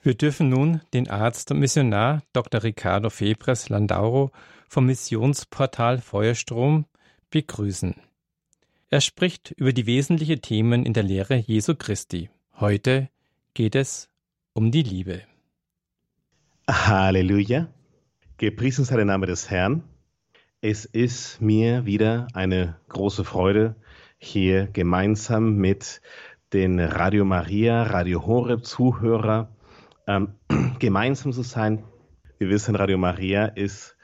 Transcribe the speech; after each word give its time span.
Wir 0.00 0.14
dürfen 0.14 0.48
nun 0.48 0.80
den 0.94 1.10
Arzt 1.10 1.50
und 1.50 1.58
Missionar 1.58 2.22
Dr. 2.32 2.62
Ricardo 2.62 3.10
Febres 3.10 3.68
Landauro 3.68 4.30
vom 4.68 4.86
Missionsportal 4.86 5.98
Feuerstrom 5.98 6.86
begrüßen. 7.30 7.96
Er 8.90 9.00
spricht 9.00 9.50
über 9.56 9.72
die 9.72 9.86
wesentlichen 9.86 10.40
Themen 10.40 10.86
in 10.86 10.92
der 10.92 11.02
Lehre 11.02 11.34
Jesu 11.36 11.74
Christi. 11.74 12.30
Heute 12.60 13.08
geht 13.54 13.74
es 13.74 14.08
um 14.52 14.70
die 14.70 14.84
Liebe. 14.84 15.22
Halleluja. 16.70 17.68
Gepriesen 18.36 18.84
sei 18.84 18.96
der 18.96 19.04
Name 19.04 19.26
des 19.26 19.50
Herrn. 19.50 19.82
Es 20.60 20.84
ist 20.84 21.40
mir 21.40 21.86
wieder 21.86 22.28
eine 22.34 22.76
große 22.88 23.24
Freude, 23.24 23.74
hier 24.16 24.68
gemeinsam 24.68 25.56
mit 25.56 26.00
den 26.52 26.78
Radio 26.78 27.24
Maria, 27.24 27.82
Radio 27.82 28.24
Horeb 28.24 28.64
Zuhörer 28.64 29.50
ähm, 30.08 30.34
gemeinsam 30.80 31.32
zu 31.32 31.42
sein. 31.42 31.84
Wir 32.38 32.48
wissen, 32.48 32.74
Radio 32.74 32.98
Maria 32.98 33.46
ist 33.46 33.96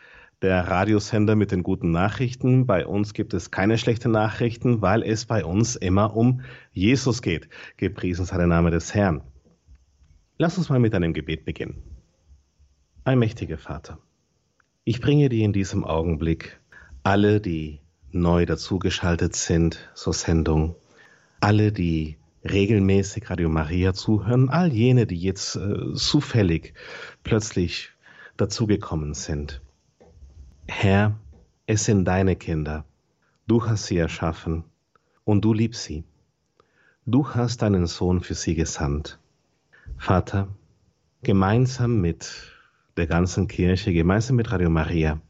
der 0.43 0.69
Radiosender 0.69 1.35
mit 1.35 1.51
den 1.51 1.63
guten 1.63 1.91
Nachrichten. 1.91 2.67
Bei 2.67 2.87
uns 2.87 3.15
gibt 3.15 3.33
es 3.33 3.51
keine 3.51 3.79
schlechten 3.79 4.13
Nachrichten, 4.13 4.83
weil 4.83 5.03
es 5.03 5.25
bei 5.25 5.45
uns 5.45 5.75
immer 5.75 6.15
um 6.15 6.43
Jesus 6.73 7.23
geht. 7.23 7.49
Gepriesen 7.79 8.27
sei 8.27 8.37
der 8.37 8.47
Name 8.47 8.71
des 8.71 8.95
Herrn. 8.95 9.23
Lass 10.37 10.59
uns 10.59 10.69
mal 10.69 10.79
mit 10.79 10.95
einem 10.95 11.15
Gebet 11.15 11.45
beginnen. 11.45 11.83
Allmächtiger 13.05 13.59
Vater, 13.59 13.99
ich 14.85 15.01
bringe 15.01 15.29
dir 15.29 15.45
in 15.45 15.53
diesem 15.53 15.85
Augenblick 15.85 16.61
alle, 17.03 17.41
die 17.41 17.81
neu 18.11 18.45
dazugeschaltet 18.47 19.35
sind 19.37 19.91
zur 19.95 20.13
Sendung, 20.13 20.77
alle, 21.41 21.71
die 21.73 22.19
regelmäßig 22.45 23.31
Radio 23.31 23.49
Maria 23.49 23.95
zuhören, 23.95 24.49
all 24.51 24.73
jene, 24.73 25.07
die 25.07 25.17
jetzt 25.17 25.57
äh, 25.57 25.95
zufällig 25.95 26.75
plötzlich 27.23 27.91
dazugekommen 28.37 29.15
sind. 29.15 29.63
Herr, 30.67 31.19
es 31.67 31.85
sind 31.85 32.05
deine 32.05 32.37
Kinder. 32.37 32.85
Du 33.47 33.67
hast 33.67 33.87
sie 33.87 33.97
erschaffen 33.97 34.65
und 35.25 35.45
du 35.45 35.53
liebst 35.53 35.85
sie. 35.85 36.05
Du 37.07 37.29
hast 37.29 37.63
deinen 37.63 37.87
Sohn 37.87 38.21
für 38.21 38.35
sie 38.35 38.55
gesandt. 38.55 39.19
Vater, 39.99 40.49
gemeinsam 41.23 42.01
mit 42.01 42.53
der 42.97 43.07
ganzen 43.07 43.49
Kirche, 43.49 43.93
gemeinsam 43.93 44.37
mit 44.37 44.51
Radio 44.51 44.71
Maria, 44.71 45.21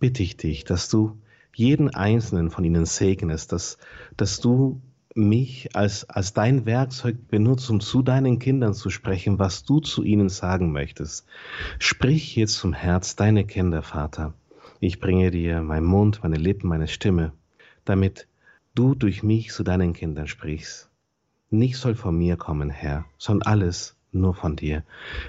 bitte 0.00 0.22
ich 0.22 0.36
dich, 0.36 0.64
dass 0.64 0.88
du 0.88 1.18
jeden 1.54 1.94
einzelnen 1.94 2.50
von 2.50 2.64
ihnen 2.64 2.84
segnest, 2.84 3.52
dass, 3.52 3.78
dass 4.16 4.40
du 4.40 4.80
mich 5.14 5.74
als, 5.76 6.08
als 6.10 6.32
dein 6.32 6.66
Werkzeug 6.66 7.28
benutzt, 7.28 7.70
um 7.70 7.80
zu 7.80 8.02
deinen 8.02 8.40
Kindern 8.40 8.74
zu 8.74 8.90
sprechen, 8.90 9.38
was 9.38 9.64
du 9.64 9.80
zu 9.80 10.02
ihnen 10.02 10.28
sagen 10.28 10.72
möchtest. 10.72 11.26
Sprich 11.78 12.34
jetzt 12.36 12.56
zum 12.56 12.72
Herz 12.72 13.14
deine 13.14 13.44
Kinder, 13.44 13.82
Vater. 13.82 14.34
Ich 14.80 15.00
bringe 15.00 15.30
dir 15.30 15.62
meinen 15.62 15.86
Mund, 15.86 16.20
meine 16.22 16.36
Lippen, 16.36 16.68
meine 16.68 16.88
Stimme, 16.88 17.32
damit 17.84 18.26
du 18.74 18.94
durch 18.94 19.22
mich 19.22 19.52
zu 19.52 19.62
deinen 19.62 19.92
Kindern 19.92 20.26
sprichst. 20.26 20.90
Nicht 21.50 21.76
soll 21.76 21.94
von 21.94 22.18
mir 22.18 22.36
kommen, 22.36 22.70
Herr, 22.70 23.04
sondern 23.16 23.52
alles 23.52 23.96
nur 24.10 24.34
von 24.34 24.56
dir. 24.56 24.82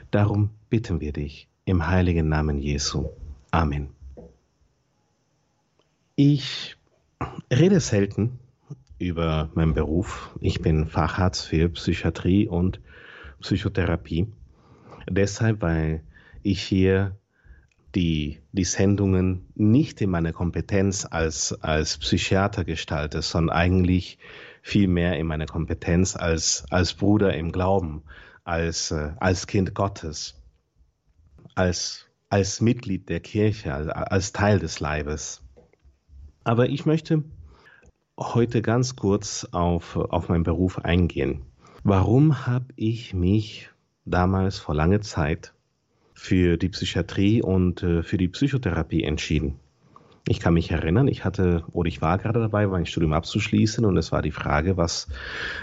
Darum 0.09 0.49
bitten 0.69 0.99
wir 0.99 1.13
dich 1.13 1.47
im 1.65 1.87
heiligen 1.87 2.27
Namen 2.27 2.57
Jesu. 2.57 3.09
Amen. 3.51 3.89
Ich 6.15 6.75
rede 7.51 7.79
selten 7.79 8.39
über 8.97 9.49
meinen 9.53 9.73
Beruf. 9.73 10.35
Ich 10.39 10.61
bin 10.61 10.87
Facharzt 10.87 11.47
für 11.47 11.69
Psychiatrie 11.69 12.47
und 12.47 12.79
Psychotherapie. 13.41 14.27
Deshalb, 15.09 15.61
weil 15.61 16.03
ich 16.43 16.61
hier 16.61 17.17
die, 17.93 18.39
die 18.51 18.63
Sendungen 18.63 19.47
nicht 19.55 20.01
in 20.01 20.09
meiner 20.09 20.33
Kompetenz 20.33 21.07
als, 21.09 21.53
als 21.61 21.97
Psychiater 21.97 22.63
gestalte, 22.63 23.21
sondern 23.21 23.55
eigentlich 23.55 24.17
viel 24.61 24.87
mehr 24.87 25.17
in 25.17 25.27
meiner 25.27 25.45
Kompetenz 25.45 26.15
als, 26.15 26.65
als 26.69 26.93
Bruder 26.93 27.33
im 27.35 27.51
Glauben, 27.51 28.03
als, 28.43 28.91
äh, 28.91 29.11
als 29.17 29.47
Kind 29.47 29.73
Gottes, 29.73 30.41
als, 31.53 32.07
als 32.29 32.61
Mitglied 32.61 33.07
der 33.09 33.21
Kirche, 33.21 33.73
als, 33.73 33.87
als 33.87 34.33
Teil 34.33 34.59
des 34.59 34.79
Leibes. 34.79 35.41
Aber 36.43 36.67
ich 36.67 36.85
möchte 36.85 37.23
heute 38.17 38.61
ganz 38.61 38.95
kurz 38.95 39.47
auf, 39.51 39.97
auf 39.97 40.29
meinen 40.29 40.43
Beruf 40.43 40.79
eingehen. 40.79 41.41
Warum 41.83 42.47
habe 42.47 42.67
ich 42.75 43.13
mich 43.13 43.69
damals 44.05 44.57
vor 44.57 44.75
langer 44.75 45.01
Zeit 45.01 45.53
für 46.13 46.57
die 46.57 46.69
Psychiatrie 46.69 47.41
und 47.41 47.83
äh, 47.83 48.03
für 48.03 48.17
die 48.17 48.27
Psychotherapie 48.27 49.03
entschieden? 49.03 49.59
Ich 50.27 50.39
kann 50.39 50.55
mich 50.55 50.71
erinnern, 50.71 51.07
ich 51.07 51.23
hatte 51.23 51.63
oder 51.71 51.87
ich 51.87 52.01
war 52.01 52.17
gerade 52.17 52.39
dabei, 52.39 52.65
mein 52.65 52.87
Studium 52.87 53.13
abzuschließen 53.13 53.85
und 53.85 53.95
es 53.97 54.11
war 54.11 54.23
die 54.23 54.31
Frage, 54.31 54.75
was 54.75 55.07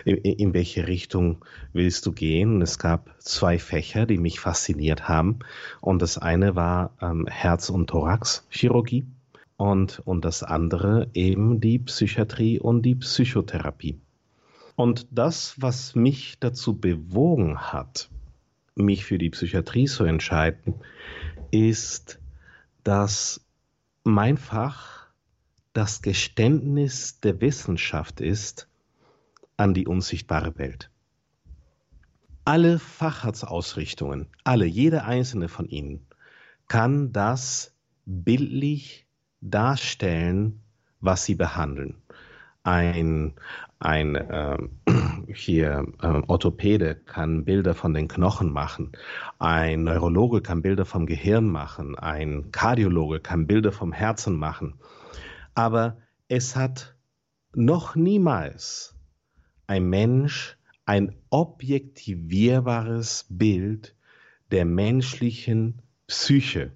in, 0.04 0.18
in 0.18 0.54
welche 0.54 0.86
Richtung 0.86 1.44
willst 1.72 2.06
du 2.06 2.12
gehen? 2.12 2.54
Und 2.54 2.62
es 2.62 2.78
gab 2.78 3.12
zwei 3.18 3.58
Fächer, 3.58 4.06
die 4.06 4.18
mich 4.18 4.38
fasziniert 4.38 5.08
haben 5.08 5.40
und 5.80 6.00
das 6.00 6.18
eine 6.18 6.54
war 6.54 6.94
ähm, 7.00 7.26
Herz- 7.26 7.70
und 7.70 7.88
Thoraxchirurgie 7.88 9.04
und, 9.62 10.00
und 10.00 10.24
das 10.24 10.42
andere 10.42 11.08
eben 11.14 11.60
die 11.60 11.78
Psychiatrie 11.78 12.58
und 12.58 12.82
die 12.82 12.96
Psychotherapie. 12.96 14.00
Und 14.74 15.06
das, 15.12 15.54
was 15.56 15.94
mich 15.94 16.40
dazu 16.40 16.80
bewogen 16.80 17.56
hat, 17.60 18.10
mich 18.74 19.04
für 19.04 19.18
die 19.18 19.30
Psychiatrie 19.30 19.84
zu 19.84 20.02
entscheiden, 20.02 20.74
ist, 21.52 22.18
dass 22.82 23.46
mein 24.02 24.36
Fach 24.36 25.06
das 25.74 26.02
Geständnis 26.02 27.20
der 27.20 27.40
Wissenschaft 27.40 28.20
ist 28.20 28.66
an 29.56 29.74
die 29.74 29.86
unsichtbare 29.86 30.58
Welt. 30.58 30.90
Alle 32.44 32.80
Facharztausrichtungen, 32.80 34.26
alle, 34.42 34.66
jede 34.66 35.04
einzelne 35.04 35.48
von 35.48 35.68
ihnen, 35.68 36.04
kann 36.66 37.12
das 37.12 37.72
bildlich 38.06 39.06
darstellen, 39.42 40.62
was 41.00 41.24
sie 41.24 41.34
behandeln. 41.34 41.96
Ein, 42.62 43.34
ein 43.80 44.14
äh, 44.14 44.56
hier 45.34 45.84
äh, 46.00 46.22
Orthopäde 46.28 46.94
kann 46.94 47.44
Bilder 47.44 47.74
von 47.74 47.92
den 47.92 48.08
Knochen 48.08 48.52
machen, 48.52 48.92
ein 49.38 49.82
Neurologe 49.82 50.40
kann 50.40 50.62
Bilder 50.62 50.84
vom 50.84 51.06
Gehirn 51.06 51.46
machen, 51.46 51.98
ein 51.98 52.52
Kardiologe 52.52 53.20
kann 53.20 53.48
Bilder 53.48 53.72
vom 53.72 53.92
Herzen 53.92 54.36
machen. 54.36 54.78
Aber 55.54 55.98
es 56.28 56.56
hat 56.56 56.94
noch 57.54 57.96
niemals 57.96 58.94
ein 59.66 59.90
Mensch 59.90 60.56
ein 60.86 61.16
objektivierbares 61.30 63.26
Bild 63.28 63.96
der 64.50 64.64
menschlichen 64.64 65.82
Psyche 66.06 66.72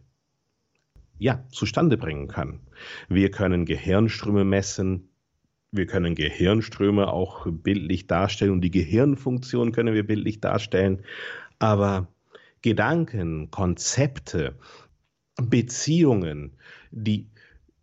ja, 1.19 1.45
zustande 1.51 1.97
bringen 1.97 2.29
kann. 2.29 2.61
Wir 3.09 3.31
können 3.31 3.65
Gehirnströme 3.65 4.45
messen, 4.45 5.09
wir 5.73 5.87
können 5.87 6.15
Gehirnströme 6.15 7.09
auch 7.09 7.47
bildlich 7.51 8.07
darstellen 8.07 8.53
und 8.53 8.61
die 8.61 8.71
Gehirnfunktion 8.71 9.73
können 9.73 9.95
wir 9.95 10.07
bildlich 10.07 10.41
darstellen, 10.41 11.03
aber 11.59 12.09
Gedanken, 12.63 13.51
Konzepte, 13.51 14.59
Beziehungen, 15.41 16.57
die, 16.91 17.29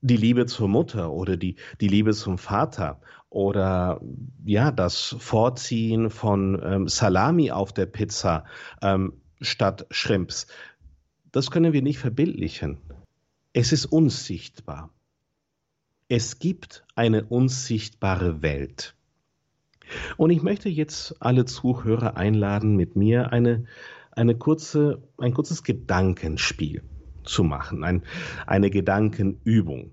die 0.01 0.17
Liebe 0.17 0.45
zur 0.45 0.67
Mutter 0.67 1.11
oder 1.11 1.37
die, 1.37 1.55
die 1.81 1.87
Liebe 1.87 2.13
zum 2.13 2.37
Vater 2.37 2.99
oder 3.29 4.01
ja, 4.45 4.71
das 4.71 5.15
Vorziehen 5.19 6.09
von 6.09 6.61
ähm, 6.63 6.87
Salami 6.87 7.51
auf 7.51 7.73
der 7.73 7.85
Pizza 7.85 8.45
ähm, 8.81 9.13
statt 9.41 9.85
Shrimps, 9.91 10.47
das 11.31 11.49
können 11.49 11.73
wir 11.73 11.81
nicht 11.81 11.97
verbildlichen. 11.97 12.77
Es 13.55 13.71
ist 13.71 13.85
unsichtbar. 13.85 14.89
Es 16.09 16.39
gibt 16.39 16.83
eine 16.95 17.25
unsichtbare 17.25 18.41
Welt. 18.41 18.95
Und 20.17 20.31
ich 20.31 20.41
möchte 20.41 20.69
jetzt 20.69 21.21
alle 21.21 21.45
Zuhörer 21.45 22.17
einladen, 22.17 22.75
mit 22.75 22.95
mir 22.95 23.31
eine, 23.31 23.65
eine 24.11 24.35
kurze, 24.35 25.03
ein 25.19 25.35
kurzes 25.35 25.63
Gedankenspiel 25.63 26.81
zu 27.23 27.43
machen, 27.43 27.83
ein, 27.83 28.03
eine 28.47 28.71
Gedankenübung. 28.71 29.91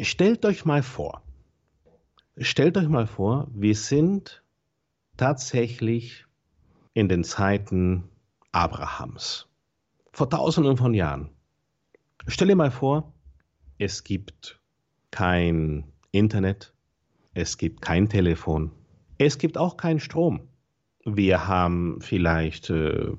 Stellt 0.00 0.46
euch 0.46 0.64
mal 0.64 0.82
vor, 0.82 1.22
stellt 2.38 2.78
euch 2.78 2.88
mal 2.88 3.06
vor, 3.06 3.48
wir 3.52 3.74
sind 3.74 4.42
tatsächlich 5.18 6.24
in 6.94 7.10
den 7.10 7.24
Zeiten 7.24 8.04
Abrahams, 8.52 9.48
vor 10.12 10.30
tausenden 10.30 10.78
von 10.78 10.94
Jahren. 10.94 11.35
Stell 12.28 12.48
dir 12.48 12.56
mal 12.56 12.72
vor, 12.72 13.12
es 13.78 14.02
gibt 14.02 14.60
kein 15.12 15.84
Internet, 16.10 16.74
es 17.34 17.56
gibt 17.56 17.80
kein 17.80 18.08
Telefon, 18.08 18.72
es 19.16 19.38
gibt 19.38 19.56
auch 19.56 19.76
keinen 19.76 20.00
Strom. 20.00 20.48
Wir 21.04 21.46
haben 21.46 22.00
vielleicht 22.00 22.70
äh, 22.70 23.12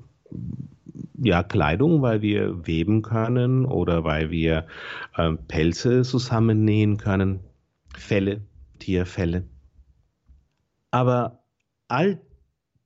ja, 1.22 1.42
Kleidung, 1.42 2.02
weil 2.02 2.20
wir 2.20 2.66
weben 2.66 3.00
können 3.00 3.64
oder 3.64 4.04
weil 4.04 4.30
wir 4.30 4.66
äh, 5.16 5.32
Pelze 5.32 6.02
zusammennähen 6.02 6.98
können, 6.98 7.40
Felle, 7.96 8.42
Tierfelle. 8.78 9.44
Aber 10.90 11.42
all 11.88 12.20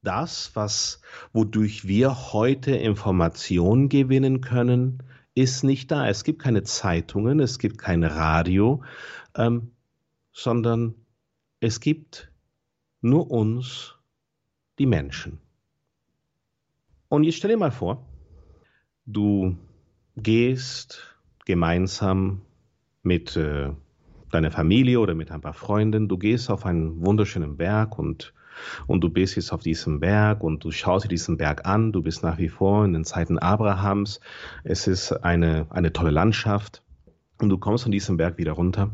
das, 0.03 0.53
was, 0.55 1.01
wodurch 1.33 1.89
wir 1.89 2.33
heute 2.33 2.77
Informationen 2.77 3.89
gewinnen 3.89 4.41
können, 4.41 5.03
ist 5.35 5.65
nicht 5.65 5.91
da. 5.91 6.09
Es 6.09 6.25
gibt 6.25 6.41
keine 6.43 6.63
Zeitungen, 6.63 7.41
es 7.41 7.59
gibt 7.59 7.79
kein 7.79 8.05
Radio, 8.05 8.83
ähm, 9.35 9.73
sondern 10.33 10.95
es 11.61 11.81
gibt 11.81 12.31
nur 13.01 13.31
uns, 13.31 13.97
die 14.79 14.87
Menschen. 14.87 15.39
Und 17.09 17.25
jetzt 17.25 17.37
stell 17.37 17.51
dir 17.51 17.57
mal 17.57 17.71
vor, 17.71 18.07
du 19.07 19.57
gehst 20.17 21.17
gemeinsam 21.45 22.43
mit 23.03 23.37
äh, 23.37 23.71
deiner 24.31 24.51
Familie 24.51 25.01
oder 25.01 25.15
mit 25.15 25.31
ein 25.31 25.41
paar 25.41 25.53
Freunden, 25.53 26.09
du 26.09 26.17
gehst 26.17 26.51
auf 26.51 26.65
einen 26.65 27.05
wunderschönen 27.05 27.57
Berg 27.57 27.99
und 27.99 28.33
und 28.87 29.03
du 29.03 29.11
bist 29.11 29.37
jetzt 29.37 29.53
auf 29.53 29.63
diesem 29.63 30.01
Berg 30.01 30.43
und 30.43 30.65
du 30.65 30.71
schaust 30.71 31.05
dir 31.05 31.09
diesen 31.09 31.37
Berg 31.37 31.67
an. 31.67 31.93
Du 31.93 32.03
bist 32.03 32.23
nach 32.23 32.39
wie 32.39 32.49
vor 32.49 32.85
in 32.85 32.93
den 32.93 33.05
Zeiten 33.05 33.39
Abrahams. 33.39 34.21
Es 34.65 34.87
ist 34.87 35.13
eine, 35.13 35.67
eine 35.71 35.93
tolle 35.93 36.11
Landschaft. 36.11 36.83
Und 37.41 37.49
du 37.49 37.59
kommst 37.59 37.85
von 37.85 37.93
diesem 37.93 38.17
Berg 38.17 38.39
wieder 38.39 38.53
runter. 38.53 38.91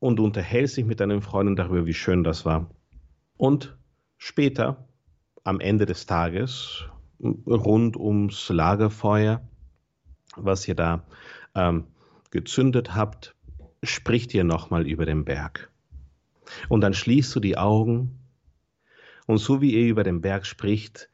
Und 0.00 0.16
du 0.16 0.24
unterhältst 0.24 0.76
dich 0.76 0.84
mit 0.84 1.00
deinen 1.00 1.22
Freunden 1.22 1.56
darüber, 1.56 1.86
wie 1.86 1.94
schön 1.94 2.24
das 2.24 2.44
war. 2.44 2.70
Und 3.36 3.76
später, 4.18 4.88
am 5.44 5.60
Ende 5.60 5.86
des 5.86 6.06
Tages, 6.06 6.84
rund 7.20 7.96
ums 7.96 8.48
Lagerfeuer, 8.48 9.40
was 10.36 10.66
ihr 10.66 10.74
da 10.74 11.04
ähm, 11.54 11.84
gezündet 12.30 12.94
habt, 12.94 13.34
spricht 13.82 14.34
ihr 14.34 14.44
nochmal 14.44 14.86
über 14.86 15.06
den 15.06 15.24
Berg. 15.24 15.70
Und 16.68 16.80
dann 16.80 16.94
schließt 16.94 17.34
du 17.34 17.40
die 17.40 17.56
Augen 17.56 18.18
und 19.26 19.38
so 19.38 19.60
wie 19.60 19.74
er 19.74 19.88
über 19.88 20.04
den 20.04 20.20
Berg 20.20 20.46
spricht, 20.46 21.08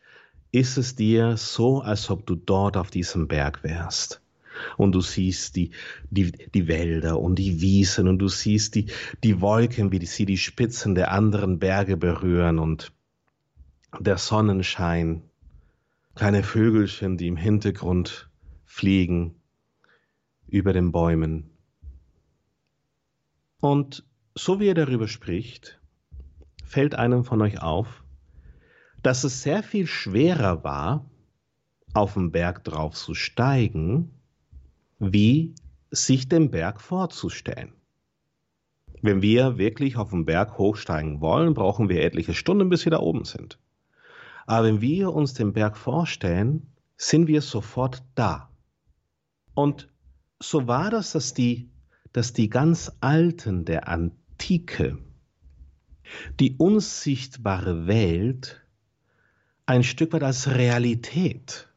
ist 0.53 0.79
es 0.79 0.97
dir 0.97 1.37
so, 1.37 1.81
als 1.81 2.11
ob 2.11 2.27
du 2.27 2.35
dort 2.35 2.77
auf 2.77 2.91
diesem 2.91 3.29
Berg 3.29 3.63
wärst. 3.63 4.21
Und 4.77 4.93
du 4.93 5.01
siehst 5.01 5.57
die, 5.57 5.71
die, 6.11 6.33
die 6.33 6.69
Wälder 6.69 7.19
und 7.19 7.37
die 7.37 7.61
Wiesen 7.61 8.09
und 8.09 8.19
du 8.19 8.29
siehst 8.29 8.75
die, 8.75 8.87
die 9.23 9.41
Wolken, 9.41 9.93
wie 9.93 10.05
sie 10.05 10.27
die 10.27 10.37
Spitzen 10.37 10.95
der 10.95 11.13
anderen 11.13 11.59
Berge 11.59 11.97
berühren 11.97 12.59
und 12.59 12.93
der 13.99 14.19
Sonnenschein, 14.19 15.23
kleine 16.15 16.43
Vögelchen, 16.43 17.17
die 17.17 17.29
im 17.29 17.37
Hintergrund 17.37 18.29
fliegen 18.65 19.35
über 20.49 20.73
den 20.73 20.93
Bäumen. 20.93 21.51
Und 23.61 24.05
so 24.35 24.61
wie 24.61 24.69
er 24.69 24.75
darüber 24.75 25.09
spricht, 25.09 25.80
fällt 26.71 26.95
einem 26.95 27.25
von 27.25 27.43
euch 27.43 27.61
auf, 27.61 28.05
dass 29.03 29.25
es 29.25 29.43
sehr 29.43 29.65
viel 29.65 29.89
schwerer 29.89 30.63
war, 30.63 31.11
auf 31.95 32.15
den 32.15 32.31
Berg 32.31 32.63
drauf 32.63 32.95
zu 32.95 33.15
steigen, 33.15 34.15
wie 35.01 35.57
sich 35.91 36.29
den 36.29 36.53
Berg 36.53 36.81
vorzustellen. 36.81 37.73
Wenn 39.03 39.21
wir 39.21 39.59
wirklich 39.59 39.97
auf 39.97 40.11
den 40.11 40.25
Berg 40.27 40.59
hochsteigen 40.59 41.21
wollen, 41.21 41.55
brauchen 41.55 41.89
wir 41.89 42.05
etliche 42.05 42.35
Stunden, 42.35 42.69
bis 42.69 42.85
wir 42.85 42.93
da 42.93 43.01
oben 43.01 43.25
sind. 43.25 43.59
Aber 44.47 44.69
wenn 44.69 44.81
wir 44.81 45.13
uns 45.13 45.35
den 45.35 45.53
Berg 45.53 45.77
vorstellen, 45.77 46.69
sind 46.97 47.27
wir 47.27 47.43
sofort 47.43 48.05
da. 48.15 48.49
Und 49.55 49.89
so 50.39 50.69
war 50.69 50.91
das, 50.91 51.13
dass 51.13 51.35
die, 51.35 51.69
dass 52.13 52.33
die 52.33 52.49
ganz 52.49 52.93
Alten 53.01 53.65
der 53.65 53.89
Antike 53.89 54.99
die 56.39 56.57
unsichtbare 56.57 57.87
Welt 57.87 58.61
ein 59.67 59.85
Stück 59.85 60.13
weit 60.13 60.23
als 60.23 60.49
Realität 60.49 61.69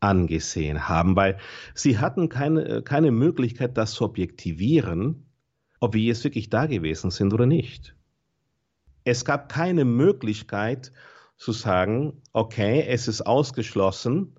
angesehen 0.00 0.88
haben, 0.88 1.16
weil 1.16 1.38
sie 1.74 1.98
hatten 1.98 2.28
keine, 2.28 2.82
keine 2.82 3.10
Möglichkeit, 3.10 3.76
das 3.76 3.92
zu 3.92 4.04
objektivieren, 4.04 5.26
ob 5.78 5.94
wir 5.94 6.02
jetzt 6.02 6.24
wirklich 6.24 6.50
da 6.50 6.66
gewesen 6.66 7.10
sind 7.10 7.32
oder 7.34 7.46
nicht. 7.46 7.94
Es 9.04 9.24
gab 9.24 9.50
keine 9.50 9.84
Möglichkeit 9.84 10.92
zu 11.36 11.52
sagen, 11.52 12.22
okay, 12.32 12.84
es 12.86 13.08
ist 13.08 13.22
ausgeschlossen, 13.22 14.36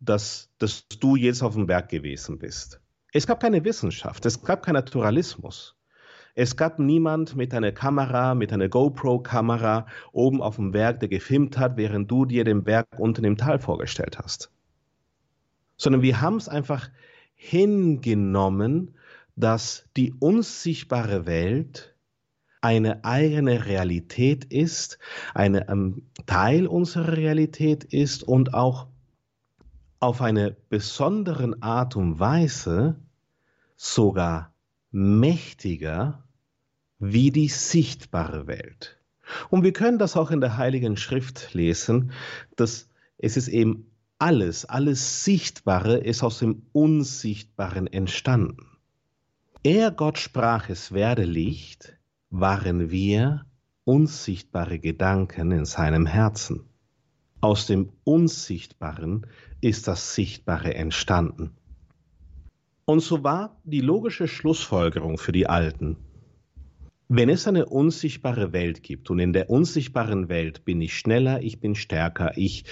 dass, 0.00 0.50
dass 0.58 0.86
du 0.88 1.16
jetzt 1.16 1.42
auf 1.42 1.54
dem 1.54 1.66
Berg 1.66 1.88
gewesen 1.88 2.38
bist. 2.38 2.80
Es 3.12 3.26
gab 3.26 3.40
keine 3.40 3.64
Wissenschaft, 3.64 4.26
es 4.26 4.42
gab 4.42 4.62
keinen 4.62 4.74
Naturalismus. 4.74 5.75
Es 6.38 6.54
gab 6.54 6.78
niemand 6.78 7.34
mit 7.34 7.54
einer 7.54 7.72
Kamera, 7.72 8.34
mit 8.34 8.52
einer 8.52 8.68
GoPro-Kamera 8.68 9.86
oben 10.12 10.42
auf 10.42 10.56
dem 10.56 10.70
Berg, 10.70 11.00
der 11.00 11.08
gefilmt 11.08 11.56
hat, 11.56 11.78
während 11.78 12.10
du 12.10 12.26
dir 12.26 12.44
den 12.44 12.62
Berg 12.62 12.86
unten 12.98 13.24
im 13.24 13.38
Tal 13.38 13.58
vorgestellt 13.58 14.18
hast. 14.18 14.50
Sondern 15.78 16.02
wir 16.02 16.20
haben 16.20 16.36
es 16.36 16.50
einfach 16.50 16.90
hingenommen, 17.34 18.94
dass 19.34 19.88
die 19.96 20.12
unsichtbare 20.12 21.24
Welt 21.24 21.96
eine 22.60 23.02
eigene 23.02 23.64
Realität 23.64 24.44
ist, 24.44 24.98
ein 25.32 25.54
ähm, 25.54 26.02
Teil 26.26 26.66
unserer 26.66 27.16
Realität 27.16 27.82
ist 27.84 28.22
und 28.22 28.52
auch 28.52 28.88
auf 30.00 30.20
eine 30.20 30.54
besondere 30.68 31.56
Art 31.62 31.96
und 31.96 32.20
Weise 32.20 32.96
sogar 33.76 34.52
mächtiger 34.90 36.25
wie 36.98 37.30
die 37.30 37.48
sichtbare 37.48 38.46
Welt. 38.46 38.98
Und 39.50 39.62
wir 39.62 39.72
können 39.72 39.98
das 39.98 40.16
auch 40.16 40.30
in 40.30 40.40
der 40.40 40.56
Heiligen 40.56 40.96
Schrift 40.96 41.52
lesen, 41.52 42.12
dass 42.56 42.88
es 43.18 43.36
ist 43.36 43.48
eben 43.48 43.90
alles, 44.18 44.64
alles 44.64 45.24
Sichtbare 45.24 45.98
ist 45.98 46.22
aus 46.22 46.38
dem 46.38 46.62
Unsichtbaren 46.72 47.86
entstanden. 47.86 48.66
Er 49.62 49.90
Gott 49.90 50.18
sprach, 50.18 50.68
es 50.68 50.92
werde 50.92 51.24
Licht, 51.24 51.98
waren 52.30 52.90
wir 52.90 53.46
unsichtbare 53.84 54.78
Gedanken 54.78 55.52
in 55.52 55.64
seinem 55.64 56.06
Herzen. 56.06 56.64
Aus 57.40 57.66
dem 57.66 57.92
Unsichtbaren 58.04 59.26
ist 59.60 59.86
das 59.88 60.14
Sichtbare 60.14 60.74
entstanden. 60.74 61.50
Und 62.84 63.00
so 63.00 63.22
war 63.24 63.60
die 63.64 63.80
logische 63.80 64.28
Schlussfolgerung 64.28 65.18
für 65.18 65.32
die 65.32 65.48
Alten, 65.48 65.96
wenn 67.08 67.28
es 67.28 67.46
eine 67.46 67.66
unsichtbare 67.66 68.52
Welt 68.52 68.82
gibt 68.82 69.10
und 69.10 69.18
in 69.18 69.32
der 69.32 69.48
unsichtbaren 69.50 70.28
Welt 70.28 70.64
bin 70.64 70.80
ich 70.80 70.98
schneller, 70.98 71.42
ich 71.42 71.60
bin 71.60 71.74
stärker, 71.74 72.32
ich, 72.36 72.64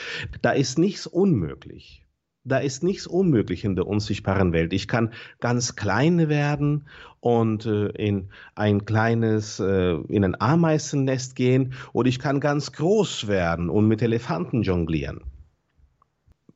da 0.43 0.51
ist 0.51 0.79
nichts 0.79 1.07
unmöglich. 1.07 2.01
Da 2.47 2.59
ist 2.59 2.83
nichts 2.83 3.07
unmöglich 3.07 3.65
in 3.65 3.75
der 3.75 3.87
unsichtbaren 3.87 4.53
Welt. 4.53 4.75
Ich 4.75 4.87
kann 4.87 5.15
ganz 5.41 5.77
klein 5.77 6.29
werden 6.29 6.85
und 7.21 7.65
äh, 7.65 7.87
in 7.87 8.29
ein 8.55 8.85
kleines, 8.85 9.61
äh, 9.61 9.95
in 10.09 10.25
ein 10.25 10.39
Ameisennest 10.39 11.37
gehen 11.37 11.73
oder 11.95 12.09
ich 12.09 12.19
kann 12.19 12.41
ganz 12.41 12.73
groß 12.73 13.29
werden 13.29 13.71
und 13.71 13.89
mit 13.89 14.03
Elefanten 14.03 14.63
jonglieren. 14.63 15.23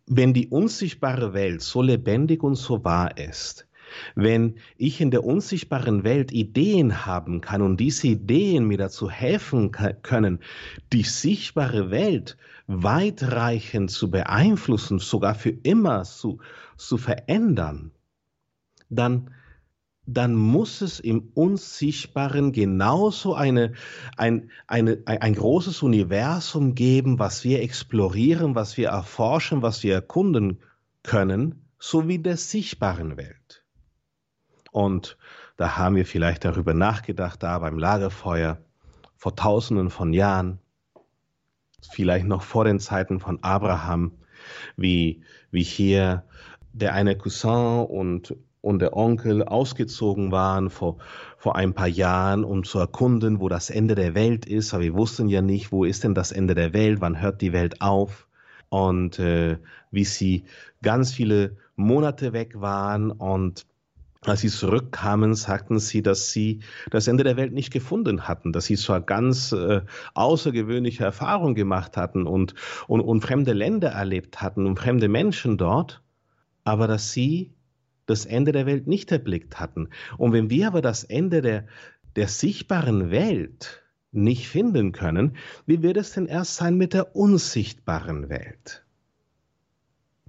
Wenn 0.07 0.35
die 0.35 0.49
unsichtbare 0.49 1.33
Welt 1.33 1.63
so 1.63 1.81
lebendig 1.81 2.43
und 2.43 2.57
so 2.57 2.85
wahr 2.85 3.17
ist, 3.17 3.68
wenn 4.15 4.57
ich 4.77 5.01
in 5.01 5.11
der 5.11 5.25
unsichtbaren 5.25 6.05
Welt 6.05 6.33
Ideen 6.33 7.07
haben 7.07 7.41
kann 7.41 7.63
und 7.63 7.79
diese 7.79 8.09
Ideen 8.09 8.67
mir 8.67 8.79
dazu 8.79 9.11
helfen 9.11 9.73
können, 9.73 10.41
die 10.93 11.03
sichtbare 11.03 11.91
Welt 11.91 12.37
weitreichend 12.67 13.91
zu 13.91 14.11
beeinflussen, 14.11 14.99
sogar 14.99 15.35
für 15.35 15.51
immer 15.51 16.05
zu, 16.05 16.39
zu 16.77 16.99
verändern, 16.99 17.93
dann, 18.91 19.31
dann 20.07 20.35
muss 20.35 20.81
es 20.83 21.01
im 21.01 21.31
Unsichtbaren 21.35 22.53
genauso 22.53 23.35
eine, 23.35 23.73
ein, 24.17 24.51
eine, 24.67 25.03
ein 25.07 25.35
großes 25.35 25.83
Universum 25.83 26.75
geben, 26.75 27.19
was 27.19 27.43
wir 27.45 27.63
explorieren, 27.63 28.55
was 28.55 28.77
wir 28.77 28.89
erforschen, 28.89 29.63
was 29.63 29.83
wir 29.83 29.95
erkunden 29.95 30.59
können, 31.03 31.63
so 31.79 32.09
wie 32.09 32.19
der 32.19 32.37
sichtbaren 32.37 33.17
Welt. 33.17 33.48
Und 34.71 35.17
da 35.57 35.77
haben 35.77 35.97
wir 35.97 36.07
vielleicht 36.07 36.45
darüber 36.45 36.75
nachgedacht, 36.75 37.43
da 37.43 37.59
beim 37.59 37.79
Lagerfeuer 37.79 38.59
vor 39.17 39.35
tausenden 39.35 39.91
von 39.91 40.13
Jahren, 40.13 40.59
vielleicht 41.91 42.27
noch 42.27 42.43
vor 42.43 42.65
den 42.65 42.81
Zeiten 42.81 43.21
von 43.21 43.43
Abraham, 43.43 44.13
wie, 44.77 45.23
wie 45.51 45.63
hier 45.63 46.25
der 46.73 46.95
eine 46.95 47.17
Cousin 47.17 47.87
und, 47.87 48.37
und 48.61 48.81
der 48.81 48.97
Onkel 48.97 49.43
ausgezogen 49.43 50.31
waren 50.31 50.71
vor, 50.71 50.99
vor 51.37 51.57
ein 51.57 51.75
paar 51.75 51.89
Jahren, 51.89 52.45
um 52.45 52.65
zu 52.65 52.79
erkunden, 52.79 53.41
wo 53.41 53.49
das 53.49 53.71
Ende 53.71 53.95
der 53.95 54.15
Welt 54.15 54.47
ist. 54.47 54.75
Aber 54.75 54.85
wir 54.85 54.95
wussten 54.95 55.29
ja 55.29 55.43
nicht, 55.43 55.73
wo 55.73 55.85
ist 55.85 56.05
denn 56.05 56.15
das 56.15 56.33
Ende 56.33 56.55
der 56.55 56.73
Welt, 56.73 57.01
wann 57.01 57.21
hört 57.21 57.41
die 57.41 57.53
Welt 57.53 57.81
auf. 57.81 58.29
Und 58.69 59.19
äh, 59.19 59.59
wie 59.91 60.05
sie 60.05 60.45
ganz 60.83 61.13
viele 61.13 61.57
Monate 61.75 62.33
weg 62.33 62.61
waren 62.61 63.11
und 63.11 63.67
als 64.25 64.41
sie 64.41 64.49
zurückkamen, 64.49 65.35
sagten 65.35 65.79
sie, 65.79 66.03
dass 66.03 66.33
sie 66.33 66.61
das 66.91 67.07
Ende 67.07 67.25
der 67.25 67.37
Welt 67.37 67.53
nicht 67.53 67.73
gefunden 67.73 68.27
hatten, 68.27 68.53
dass 68.53 68.67
sie 68.67 68.77
zwar 68.77 69.01
ganz 69.01 69.53
äh, 69.53 69.83
außergewöhnliche 70.15 71.05
Erfahrungen 71.05 71.55
gemacht 71.55 71.97
hatten 71.97 72.27
und, 72.27 72.55
und, 72.89 73.01
und 73.01 73.21
fremde 73.21 73.53
Länder 73.53 73.91
erlebt 73.91 74.43
hatten 74.43 74.67
und 74.67 74.79
fremde 74.79 75.09
Menschen 75.09 75.57
dort, 75.57 76.03
aber 76.65 76.89
dass 76.89 77.13
sie 77.13 77.55
das 78.07 78.25
Ende 78.27 78.53
der 78.53 78.67
Welt 78.67 78.87
nicht 78.87 79.13
erblickt 79.13 79.61
hatten. 79.61 79.91
Und 80.17 80.33
wenn 80.33 80.51
wir 80.51 80.67
aber 80.67 80.83
das 80.83 81.05
Ende 81.05 81.43
der, 81.43 81.67
der 82.17 82.27
sichtbaren 82.27 83.11
Welt 83.11 83.83
nicht 84.11 84.49
finden 84.49 84.93
können, 84.93 85.37
wie 85.67 85.83
wird 85.83 85.99
es 85.99 86.13
denn 86.13 86.27
erst 86.27 86.57
sein 86.57 86.77
mit 86.77 86.95
der 86.95 87.15
unsichtbaren 87.15 88.29
Welt? 88.29 88.85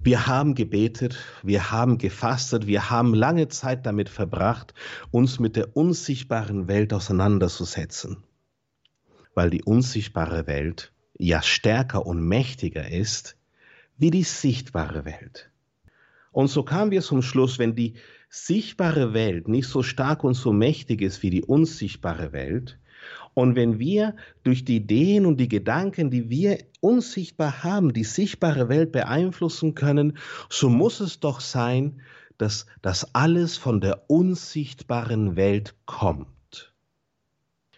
Wir 0.02 0.26
haben 0.26 0.54
gebetet, 0.54 1.18
wir 1.42 1.70
haben 1.70 1.98
gefastet, 1.98 2.66
wir 2.66 2.88
haben 2.88 3.12
lange 3.12 3.48
Zeit 3.48 3.84
damit 3.84 4.08
verbracht, 4.08 4.72
uns 5.10 5.38
mit 5.38 5.56
der 5.56 5.76
unsichtbaren 5.76 6.68
Welt 6.68 6.94
auseinanderzusetzen, 6.94 8.24
weil 9.34 9.50
die 9.50 9.62
unsichtbare 9.62 10.46
Welt 10.46 10.94
ja 11.18 11.42
stärker 11.42 12.06
und 12.06 12.26
mächtiger 12.26 12.90
ist 12.90 13.36
wie 13.98 14.10
die 14.10 14.22
sichtbare 14.22 15.04
Welt. 15.04 15.50
Und 16.32 16.48
so 16.48 16.62
kamen 16.62 16.90
wir 16.90 17.02
zum 17.02 17.20
Schluss, 17.20 17.58
wenn 17.58 17.74
die 17.74 17.96
sichtbare 18.30 19.12
Welt 19.12 19.48
nicht 19.48 19.68
so 19.68 19.82
stark 19.82 20.24
und 20.24 20.32
so 20.34 20.52
mächtig 20.54 21.02
ist 21.02 21.22
wie 21.22 21.28
die 21.30 21.44
unsichtbare 21.44 22.32
Welt, 22.32 22.78
und 23.40 23.56
wenn 23.56 23.78
wir 23.78 24.16
durch 24.42 24.66
die 24.66 24.76
Ideen 24.76 25.24
und 25.24 25.38
die 25.38 25.48
Gedanken, 25.48 26.10
die 26.10 26.28
wir 26.28 26.58
unsichtbar 26.80 27.64
haben, 27.64 27.94
die 27.94 28.04
sichtbare 28.04 28.68
Welt 28.68 28.92
beeinflussen 28.92 29.74
können, 29.74 30.18
so 30.50 30.68
muss 30.68 31.00
es 31.00 31.20
doch 31.20 31.40
sein, 31.40 32.02
dass 32.36 32.66
das 32.82 33.14
alles 33.14 33.56
von 33.56 33.80
der 33.80 34.10
unsichtbaren 34.10 35.36
Welt 35.36 35.74
kommt. 35.86 36.74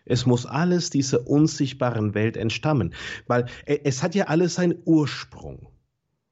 Es 0.04 0.26
muss 0.26 0.47
alles 0.47 0.90
dieser 0.90 1.28
unsichtbaren 1.28 2.14
Welt 2.14 2.37
entstammen, 2.37 2.92
weil 3.28 3.47
es 3.64 4.02
hat 4.02 4.16
ja 4.16 4.25
alles 4.25 4.54
seinen 4.54 4.75
Ursprung. 4.85 5.69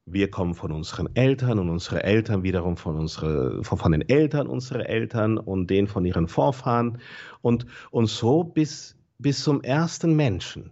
Wir 0.05 0.29
kommen 0.29 0.55
von 0.55 0.73
unseren 0.73 1.15
Eltern 1.15 1.57
und 1.57 1.69
unsere 1.69 2.03
Eltern 2.03 2.43
wiederum 2.43 2.75
von, 2.75 2.97
unsere, 2.97 3.63
von, 3.63 3.93
den 3.93 4.09
Eltern 4.09 4.47
unserer 4.47 4.89
Eltern 4.89 5.37
und 5.37 5.69
den 5.69 5.87
von 5.87 6.03
ihren 6.03 6.27
Vorfahren 6.27 6.97
und, 7.41 7.65
und 7.91 8.07
so 8.07 8.43
bis, 8.43 8.97
bis 9.21 9.43
zum 9.43 9.61
ersten 9.61 10.15
Menschen. 10.15 10.71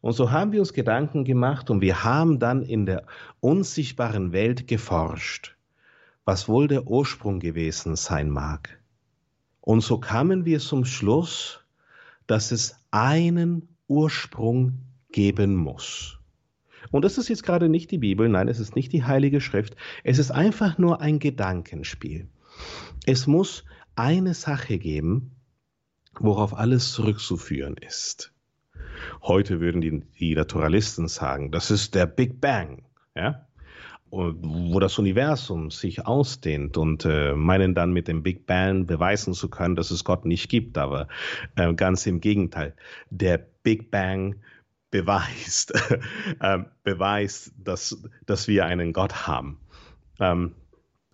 Und 0.00 0.12
so 0.12 0.30
haben 0.30 0.52
wir 0.52 0.60
uns 0.60 0.72
Gedanken 0.72 1.24
gemacht 1.24 1.70
und 1.70 1.80
wir 1.80 2.04
haben 2.04 2.38
dann 2.38 2.62
in 2.62 2.86
der 2.86 3.04
unsichtbaren 3.40 4.32
Welt 4.32 4.68
geforscht, 4.68 5.56
was 6.24 6.48
wohl 6.48 6.68
der 6.68 6.86
Ursprung 6.86 7.40
gewesen 7.40 7.96
sein 7.96 8.30
mag. 8.30 8.80
Und 9.60 9.80
so 9.80 9.98
kamen 9.98 10.44
wir 10.44 10.60
zum 10.60 10.84
Schluss, 10.84 11.60
dass 12.26 12.52
es 12.52 12.76
einen 12.90 13.68
Ursprung 13.88 14.78
geben 15.10 15.56
muss. 15.56 16.18
Und 16.90 17.04
das 17.04 17.18
ist 17.18 17.28
jetzt 17.28 17.42
gerade 17.42 17.68
nicht 17.68 17.90
die 17.90 17.98
Bibel, 17.98 18.28
nein, 18.28 18.48
es 18.48 18.60
ist 18.60 18.76
nicht 18.76 18.92
die 18.92 19.04
Heilige 19.04 19.40
Schrift, 19.40 19.76
es 20.04 20.18
ist 20.18 20.30
einfach 20.30 20.78
nur 20.78 21.00
ein 21.00 21.18
Gedankenspiel. 21.18 22.28
Es 23.04 23.26
muss 23.26 23.64
eine 23.96 24.34
Sache 24.34 24.78
geben, 24.78 25.32
worauf 26.20 26.54
alles 26.54 26.92
zurückzuführen 26.92 27.76
ist. 27.76 28.32
Heute 29.22 29.60
würden 29.60 29.80
die, 29.80 30.00
die 30.18 30.34
Naturalisten 30.34 31.08
sagen, 31.08 31.50
das 31.50 31.70
ist 31.70 31.94
der 31.94 32.06
Big 32.06 32.40
Bang, 32.40 32.82
ja? 33.14 33.44
wo 34.10 34.80
das 34.80 34.98
Universum 34.98 35.70
sich 35.70 36.06
ausdehnt 36.06 36.78
und 36.78 37.04
äh, 37.04 37.34
meinen 37.34 37.74
dann 37.74 37.92
mit 37.92 38.08
dem 38.08 38.22
Big 38.22 38.46
Bang 38.46 38.86
beweisen 38.86 39.34
zu 39.34 39.50
können, 39.50 39.76
dass 39.76 39.90
es 39.90 40.02
Gott 40.02 40.24
nicht 40.24 40.48
gibt. 40.48 40.78
Aber 40.78 41.08
äh, 41.56 41.74
ganz 41.74 42.06
im 42.06 42.20
Gegenteil, 42.20 42.74
der 43.10 43.38
Big 43.62 43.90
Bang 43.90 44.36
beweist, 44.90 45.74
äh, 46.40 46.58
beweist, 46.84 47.52
dass, 47.58 48.02
dass 48.24 48.48
wir 48.48 48.64
einen 48.64 48.94
Gott 48.94 49.26
haben. 49.26 49.60
Ähm, 50.20 50.54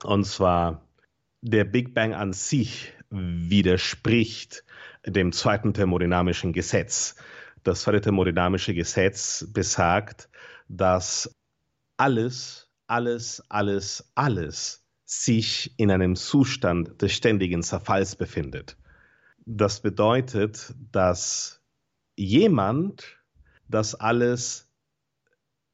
und 0.04 0.25
zwar 0.25 0.87
der 1.40 1.64
Big 1.64 1.94
Bang 1.94 2.14
an 2.14 2.32
sich 2.32 2.92
widerspricht 3.11 4.63
dem 5.06 5.32
zweiten 5.32 5.75
thermodynamischen 5.75 6.52
Gesetz. 6.52 7.16
Das 7.62 7.82
zweite 7.82 8.00
thermodynamische 8.00 8.75
Gesetz 8.75 9.46
besagt, 9.52 10.28
dass 10.68 11.34
alles, 11.96 12.68
alles, 12.87 13.42
alles, 13.49 14.11
alles 14.14 14.84
sich 15.04 15.78
in 15.78 15.90
einem 15.90 16.16
Zustand 16.16 17.00
des 17.02 17.12
ständigen 17.12 17.62
Zerfalls 17.62 18.16
befindet. 18.16 18.76
Das 19.46 19.80
bedeutet, 19.80 20.75
dass 20.92 21.61
jemand 22.16 23.18
das 23.68 23.94
alles 23.94 24.70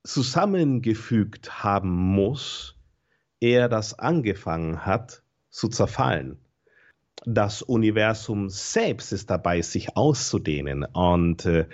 zusammengefügt 0.03 1.63
haben 1.63 1.91
muss, 1.91 2.77
er 3.41 3.69
das 3.69 3.99
angefangen 3.99 4.85
hat 4.85 5.23
zu 5.51 5.69
zerfallen 5.69 6.39
das 7.25 7.63
Universum 7.63 8.49
selbst 8.49 9.13
ist 9.13 9.31
dabei, 9.31 9.63
sich 9.63 9.97
auszudehnen. 9.97 10.85
Und 10.85 11.47
äh, 11.47 11.67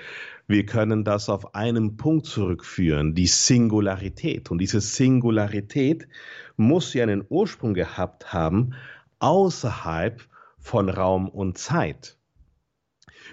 wir 0.46 0.66
können 0.66 1.04
das 1.04 1.28
auf 1.28 1.54
einen 1.54 1.96
Punkt 1.96 2.26
zurückführen, 2.26 3.14
die 3.14 3.26
Singularität. 3.26 4.50
Und 4.50 4.58
diese 4.58 4.80
Singularität 4.80 6.08
muss 6.56 6.94
ja 6.94 7.02
einen 7.02 7.24
Ursprung 7.28 7.74
gehabt 7.74 8.32
haben 8.32 8.74
außerhalb 9.18 10.22
von 10.58 10.88
Raum 10.88 11.28
und 11.28 11.58
Zeit. 11.58 12.18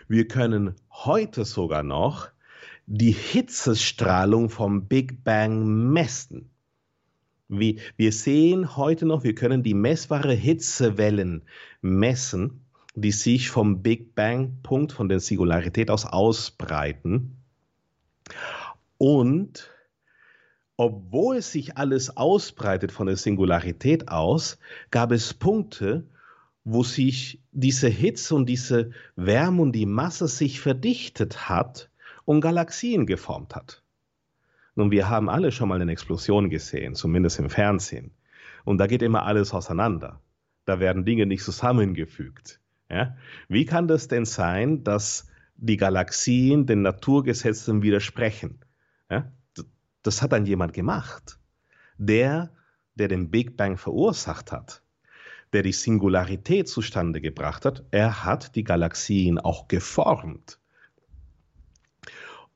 Wir 0.08 0.27
können 0.27 0.75
heute 0.91 1.46
sogar 1.46 1.84
noch 1.84 2.29
die 2.86 3.12
Hitzestrahlung 3.12 4.50
vom 4.50 4.88
Big 4.88 5.24
Bang 5.24 5.91
messen. 5.91 6.53
Wie, 7.60 7.80
wir 7.98 8.12
sehen 8.12 8.76
heute 8.76 9.06
noch, 9.06 9.24
wir 9.24 9.36
können 9.36 9.64
die 9.64 9.74
messbare 9.74 10.34
Hitzewellen 10.34 11.44
messen, 11.82 12.62
die 12.96 13.12
sich 13.12 13.50
vom 13.50 13.82
Big 13.82 14.16
Bang 14.16 14.58
Punkt, 14.64 14.92
von 14.92 15.10
der 15.10 15.20
Singularität 15.20 15.90
aus 15.90 16.06
ausbreiten. 16.06 17.38
Und 18.98 19.72
obwohl 20.78 21.42
sich 21.42 21.78
alles 21.78 22.18
ausbreitet 22.18 22.92
von 22.92 23.08
der 23.08 23.18
Singularität 23.18 24.08
aus, 24.08 24.58
gab 24.90 25.12
es 25.12 25.34
Punkte, 25.34 26.08
wo 26.64 26.84
sich 26.84 27.40
diese 27.52 27.90
Hitze 27.90 28.36
und 28.36 28.48
diese 28.48 28.92
Wärme 29.16 29.62
und 29.62 29.74
die 29.74 29.86
Masse 29.86 30.28
sich 30.28 30.60
verdichtet 30.60 31.50
hat 31.50 31.90
und 32.26 32.42
Galaxien 32.42 33.06
geformt 33.06 33.56
hat. 33.56 33.83
Nun, 34.75 34.92
wir 34.92 35.10
haben 35.10 35.30
alle 35.30 35.51
schon 35.51 35.70
mal 35.70 35.82
eine 35.82 35.92
Explosion 35.92 36.50
gesehen, 36.50 36.96
zumindest 36.96 37.39
im 37.39 37.50
Fernsehen. 37.50 38.12
Und 38.65 38.77
da 38.77 38.88
geht 38.88 39.01
immer 39.01 39.25
alles 39.25 39.53
auseinander. 39.53 40.22
Da 40.65 40.80
werden 40.80 41.06
Dinge 41.06 41.25
nicht 41.25 41.44
zusammengefügt. 41.44 42.60
Ja? 42.89 43.15
Wie 43.50 43.65
kann 43.65 43.88
das 43.88 44.08
denn 44.08 44.25
sein, 44.25 44.84
dass 44.84 45.27
die 45.56 45.77
Galaxien 45.77 46.65
den 46.65 46.82
Naturgesetzen 46.82 47.84
widersprechen? 47.84 48.60
Ja? 49.10 49.32
Das 50.01 50.22
hat 50.22 50.32
dann 50.32 50.46
jemand 50.46 50.74
gemacht. 50.74 51.38
Der, 51.98 52.51
der 52.96 53.08
den 53.08 53.30
Big 53.30 53.56
Bang 53.58 53.77
verursacht 53.77 54.51
hat, 54.51 54.82
der 55.53 55.62
die 55.62 55.72
Singularität 55.72 56.68
zustande 56.68 57.22
gebracht 57.22 57.65
hat, 57.65 57.86
er 57.92 58.25
hat 58.25 58.56
die 58.56 58.63
Galaxien 58.63 59.38
auch 59.38 59.68
geformt. 59.68 60.60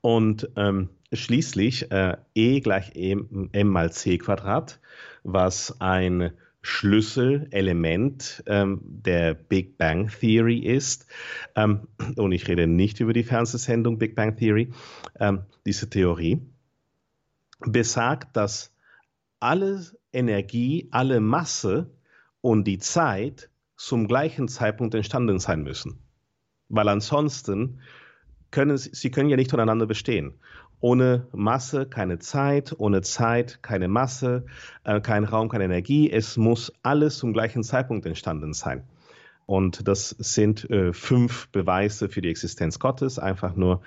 Und 0.00 0.48
ähm, 0.56 0.90
schließlich 1.12 1.90
äh, 1.90 2.16
E 2.34 2.60
gleich 2.60 2.94
M, 2.94 3.48
M 3.52 3.68
mal 3.68 3.92
C 3.92 4.18
Quadrat, 4.18 4.80
was 5.22 5.80
ein 5.80 6.32
Schlüsselelement 6.60 8.42
ähm, 8.46 8.80
der 8.82 9.34
Big 9.34 9.78
Bang 9.78 10.10
Theory 10.10 10.58
ist. 10.58 11.06
Ähm, 11.54 11.88
und 12.16 12.32
ich 12.32 12.48
rede 12.48 12.66
nicht 12.66 13.00
über 13.00 13.12
die 13.12 13.24
Fernsehsendung 13.24 13.98
Big 13.98 14.14
Bang 14.14 14.36
Theory. 14.36 14.72
Ähm, 15.18 15.44
diese 15.64 15.88
Theorie 15.88 16.42
besagt, 17.60 18.36
dass 18.36 18.74
alle 19.40 19.84
Energie, 20.12 20.88
alle 20.90 21.20
Masse 21.20 21.90
und 22.40 22.64
die 22.64 22.78
Zeit 22.78 23.50
zum 23.76 24.08
gleichen 24.08 24.48
Zeitpunkt 24.48 24.94
entstanden 24.94 25.38
sein 25.38 25.62
müssen. 25.62 26.00
Weil 26.68 26.88
ansonsten 26.88 27.80
können 28.50 28.76
sie 28.76 29.10
können 29.10 29.28
ja 29.30 29.36
nicht 29.36 29.50
voneinander 29.50 29.86
bestehen. 29.86 30.34
Ohne 30.80 31.26
Masse 31.32 31.86
keine 31.86 32.18
Zeit, 32.18 32.74
ohne 32.78 33.02
Zeit 33.02 33.62
keine 33.62 33.88
Masse, 33.88 34.46
äh, 34.84 35.00
kein 35.00 35.24
Raum, 35.24 35.48
keine 35.48 35.64
Energie. 35.64 36.10
Es 36.10 36.36
muss 36.36 36.72
alles 36.82 37.18
zum 37.18 37.32
gleichen 37.32 37.62
Zeitpunkt 37.62 38.06
entstanden 38.06 38.52
sein. 38.52 38.84
Und 39.46 39.88
das 39.88 40.10
sind 40.10 40.68
äh, 40.70 40.92
fünf 40.92 41.48
Beweise 41.48 42.08
für 42.08 42.20
die 42.20 42.28
Existenz 42.28 42.78
Gottes, 42.78 43.18
einfach 43.18 43.56
nur 43.56 43.80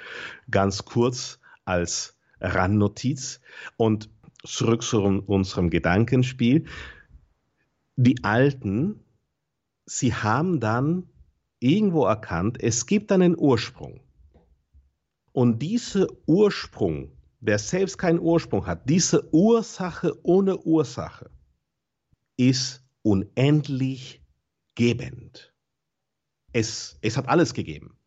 ganz 0.50 0.86
kurz 0.86 1.40
als 1.66 2.18
Randnotiz. 2.40 3.42
Und 3.78 4.10
zurück 4.44 4.82
zu 4.82 5.02
unserem 5.02 5.70
Gedankenspiel. 5.70 6.66
Die 7.96 8.24
Alten, 8.24 9.00
sie 9.86 10.14
haben 10.14 10.60
dann 10.60 11.10
irgendwo 11.60 12.06
erkannt, 12.06 12.58
es 12.62 12.86
gibt 12.86 13.12
einen 13.12 13.38
Ursprung. 13.38 14.00
Und 15.34 15.60
dieser 15.60 16.08
Ursprung, 16.26 17.12
der 17.40 17.58
selbst 17.60 17.98
keinen 17.98 18.20
Ursprung 18.20 18.66
hat, 18.66 18.90
diese 18.90 19.34
Ursache 19.34 20.18
ohne 20.24 20.58
Ursache, 20.60 21.30
ist 22.38 22.84
unendlich 23.04 24.22
gebend. 24.76 25.54
Es, 26.54 26.98
es 27.02 27.18
hat 27.18 27.28
alles 27.28 27.54
gegeben. 27.54 27.98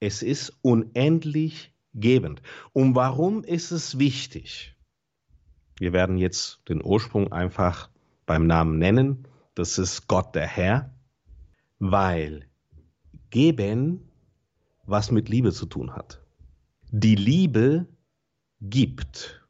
Es 0.00 0.22
ist 0.22 0.58
unendlich 0.62 1.72
gebend. 1.94 2.42
Und 2.72 2.94
warum 2.94 3.44
ist 3.44 3.70
es 3.70 3.98
wichtig? 3.98 4.76
Wir 5.78 5.92
werden 5.92 6.18
jetzt 6.18 6.60
den 6.68 6.82
Ursprung 6.82 7.32
einfach 7.32 7.90
beim 8.26 8.46
Namen 8.46 8.78
nennen. 8.78 9.28
Das 9.54 9.78
ist 9.78 10.08
Gott 10.08 10.34
der 10.34 10.46
Herr, 10.46 10.94
weil 11.78 12.48
geben 13.30 14.08
was 14.84 15.10
mit 15.10 15.28
Liebe 15.28 15.52
zu 15.52 15.66
tun 15.66 15.94
hat. 15.94 16.21
Die 16.94 17.14
Liebe 17.14 17.86
gibt. 18.60 19.42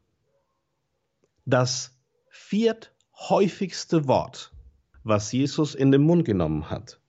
Das 1.45 1.99
vierthäufigste 2.29 4.07
Wort, 4.07 4.55
was 5.03 5.33
Jesus 5.33 5.75
in 5.75 5.91
den 5.91 6.03
Mund 6.03 6.25
genommen 6.25 6.71
hat, 6.71 7.01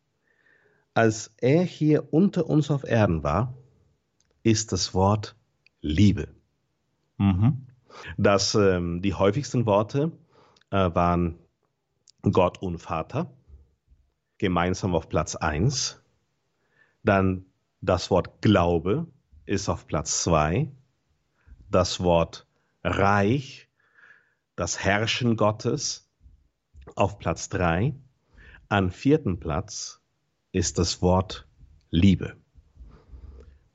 als 0.95 1.35
er 1.37 1.61
hier 1.61 2.11
unter 2.11 2.47
uns 2.47 2.71
auf 2.71 2.83
Erden 2.83 3.21
war, 3.21 3.55
ist 4.41 4.71
das 4.71 4.95
Wort 4.95 5.35
Liebe. 5.81 6.29
Mhm. 7.19 7.67
Das, 8.17 8.55
ähm, 8.55 9.03
die 9.03 9.13
häufigsten 9.13 9.67
Worte 9.67 10.13
äh, 10.71 10.95
waren 10.95 11.37
Gott 12.23 12.59
und 12.59 12.79
Vater, 12.79 13.31
gemeinsam 14.39 14.95
auf 14.95 15.09
Platz 15.09 15.35
1. 15.35 16.01
Dann 17.03 17.45
das 17.81 18.09
Wort 18.09 18.41
Glaube, 18.41 19.05
ist 19.45 19.69
auf 19.69 19.87
Platz 19.87 20.23
zwei. 20.23 20.71
Das 21.69 21.99
Wort 21.99 22.47
Reich, 22.83 23.69
das 24.55 24.83
Herrschen 24.83 25.37
Gottes 25.37 26.09
auf 26.95 27.19
Platz 27.19 27.49
drei. 27.49 27.95
An 28.69 28.91
vierten 28.91 29.39
Platz 29.39 30.01
ist 30.51 30.79
das 30.79 31.01
Wort 31.01 31.47
Liebe. 31.89 32.35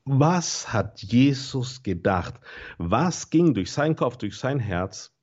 Was 0.05 0.73
hat 0.73 1.01
Jesus 1.03 1.83
gedacht? 1.83 2.35
Was 2.77 3.29
ging 3.29 3.53
durch 3.53 3.71
seinen 3.71 3.95
Kopf, 3.95 4.17
durch 4.17 4.37
sein 4.37 4.59
Herz, 4.59 5.13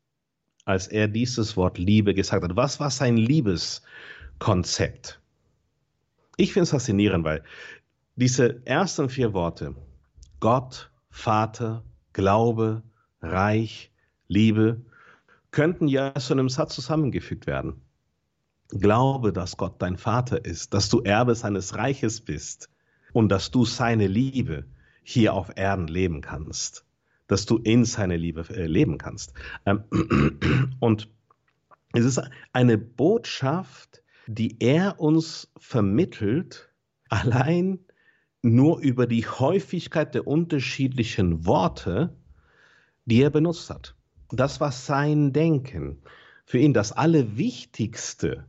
als 0.65 0.87
er 0.87 1.09
dieses 1.09 1.57
Wort 1.57 1.79
Liebe 1.79 2.15
gesagt 2.15 2.45
hat? 2.45 2.57
Was 2.57 2.79
war 2.79 2.91
sein 2.91 3.17
Liebeskonzept? 3.17 5.21
Ich 6.37 6.53
finde 6.53 6.65
es 6.65 6.71
faszinierend, 6.71 7.25
weil 7.25 7.43
diese 8.15 8.65
ersten 8.67 9.09
vier 9.09 9.33
Worte, 9.33 9.75
Gott, 10.41 10.91
Vater, 11.11 11.85
Glaube, 12.13 12.83
Reich, 13.21 13.93
Liebe 14.29 14.83
könnten 15.51 15.89
ja 15.89 16.15
zu 16.15 16.35
einem 16.35 16.49
Satz 16.49 16.75
zusammengefügt 16.75 17.47
werden. 17.47 17.83
Glaube, 18.69 19.33
dass 19.33 19.57
Gott 19.57 19.81
dein 19.81 19.97
Vater 19.97 20.45
ist, 20.45 20.75
dass 20.75 20.89
du 20.89 21.01
Erbe 21.01 21.35
seines 21.35 21.77
Reiches 21.77 22.21
bist 22.21 22.69
und 23.13 23.31
dass 23.31 23.51
du 23.51 23.65
seine 23.65 24.07
Liebe 24.07 24.67
hier 25.03 25.35
auf 25.35 25.57
Erden 25.57 25.87
leben 25.87 26.21
kannst, 26.21 26.85
dass 27.29 27.47
du 27.47 27.59
in 27.59 27.85
seine 27.85 28.17
Liebe 28.17 28.43
äh, 28.51 28.67
leben 28.67 28.99
kannst. 28.99 29.33
Ähm, 29.65 29.85
und 30.81 31.09
es 31.93 32.05
ist 32.05 32.21
eine 32.53 32.77
Botschaft, 32.77 34.03
die 34.27 34.57
er 34.61 35.01
uns 35.01 35.51
vermittelt, 35.57 36.71
allein 37.09 37.86
nur 38.43 38.81
über 38.81 39.07
die 39.07 39.27
Häufigkeit 39.27 40.15
der 40.15 40.27
unterschiedlichen 40.27 41.47
Worte, 41.47 42.17
die 43.05 43.23
er 43.23 43.31
benutzt 43.31 43.71
hat. 43.71 43.95
Das 44.31 44.61
war 44.61 44.73
sein 44.73 45.33
Denken. 45.33 46.03
Für 46.45 46.59
ihn 46.59 46.75
das 46.75 46.93
Allerwichtigste, 46.93 48.49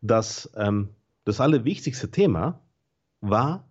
das, 0.00 0.50
ähm, 0.56 0.90
das 1.24 1.40
Allerwichtigste 1.40 2.10
Thema 2.10 2.60
war 3.20 3.68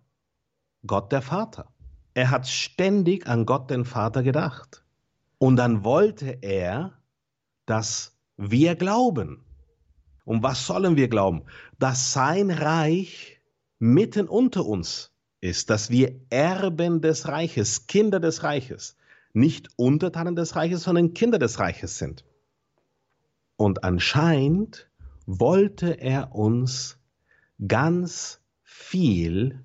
Gott 0.86 1.12
der 1.12 1.22
Vater. 1.22 1.72
Er 2.14 2.30
hat 2.30 2.46
ständig 2.46 3.26
an 3.26 3.46
Gott 3.46 3.70
den 3.70 3.84
Vater 3.84 4.22
gedacht. 4.22 4.84
Und 5.38 5.56
dann 5.56 5.84
wollte 5.84 6.38
er, 6.42 6.98
dass 7.66 8.16
wir 8.36 8.76
glauben. 8.76 9.44
Und 10.24 10.42
was 10.42 10.66
sollen 10.66 10.96
wir 10.96 11.08
glauben? 11.08 11.42
Dass 11.78 12.12
sein 12.12 12.50
Reich 12.50 13.40
mitten 13.78 14.28
unter 14.28 14.64
uns 14.64 15.13
ist, 15.44 15.68
dass 15.68 15.90
wir 15.90 16.18
Erben 16.30 17.02
des 17.02 17.28
Reiches, 17.28 17.86
Kinder 17.86 18.18
des 18.18 18.42
Reiches, 18.42 18.96
nicht 19.34 19.68
Untertanen 19.76 20.36
des 20.36 20.56
Reiches, 20.56 20.84
sondern 20.84 21.12
Kinder 21.12 21.38
des 21.38 21.58
Reiches 21.58 21.98
sind. 21.98 22.24
Und 23.56 23.84
anscheinend 23.84 24.88
wollte 25.26 26.00
er 26.00 26.34
uns 26.34 26.98
ganz 27.68 28.40
viel 28.62 29.62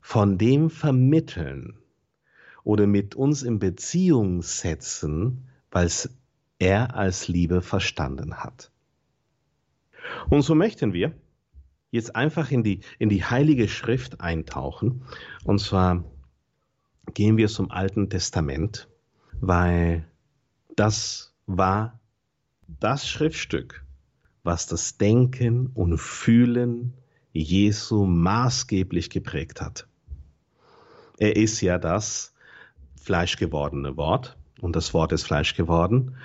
von 0.00 0.38
dem 0.38 0.70
vermitteln 0.70 1.78
oder 2.64 2.88
mit 2.88 3.14
uns 3.14 3.44
in 3.44 3.60
Beziehung 3.60 4.42
setzen, 4.42 5.46
weil 5.70 5.86
es 5.86 6.10
er 6.58 6.96
als 6.96 7.28
Liebe 7.28 7.62
verstanden 7.62 8.42
hat. 8.42 8.72
Und 10.30 10.42
so 10.42 10.56
möchten 10.56 10.92
wir 10.92 11.14
jetzt 11.96 12.14
einfach 12.14 12.50
in 12.50 12.62
die, 12.62 12.80
in 12.98 13.08
die 13.08 13.24
Heilige 13.24 13.68
Schrift 13.68 14.20
eintauchen. 14.20 15.02
Und 15.44 15.58
zwar 15.58 16.04
gehen 17.14 17.36
wir 17.36 17.48
zum 17.48 17.70
Alten 17.70 18.08
Testament, 18.08 18.88
weil 19.40 20.06
das 20.76 21.34
war 21.46 22.00
das 22.68 23.08
Schriftstück, 23.08 23.84
was 24.42 24.66
das 24.66 24.98
Denken 24.98 25.68
und 25.74 25.98
Fühlen 25.98 26.94
Jesu 27.32 28.06
maßgeblich 28.06 29.10
geprägt 29.10 29.60
hat. 29.60 29.86
Er 31.18 31.36
ist 31.36 31.60
ja 31.60 31.78
das 31.78 32.34
fleischgewordene 33.00 33.96
Wort 33.96 34.36
und 34.60 34.76
das 34.76 34.92
Wort 34.94 35.12
ist 35.12 35.24
Fleisch 35.24 35.54
geworden. 35.54 36.16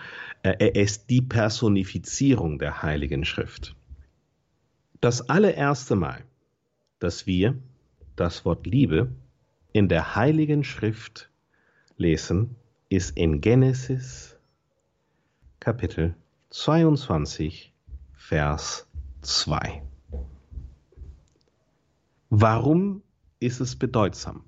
Er 0.44 0.76
ist 0.76 1.10
die 1.10 1.22
Personifizierung 1.22 2.58
der 2.58 2.82
Heiligen 2.82 3.26
Schrift. 3.26 3.76
Das 5.02 5.30
allererste 5.30 5.96
Mal, 5.96 6.24
dass 7.00 7.26
wir 7.26 7.58
das 8.16 8.46
Wort 8.46 8.68
Liebe 8.68 9.10
in 9.74 9.90
der 9.90 10.16
Heiligen 10.16 10.64
Schrift 10.64 11.32
lesen, 11.98 12.56
ist 12.88 13.18
in 13.18 13.42
Genesis 13.42 14.38
Kapitel 15.60 16.14
22, 16.52 17.74
Vers 18.14 18.88
2. 19.24 19.82
Warum 22.30 23.02
ist 23.40 23.60
es 23.60 23.76
bedeutsam? 23.76 24.44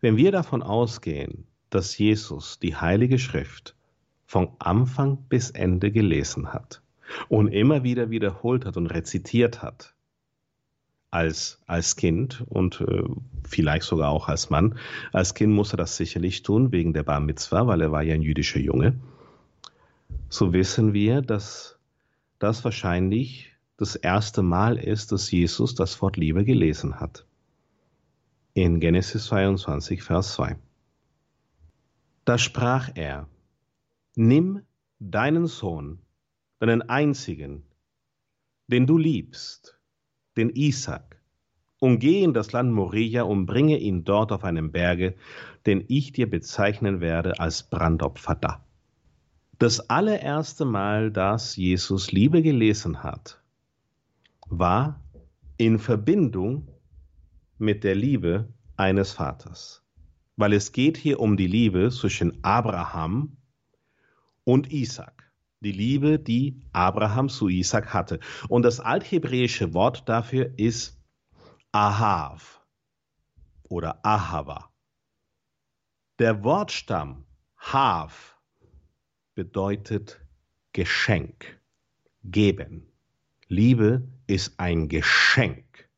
Wenn 0.00 0.16
wir 0.16 0.32
davon 0.32 0.62
ausgehen, 0.62 1.46
dass 1.68 1.98
Jesus 1.98 2.58
die 2.58 2.76
Heilige 2.76 3.18
Schrift 3.18 3.76
von 4.24 4.56
Anfang 4.60 5.18
bis 5.28 5.50
Ende 5.50 5.92
gelesen 5.92 6.54
hat, 6.54 6.82
und 7.28 7.48
immer 7.48 7.82
wieder 7.82 8.10
wiederholt 8.10 8.64
hat 8.64 8.76
und 8.76 8.86
rezitiert 8.86 9.62
hat 9.62 9.94
als, 11.12 11.60
als 11.66 11.96
Kind 11.96 12.42
und 12.48 12.80
äh, 12.80 13.04
vielleicht 13.44 13.84
sogar 13.84 14.10
auch 14.10 14.28
als 14.28 14.50
Mann. 14.50 14.78
Als 15.12 15.34
Kind 15.34 15.52
musste 15.52 15.74
er 15.74 15.78
das 15.78 15.96
sicherlich 15.96 16.42
tun 16.42 16.72
wegen 16.72 16.94
der 16.94 17.02
Bar 17.02 17.20
Mitzvah, 17.20 17.66
weil 17.66 17.82
er 17.82 17.92
war 17.92 18.02
ja 18.02 18.14
ein 18.14 18.22
jüdischer 18.22 18.60
Junge. 18.60 18.98
So 20.30 20.54
wissen 20.54 20.94
wir, 20.94 21.20
dass 21.20 21.78
das 22.38 22.64
wahrscheinlich 22.64 23.52
das 23.76 23.94
erste 23.94 24.42
Mal 24.42 24.78
ist, 24.78 25.12
dass 25.12 25.30
Jesus 25.30 25.74
das 25.74 26.00
Wort 26.00 26.16
Liebe 26.16 26.44
gelesen 26.44 26.98
hat. 26.98 27.26
In 28.54 28.80
Genesis 28.80 29.26
22, 29.26 30.02
Vers 30.02 30.34
2. 30.34 30.56
Da 32.24 32.38
sprach 32.38 32.90
er, 32.94 33.28
Nimm 34.14 34.62
deinen 34.98 35.46
Sohn, 35.46 35.98
deinen 36.62 36.82
einzigen, 36.82 37.64
den 38.68 38.86
du 38.86 38.96
liebst, 38.96 39.80
den 40.36 40.50
Isaac, 40.50 41.20
und 41.80 41.98
geh 41.98 42.22
in 42.22 42.32
das 42.32 42.52
Land 42.52 42.72
Moria 42.72 43.24
und 43.24 43.46
bringe 43.46 43.76
ihn 43.78 44.04
dort 44.04 44.30
auf 44.30 44.44
einem 44.44 44.70
Berge, 44.70 45.16
den 45.66 45.84
ich 45.88 46.12
dir 46.12 46.30
bezeichnen 46.30 47.00
werde 47.00 47.40
als 47.40 47.64
Brandopfer 47.64 48.36
da. 48.36 48.64
Das 49.58 49.90
allererste 49.90 50.64
Mal, 50.64 51.10
dass 51.10 51.56
Jesus 51.56 52.12
Liebe 52.12 52.42
gelesen 52.42 53.02
hat, 53.02 53.42
war 54.48 55.02
in 55.56 55.80
Verbindung 55.80 56.68
mit 57.58 57.82
der 57.82 57.96
Liebe 57.96 58.48
eines 58.76 59.12
Vaters. 59.12 59.82
Weil 60.36 60.52
es 60.52 60.70
geht 60.70 60.96
hier 60.96 61.18
um 61.18 61.36
die 61.36 61.48
Liebe 61.48 61.90
zwischen 61.90 62.44
Abraham 62.44 63.36
und 64.44 64.72
Isaac. 64.72 65.21
Die 65.62 65.70
Liebe, 65.70 66.18
die 66.18 66.60
Abraham 66.72 67.28
zu 67.28 67.48
Isaac 67.48 67.94
hatte. 67.94 68.18
Und 68.48 68.62
das 68.64 68.80
althebräische 68.80 69.74
Wort 69.74 70.08
dafür 70.08 70.52
ist 70.58 71.00
Ahav 71.70 72.60
oder 73.68 74.04
Ahava. 74.04 74.70
Der 76.18 76.42
Wortstamm 76.42 77.24
Hav 77.56 78.36
bedeutet 79.34 80.20
Geschenk, 80.72 81.60
geben. 82.24 82.92
Liebe 83.46 84.08
ist 84.26 84.58
ein 84.58 84.88
Geschenk. 84.88 85.88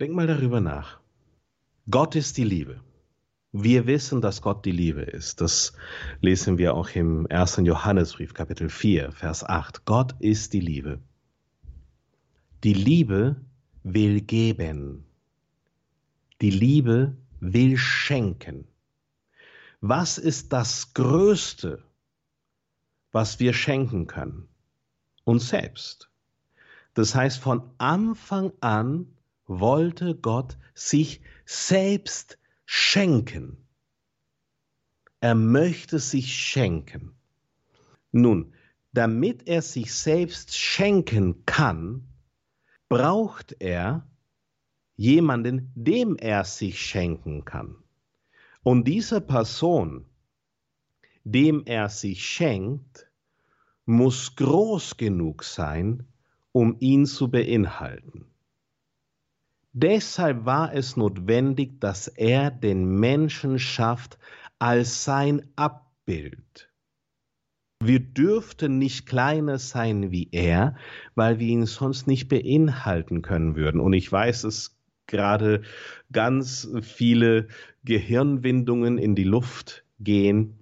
Denk 0.00 0.12
mal 0.12 0.26
darüber 0.26 0.60
nach. 0.60 1.00
Gott 1.88 2.16
ist 2.16 2.36
die 2.36 2.44
Liebe. 2.44 2.82
Wir 3.60 3.88
wissen, 3.88 4.20
dass 4.20 4.40
Gott 4.40 4.64
die 4.64 4.70
Liebe 4.70 5.02
ist. 5.02 5.40
Das 5.40 5.72
lesen 6.20 6.58
wir 6.58 6.74
auch 6.74 6.90
im 6.90 7.26
1. 7.28 7.56
Johannesbrief, 7.64 8.32
Kapitel 8.32 8.68
4, 8.68 9.10
Vers 9.10 9.42
8. 9.42 9.84
Gott 9.84 10.14
ist 10.20 10.52
die 10.52 10.60
Liebe. 10.60 11.00
Die 12.62 12.72
Liebe 12.72 13.34
will 13.82 14.20
geben. 14.20 15.06
Die 16.40 16.50
Liebe 16.50 17.16
will 17.40 17.76
schenken. 17.76 18.68
Was 19.80 20.18
ist 20.18 20.52
das 20.52 20.94
Größte, 20.94 21.82
was 23.10 23.40
wir 23.40 23.54
schenken 23.54 24.06
können? 24.06 24.46
Uns 25.24 25.48
selbst. 25.48 26.12
Das 26.94 27.16
heißt, 27.16 27.40
von 27.40 27.68
Anfang 27.78 28.52
an 28.60 29.08
wollte 29.46 30.14
Gott 30.14 30.58
sich 30.74 31.22
selbst 31.44 32.37
schenken. 32.70 33.66
Er 35.20 35.34
möchte 35.34 35.98
sich 35.98 36.34
schenken. 36.34 37.14
Nun, 38.12 38.52
damit 38.92 39.48
er 39.48 39.62
sich 39.62 39.94
selbst 39.94 40.54
schenken 40.54 41.46
kann, 41.46 42.06
braucht 42.90 43.56
er 43.58 44.06
jemanden, 44.96 45.72
dem 45.76 46.16
er 46.18 46.44
sich 46.44 46.78
schenken 46.78 47.46
kann. 47.46 47.74
Und 48.62 48.84
diese 48.86 49.22
Person, 49.22 50.04
dem 51.24 51.62
er 51.64 51.88
sich 51.88 52.22
schenkt, 52.26 53.10
muss 53.86 54.36
groß 54.36 54.98
genug 54.98 55.42
sein, 55.42 56.06
um 56.52 56.76
ihn 56.80 57.06
zu 57.06 57.30
beinhalten. 57.30 58.26
Deshalb 59.72 60.44
war 60.44 60.72
es 60.72 60.96
notwendig, 60.96 61.80
dass 61.80 62.08
er 62.08 62.50
den 62.50 62.98
Menschen 62.98 63.58
schafft 63.58 64.18
als 64.58 65.04
sein 65.04 65.42
Abbild. 65.56 66.70
Wir 67.80 68.00
dürften 68.00 68.78
nicht 68.78 69.06
kleiner 69.06 69.58
sein 69.58 70.10
wie 70.10 70.28
er, 70.32 70.76
weil 71.14 71.38
wir 71.38 71.46
ihn 71.46 71.66
sonst 71.66 72.08
nicht 72.08 72.28
beinhalten 72.28 73.22
können 73.22 73.54
würden. 73.54 73.80
Und 73.80 73.92
ich 73.92 74.10
weiß, 74.10 74.42
dass 74.42 74.76
gerade 75.06 75.62
ganz 76.10 76.68
viele 76.82 77.48
Gehirnwindungen 77.84 78.98
in 78.98 79.14
die 79.14 79.24
Luft 79.24 79.84
gehen. 80.00 80.58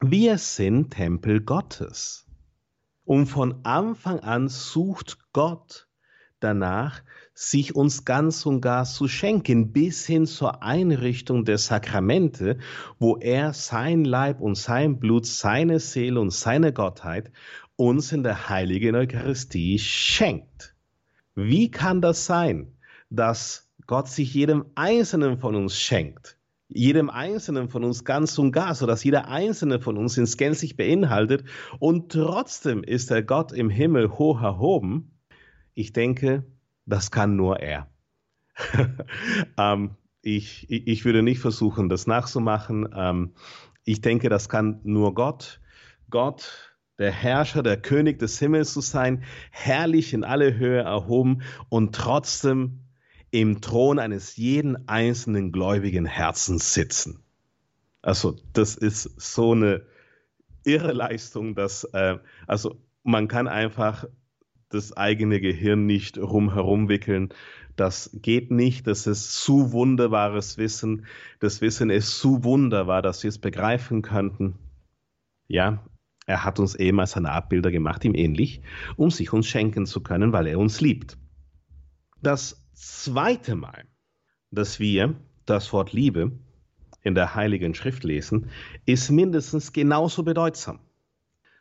Wir 0.00 0.36
sind 0.36 0.90
Tempel 0.90 1.40
Gottes. 1.40 2.26
Und 3.04 3.26
von 3.26 3.64
Anfang 3.64 4.20
an 4.20 4.48
sucht 4.48 5.18
Gott 5.32 5.88
danach, 6.40 7.02
sich 7.34 7.74
uns 7.74 8.04
ganz 8.04 8.46
und 8.46 8.60
gar 8.60 8.84
zu 8.84 9.08
schenken, 9.08 9.72
bis 9.72 10.06
hin 10.06 10.26
zur 10.26 10.62
Einrichtung 10.62 11.44
der 11.44 11.58
Sakramente, 11.58 12.58
wo 12.98 13.16
er 13.16 13.52
sein 13.52 14.04
Leib 14.04 14.40
und 14.40 14.56
sein 14.56 15.00
Blut, 15.00 15.26
seine 15.26 15.80
Seele 15.80 16.20
und 16.20 16.32
seine 16.32 16.72
Gottheit 16.72 17.32
uns 17.76 18.12
in 18.12 18.22
der 18.22 18.48
heiligen 18.48 18.94
Eucharistie 18.94 19.80
schenkt. 19.80 20.76
Wie 21.34 21.70
kann 21.70 22.00
das 22.00 22.24
sein, 22.24 22.76
dass 23.10 23.68
Gott 23.86 24.08
sich 24.08 24.32
jedem 24.32 24.66
Einzelnen 24.76 25.38
von 25.38 25.56
uns 25.56 25.78
schenkt? 25.78 26.38
jedem 26.68 27.10
Einzelnen 27.10 27.68
von 27.68 27.84
uns 27.84 28.04
ganz 28.04 28.38
und 28.38 28.50
gar, 28.50 28.74
so 28.74 28.86
dass 28.86 29.04
jeder 29.04 29.28
Einzelne 29.28 29.80
von 29.80 29.96
uns 29.96 30.16
ins 30.16 30.36
gänzlich 30.36 30.76
beinhaltet 30.76 31.44
und 31.78 32.10
trotzdem 32.10 32.82
ist 32.82 33.10
der 33.10 33.22
Gott 33.22 33.52
im 33.52 33.70
Himmel 33.70 34.10
hoch 34.12 34.42
erhoben. 34.42 35.12
Ich 35.74 35.92
denke, 35.92 36.44
das 36.86 37.10
kann 37.10 37.36
nur 37.36 37.60
er. 37.60 37.88
ähm, 39.58 39.96
ich, 40.22 40.70
ich 40.70 41.04
würde 41.04 41.22
nicht 41.22 41.40
versuchen, 41.40 41.88
das 41.88 42.06
nachzumachen. 42.06 42.88
Ähm, 42.94 43.34
ich 43.84 44.00
denke, 44.00 44.28
das 44.28 44.48
kann 44.48 44.80
nur 44.84 45.14
Gott. 45.14 45.60
Gott, 46.10 46.74
der 46.98 47.10
Herrscher, 47.10 47.62
der 47.62 47.76
König 47.76 48.18
des 48.18 48.38
Himmels 48.38 48.72
zu 48.72 48.80
sein, 48.80 49.24
herrlich 49.50 50.14
in 50.14 50.24
alle 50.24 50.56
Höhe 50.56 50.80
erhoben 50.80 51.42
und 51.68 51.94
trotzdem 51.94 52.80
im 53.30 53.60
Thron 53.60 53.98
eines 53.98 54.36
jeden 54.36 54.88
einzelnen 54.88 55.50
gläubigen 55.50 56.06
Herzens 56.06 56.72
sitzen. 56.72 57.24
Also 58.00 58.36
das 58.52 58.76
ist 58.76 59.20
so 59.20 59.52
eine 59.52 59.86
irre 60.62 60.92
Leistung, 60.92 61.54
dass 61.54 61.84
äh, 61.92 62.18
also 62.46 62.80
man 63.02 63.28
kann 63.28 63.48
einfach 63.48 64.06
das 64.74 64.96
eigene 64.96 65.40
Gehirn 65.40 65.86
nicht 65.86 66.18
rumherum 66.18 66.88
wickeln. 66.88 67.30
Das 67.76 68.10
geht 68.14 68.50
nicht. 68.50 68.86
Das 68.86 69.06
ist 69.06 69.32
zu 69.40 69.72
wunderbares 69.72 70.58
Wissen. 70.58 71.06
Das 71.40 71.60
Wissen 71.60 71.90
ist 71.90 72.18
zu 72.18 72.44
wunderbar, 72.44 73.02
dass 73.02 73.22
wir 73.22 73.28
es 73.28 73.38
begreifen 73.38 74.02
könnten. 74.02 74.54
Ja, 75.48 75.84
er 76.26 76.44
hat 76.44 76.58
uns 76.58 76.74
eben 76.74 77.00
als 77.00 77.12
seine 77.12 77.32
Abbilder 77.32 77.70
gemacht, 77.70 78.04
ihm 78.04 78.14
ähnlich, 78.14 78.62
um 78.96 79.10
sich 79.10 79.32
uns 79.32 79.46
schenken 79.46 79.86
zu 79.86 80.02
können, 80.02 80.32
weil 80.32 80.46
er 80.46 80.58
uns 80.58 80.80
liebt. 80.80 81.18
Das 82.22 82.66
zweite 82.72 83.54
Mal, 83.54 83.84
dass 84.50 84.80
wir 84.80 85.14
das 85.46 85.72
Wort 85.72 85.92
Liebe 85.92 86.32
in 87.02 87.14
der 87.14 87.34
Heiligen 87.34 87.74
Schrift 87.74 88.04
lesen, 88.04 88.48
ist 88.86 89.10
mindestens 89.10 89.72
genauso 89.72 90.22
bedeutsam. 90.22 90.80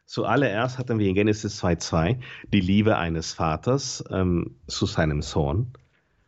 Zuallererst 0.06 0.78
hatten 0.78 1.00
wir 1.00 1.08
in 1.08 1.16
Genesis 1.16 1.64
2,2 1.64 2.20
die 2.52 2.60
Liebe 2.60 2.98
eines 2.98 3.34
Vaters 3.34 4.04
ähm, 4.12 4.58
zu 4.68 4.86
seinem 4.86 5.22
Sohn. 5.22 5.74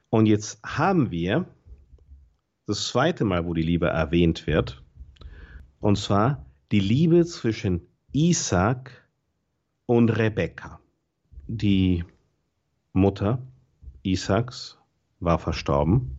Und 0.09 0.27
jetzt 0.27 0.59
haben 0.63 1.11
wir 1.11 1.45
das 2.67 2.87
zweite 2.87 3.25
Mal, 3.25 3.45
wo 3.45 3.53
die 3.53 3.61
Liebe 3.61 3.87
erwähnt 3.87 4.47
wird, 4.47 4.83
und 5.79 5.97
zwar 5.97 6.45
die 6.71 6.79
Liebe 6.79 7.25
zwischen 7.25 7.81
Isaac 8.11 8.91
und 9.85 10.09
Rebekka. 10.09 10.79
Die 11.47 12.03
Mutter 12.93 13.39
Isaaks 14.01 14.79
war 15.19 15.37
verstorben 15.37 16.17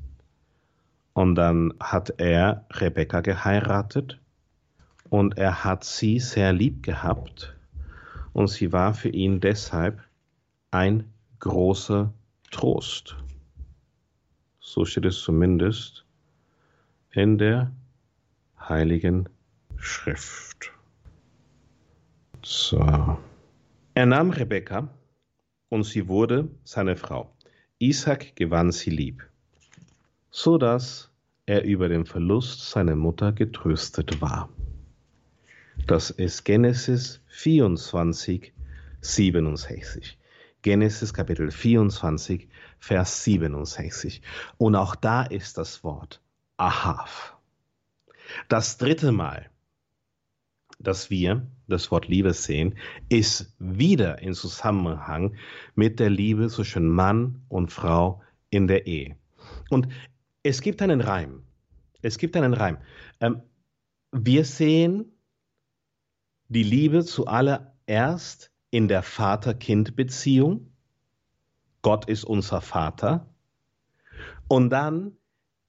und 1.15 1.35
dann 1.35 1.73
hat 1.81 2.15
er 2.19 2.67
Rebekka 2.71 3.23
geheiratet 3.23 4.21
und 5.11 5.39
er 5.39 5.65
hat 5.65 5.85
sie 5.85 6.19
sehr 6.19 6.53
lieb 6.53 6.83
gehabt 6.83 7.57
und 8.33 8.49
sie 8.49 8.73
war 8.73 8.95
für 8.95 9.09
ihn 9.09 9.41
deshalb 9.41 10.01
ein 10.71 11.11
großer 11.39 12.13
Trost. 12.51 13.17
So 14.61 14.85
steht 14.85 15.07
es 15.07 15.21
zumindest 15.21 16.05
in 17.13 17.39
der 17.39 17.73
Heiligen 18.59 19.29
Schrift. 19.77 20.73
So. 22.43 23.19
Er 23.95 24.07
nahm 24.07 24.31
Rebekka 24.31 24.89
und 25.69 25.85
sie 25.85 26.09
wurde 26.09 26.49
seine 26.65 26.97
Frau. 26.97 27.33
Isaac 27.79 28.37
gewann 28.37 28.73
sie 28.73 28.91
lieb, 28.91 29.23
so 30.31 30.59
dass 30.59 31.11
er 31.47 31.65
über 31.65 31.89
den 31.89 32.07
Verlust 32.07 32.71
seiner 32.71 32.97
Mutter 32.97 33.33
getröstet 33.33 34.21
war. 34.21 34.49
Das 35.87 36.11
ist 36.11 36.45
Genesis 36.45 37.23
24, 37.29 38.53
67. 39.03 40.19
Genesis 40.63 41.15
Kapitel 41.15 41.53
24, 41.53 42.49
Vers 42.81 43.23
67. 43.23 44.21
Und 44.59 44.75
auch 44.75 44.97
da 44.97 45.23
ist 45.23 45.59
das 45.59 45.85
Wort 45.85 46.21
Ahav. 46.57 47.37
Das 48.49 48.79
dritte 48.79 49.13
Mal, 49.13 49.49
dass 50.81 51.09
wir 51.09 51.47
das 51.69 51.93
Wort 51.93 52.09
Liebe 52.09 52.33
sehen, 52.33 52.77
ist 53.09 53.55
wieder 53.61 54.21
in 54.21 54.35
Zusammenhang 54.35 55.37
mit 55.77 56.01
der 56.01 56.11
Liebe 56.11 56.49
zwischen 56.49 56.89
Mann 56.89 57.43
und 57.49 57.71
Frau 57.71 58.25
in 58.51 58.67
der 58.67 58.89
Ehe. 58.89 59.17
Und 59.71 59.87
es 60.43 60.63
gibt 60.63 60.83
einen 60.83 61.01
Reim. 61.01 61.45
Es 62.03 62.19
gibt 62.19 62.37
einen 62.37 62.55
Reim. 62.55 62.79
Ähm, 63.21 63.43
wir 64.11 64.45
sehen 64.45 65.13
die 66.49 66.63
Liebe 66.63 67.05
zuallererst 67.05 68.53
in 68.71 68.89
der 68.89 69.03
Vater-Kind-Beziehung. 69.03 70.73
Gott 71.83 72.09
ist 72.09 72.25
unser 72.25 72.61
Vater. 72.61 73.29
Und 74.49 74.71
dann 74.71 75.17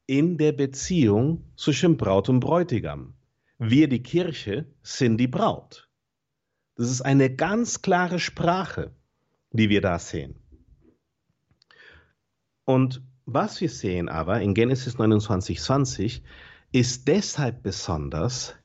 in 0.06 0.38
der 0.38 0.54
Beziehung 0.54 1.44
zwischen 1.56 1.98
Braut 1.98 2.30
und 2.30 2.40
Bräutigam. 2.40 3.14
Wir, 3.60 3.90
die 3.90 4.04
Kirche, 4.04 4.66
sind 4.82 5.18
die 5.18 5.28
Braut. 5.28 5.90
Das 6.76 6.90
ist 6.90 7.02
eine 7.02 7.36
ganz 7.36 7.82
klare 7.82 8.20
Sprache, 8.20 8.96
die 9.52 9.70
wir 9.70 9.82
da 9.82 9.98
sehen. 9.98 10.36
Und 12.66 13.02
was 13.26 13.60
wir 13.62 13.70
sehen 13.70 14.10
aber 14.10 14.42
in 14.42 14.54
Genesis 14.54 14.98
29, 14.98 15.60
20 15.60 16.24
ist 16.72 17.08
deshalb 17.08 17.64
besonders, 17.64 18.56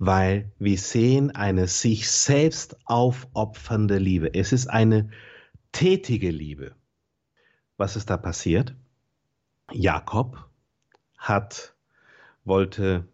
weil 0.00 0.50
wir 0.58 0.78
sehen 0.78 1.30
eine 1.30 1.68
sich 1.68 2.10
selbst 2.10 2.78
aufopfernde 2.86 3.98
Liebe. 3.98 4.32
Es 4.32 4.50
ist 4.50 4.66
eine 4.66 5.10
tätige 5.72 6.30
Liebe. 6.30 6.72
Was 7.76 7.96
ist 7.96 8.08
da 8.08 8.16
passiert? 8.16 8.74
Jakob 9.70 10.48
hat, 11.18 11.74
wollte 12.44 13.06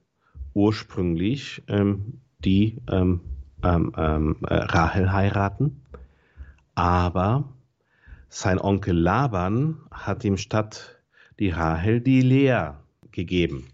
ursprünglich 0.54 1.64
ähm, 1.66 2.20
die 2.38 2.80
ähm, 2.88 3.20
ähm, 3.64 3.92
ähm 3.96 4.36
äh, 4.46 4.54
Rahel 4.54 5.12
heiraten, 5.12 5.82
aber 6.76 7.52
sein 8.28 8.60
Onkel 8.60 8.96
Laban 8.96 9.80
hat 9.90 10.22
ihm 10.22 10.36
statt 10.36 11.00
die 11.40 11.50
Rahel 11.50 12.00
die 12.00 12.20
Lea 12.20 12.74
gegeben, 13.10 13.66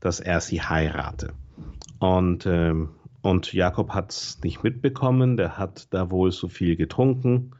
dass 0.00 0.18
er 0.18 0.40
sie 0.40 0.60
heirate. 0.60 1.32
Und, 1.98 2.46
ähm, 2.46 2.90
und 3.22 3.52
Jakob 3.52 3.90
hat 3.90 4.12
es 4.12 4.40
nicht 4.42 4.62
mitbekommen, 4.62 5.36
der 5.36 5.58
hat 5.58 5.92
da 5.92 6.10
wohl 6.10 6.30
so 6.32 6.48
viel 6.48 6.76
getrunken. 6.76 7.52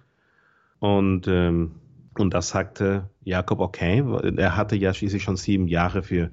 Und, 0.79 1.27
ähm, 1.29 1.77
und 2.19 2.35
da 2.35 2.43
sagte 2.43 3.11
Jakob, 3.23 3.61
okay, 3.61 4.05
er 4.37 4.57
hatte 4.57 4.77
ja 4.77 4.95
schließlich 4.95 5.23
schon 5.23 5.37
sieben 5.37 5.69
Jahre 5.69 6.03
für 6.03 6.31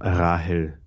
Rahel 0.00 0.78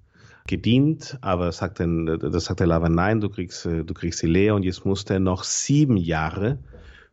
gedient, 0.47 1.17
aber 1.21 1.51
sagte, 1.51 2.17
das 2.17 2.45
sagte 2.45 2.65
Laban, 2.65 2.95
nein, 2.95 3.21
du 3.21 3.29
kriegst, 3.29 3.65
du 3.65 3.93
kriegst 3.93 4.21
die 4.21 4.27
Lea 4.27 4.51
und 4.51 4.63
jetzt 4.63 4.85
musste 4.85 5.13
er 5.15 5.19
noch 5.19 5.43
sieben 5.43 5.97
Jahre 5.97 6.59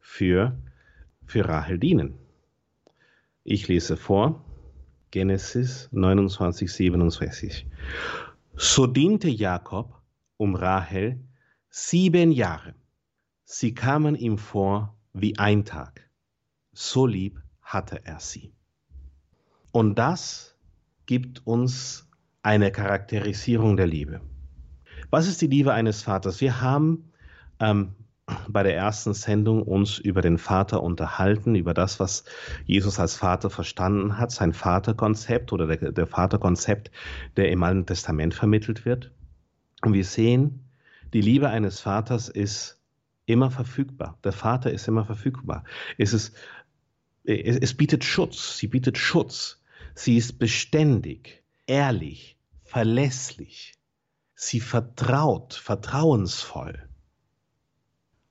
für, 0.01 0.57
für 1.27 1.48
Rahel 1.48 1.79
dienen. 1.79 2.14
Ich 3.44 3.68
lese 3.68 3.96
vor, 3.96 4.44
Genesis 5.11 5.88
29, 5.92 6.70
67. 6.70 7.66
So 8.61 8.88
diente 8.88 9.29
Jakob 9.29 10.03
um 10.37 10.57
Rahel 10.57 11.25
sieben 11.71 12.33
Jahre. 12.33 12.75
Sie 13.44 13.73
kamen 13.73 14.16
ihm 14.16 14.37
vor 14.37 14.97
wie 15.12 15.38
ein 15.38 15.64
Tag. 15.64 16.11
So 16.73 17.07
lieb 17.07 17.40
hatte 17.62 18.05
er 18.05 18.18
sie. 18.18 18.53
Und 19.71 19.94
das 19.97 20.57
gibt 21.07 21.47
uns 21.47 22.09
eine 22.42 22.73
Charakterisierung 22.73 23.77
der 23.77 23.87
Liebe. 23.87 24.21
Was 25.09 25.29
ist 25.29 25.40
die 25.40 25.47
Liebe 25.47 25.73
eines 25.73 26.03
Vaters? 26.03 26.40
Wir 26.40 26.61
haben 26.61 27.12
ähm, 27.61 27.94
bei 28.49 28.62
der 28.62 28.77
ersten 28.77 29.14
Sendung 29.14 29.62
uns 29.62 29.99
über 29.99 30.21
den 30.21 30.38
Vater 30.38 30.83
unterhalten, 30.83 31.55
über 31.55 31.75
das, 31.75 32.01
was 32.01 32.25
Jesus 32.67 32.99
als 32.99 33.17
Vater 33.17 33.51
verstanden 33.51 34.19
hat, 34.19 34.31
sein 34.31 34.53
Vaterkonzept 34.53 35.53
oder 35.53 35.67
der, 35.67 35.93
der 35.93 36.07
Vaterkonzept, 36.07 36.91
der 37.37 37.51
im 37.51 37.62
Alten 37.62 37.87
Testament 37.87 38.35
vermittelt 38.35 38.85
wird. 38.85 39.12
Und 39.83 39.95
wir 39.95 40.05
sehen, 40.05 40.69
die 41.12 41.21
Liebe 41.21 41.49
eines 41.49 41.81
Vaters 41.81 42.29
ist 42.29 42.81
immer 43.27 43.51
verfügbar. 43.51 44.19
Der 44.25 44.33
Vater 44.33 44.71
ist 44.73 44.88
immer 44.88 45.05
verfügbar. 45.05 45.64
Es, 45.97 46.12
ist, 46.12 46.35
es, 47.25 47.57
es 47.57 47.75
bietet 47.75 48.05
Schutz. 48.05 48.59
Sie 48.59 48.67
bietet 48.67 48.99
Schutz. 48.99 49.62
Sie 49.95 50.17
ist 50.17 50.38
beständig, 50.38 51.43
ehrlich, 51.67 52.38
verlässlich. 52.62 53.75
Sie 54.35 54.61
vertraut, 54.61 55.55
vertrauensvoll. 55.55 56.88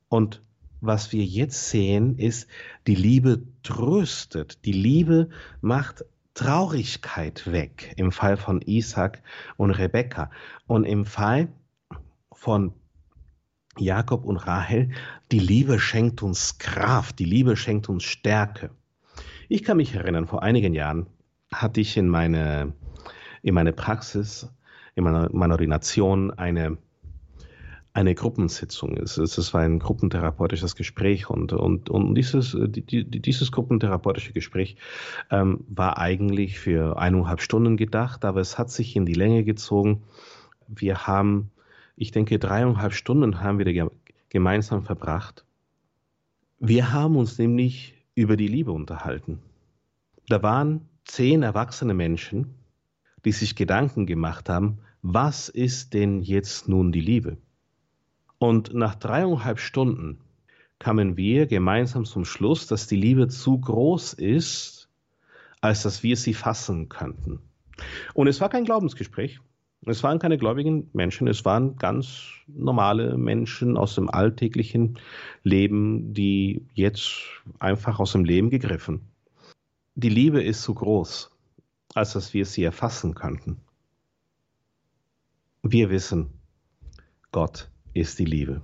Und 0.08 0.42
was 0.80 1.12
wir 1.12 1.24
jetzt 1.24 1.70
sehen, 1.70 2.16
ist, 2.18 2.48
die 2.86 2.94
Liebe 2.94 3.42
tröstet, 3.62 4.64
die 4.64 4.72
Liebe 4.72 5.30
macht 5.60 6.04
Traurigkeit 6.34 7.50
weg 7.50 7.94
im 7.96 8.12
Fall 8.12 8.36
von 8.36 8.62
Isaac 8.62 9.22
und 9.56 9.72
Rebekka. 9.72 10.30
Und 10.66 10.84
im 10.84 11.04
Fall 11.04 11.48
von 12.32 12.72
Jakob 13.76 14.24
und 14.24 14.36
Rahel, 14.36 14.90
die 15.32 15.40
Liebe 15.40 15.80
schenkt 15.80 16.22
uns 16.22 16.58
Kraft, 16.58 17.18
die 17.18 17.24
Liebe 17.24 17.56
schenkt 17.56 17.88
uns 17.88 18.04
Stärke. 18.04 18.70
Ich 19.48 19.64
kann 19.64 19.78
mich 19.78 19.94
erinnern, 19.94 20.26
vor 20.26 20.42
einigen 20.42 20.74
Jahren 20.74 21.06
hatte 21.52 21.80
ich 21.80 21.96
in 21.96 22.08
meine, 22.08 22.72
in 23.42 23.54
meine 23.54 23.72
Praxis, 23.72 24.48
in 24.94 25.04
meiner, 25.04 25.28
meiner 25.32 25.54
Ordination 25.54 26.30
eine 26.30 26.78
eine 27.98 28.14
Gruppensitzung 28.14 28.96
ist. 28.96 29.18
Es 29.18 29.52
war 29.52 29.62
ein 29.62 29.80
gruppentherapeutisches 29.80 30.76
Gespräch 30.76 31.28
und, 31.28 31.52
und, 31.52 31.90
und 31.90 32.14
dieses, 32.14 32.56
die, 32.56 33.04
dieses 33.04 33.50
gruppentherapeutische 33.50 34.32
Gespräch 34.32 34.76
ähm, 35.32 35.64
war 35.68 35.98
eigentlich 35.98 36.60
für 36.60 36.96
eineinhalb 36.96 37.40
Stunden 37.40 37.76
gedacht, 37.76 38.24
aber 38.24 38.40
es 38.40 38.56
hat 38.56 38.70
sich 38.70 38.94
in 38.94 39.04
die 39.04 39.14
Länge 39.14 39.42
gezogen. 39.42 40.04
Wir 40.68 41.08
haben, 41.08 41.50
ich 41.96 42.12
denke, 42.12 42.38
dreieinhalb 42.38 42.92
Stunden 42.92 43.40
haben 43.40 43.58
wir 43.58 43.90
gemeinsam 44.28 44.84
verbracht. 44.84 45.44
Wir 46.60 46.92
haben 46.92 47.16
uns 47.16 47.36
nämlich 47.36 47.94
über 48.14 48.36
die 48.36 48.48
Liebe 48.48 48.70
unterhalten. 48.70 49.40
Da 50.28 50.40
waren 50.40 50.88
zehn 51.04 51.42
erwachsene 51.42 51.94
Menschen, 51.94 52.54
die 53.24 53.32
sich 53.32 53.56
Gedanken 53.56 54.06
gemacht 54.06 54.48
haben, 54.48 54.78
was 55.02 55.48
ist 55.48 55.94
denn 55.94 56.22
jetzt 56.22 56.68
nun 56.68 56.92
die 56.92 57.00
Liebe? 57.00 57.38
Und 58.38 58.72
nach 58.74 58.94
dreieinhalb 58.94 59.58
Stunden 59.58 60.20
kamen 60.78 61.16
wir 61.16 61.46
gemeinsam 61.46 62.04
zum 62.04 62.24
Schluss, 62.24 62.66
dass 62.66 62.86
die 62.86 62.96
Liebe 62.96 63.28
zu 63.28 63.58
groß 63.58 64.12
ist, 64.12 64.88
als 65.60 65.82
dass 65.82 66.02
wir 66.02 66.16
sie 66.16 66.34
fassen 66.34 66.88
könnten. 66.88 67.40
Und 68.14 68.28
es 68.28 68.40
war 68.40 68.48
kein 68.48 68.64
Glaubensgespräch. 68.64 69.40
Es 69.86 70.02
waren 70.02 70.18
keine 70.18 70.38
gläubigen 70.38 70.90
Menschen, 70.92 71.28
es 71.28 71.44
waren 71.44 71.76
ganz 71.76 72.24
normale 72.48 73.16
Menschen 73.16 73.76
aus 73.76 73.94
dem 73.94 74.10
alltäglichen 74.10 74.98
Leben, 75.44 76.12
die 76.14 76.66
jetzt 76.74 77.22
einfach 77.60 78.00
aus 78.00 78.12
dem 78.12 78.24
Leben 78.24 78.50
gegriffen. 78.50 79.02
Die 79.94 80.08
Liebe 80.08 80.42
ist 80.42 80.62
zu 80.62 80.74
groß, 80.74 81.30
als 81.94 82.12
dass 82.12 82.34
wir 82.34 82.44
sie 82.44 82.64
erfassen 82.64 83.14
könnten. 83.14 83.60
Wir 85.62 85.90
wissen, 85.90 86.30
Gott 87.30 87.70
ist 87.98 88.18
die 88.18 88.24
Liebe. 88.24 88.62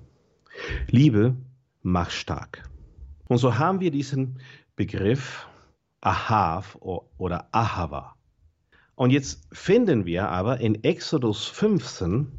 Liebe 0.88 1.36
macht 1.82 2.12
stark. 2.12 2.68
Und 3.28 3.38
so 3.38 3.58
haben 3.58 3.80
wir 3.80 3.90
diesen 3.90 4.40
Begriff 4.76 5.46
Ahav 6.00 6.76
oder 6.76 7.48
Ahava. 7.52 8.14
Und 8.94 9.10
jetzt 9.10 9.48
finden 9.52 10.06
wir 10.06 10.28
aber 10.28 10.60
in 10.60 10.84
Exodus 10.84 11.46
15 11.46 12.30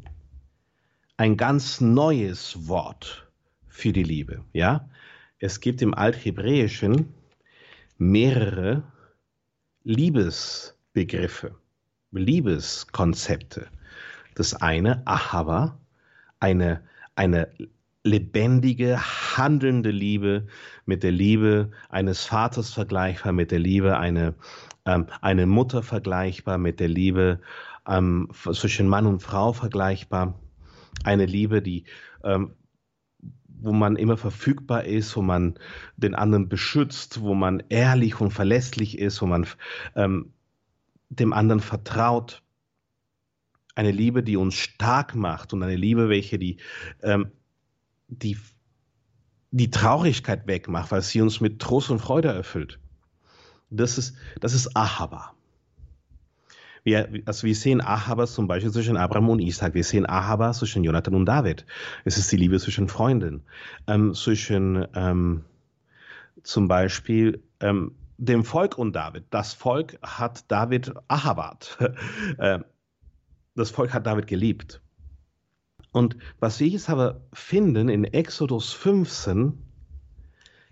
ein 1.16 1.36
ganz 1.36 1.80
neues 1.80 2.68
Wort 2.68 3.28
für 3.68 3.92
die 3.92 4.04
Liebe. 4.04 4.44
Ja, 4.52 4.88
es 5.38 5.60
gibt 5.60 5.82
im 5.82 5.94
Althebräischen 5.94 7.14
mehrere 7.98 8.84
Liebesbegriffe, 9.82 11.56
Liebeskonzepte. 12.12 13.68
Das 14.34 14.54
eine, 14.54 15.06
Ahava, 15.06 15.78
eine, 16.40 16.82
eine 17.14 17.48
lebendige, 18.04 18.98
handelnde 19.36 19.90
Liebe, 19.90 20.46
mit 20.84 21.02
der 21.02 21.12
Liebe 21.12 21.70
eines 21.88 22.24
Vaters 22.24 22.72
vergleichbar, 22.72 23.32
mit 23.32 23.50
der 23.50 23.58
Liebe 23.58 23.98
eine, 23.98 24.34
ähm, 24.84 25.06
eine 25.20 25.46
Mutter 25.46 25.82
vergleichbar, 25.82 26.58
mit 26.58 26.80
der 26.80 26.88
Liebe 26.88 27.40
ähm, 27.88 28.28
zwischen 28.32 28.88
Mann 28.88 29.06
und 29.06 29.20
Frau 29.20 29.52
vergleichbar, 29.52 30.38
eine 31.04 31.26
Liebe, 31.26 31.62
die 31.62 31.84
ähm, 32.24 32.52
wo 33.58 33.72
man 33.72 33.96
immer 33.96 34.16
verfügbar 34.16 34.84
ist, 34.84 35.16
wo 35.16 35.22
man 35.22 35.58
den 35.96 36.14
anderen 36.14 36.48
beschützt, 36.48 37.22
wo 37.22 37.34
man 37.34 37.62
ehrlich 37.68 38.20
und 38.20 38.30
verlässlich 38.30 38.98
ist, 38.98 39.22
wo 39.22 39.26
man 39.26 39.46
ähm, 39.94 40.32
dem 41.08 41.32
anderen 41.32 41.60
vertraut 41.60 42.42
eine 43.76 43.92
Liebe, 43.92 44.24
die 44.24 44.36
uns 44.36 44.54
stark 44.54 45.14
macht 45.14 45.52
und 45.52 45.62
eine 45.62 45.76
Liebe, 45.76 46.08
welche 46.08 46.38
die, 46.38 46.56
ähm, 47.02 47.30
die, 48.08 48.38
die 49.52 49.70
Traurigkeit 49.70 50.46
wegmacht, 50.46 50.90
weil 50.90 51.02
sie 51.02 51.20
uns 51.20 51.40
mit 51.40 51.60
Trost 51.60 51.90
und 51.90 52.00
Freude 52.00 52.28
erfüllt. 52.28 52.80
Das 53.70 53.98
ist, 53.98 54.16
das 54.40 54.54
ist 54.54 54.76
Ahava. 54.76 55.32
Wir, 56.84 57.22
also 57.26 57.46
wir 57.46 57.54
sehen 57.54 57.80
Ahava 57.80 58.26
zum 58.26 58.46
Beispiel 58.46 58.72
zwischen 58.72 58.96
Abraham 58.96 59.28
und 59.28 59.40
Isaac. 59.40 59.74
Wir 59.74 59.84
sehen 59.84 60.06
Ahava 60.08 60.52
zwischen 60.52 60.84
Jonathan 60.84 61.14
und 61.14 61.26
David. 61.26 61.66
Es 62.04 62.16
ist 62.16 62.30
die 62.32 62.36
Liebe 62.36 62.58
zwischen 62.58 62.88
Freunden. 62.88 63.42
Ähm, 63.88 64.14
zwischen 64.14 64.86
ähm, 64.94 65.44
zum 66.44 66.68
Beispiel 66.68 67.42
ähm, 67.60 67.96
dem 68.18 68.44
Volk 68.44 68.78
und 68.78 68.94
David. 68.94 69.24
Das 69.30 69.52
Volk 69.52 69.98
hat 70.00 70.50
David 70.50 70.94
Ahabat. 71.08 71.76
Das 73.56 73.70
Volk 73.70 73.92
hat 73.92 74.06
David 74.06 74.26
geliebt. 74.26 74.80
Und 75.90 76.16
was 76.38 76.60
wir 76.60 76.68
jetzt 76.68 76.90
aber 76.90 77.22
finden 77.32 77.88
in 77.88 78.04
Exodus 78.04 78.72
15 78.74 79.58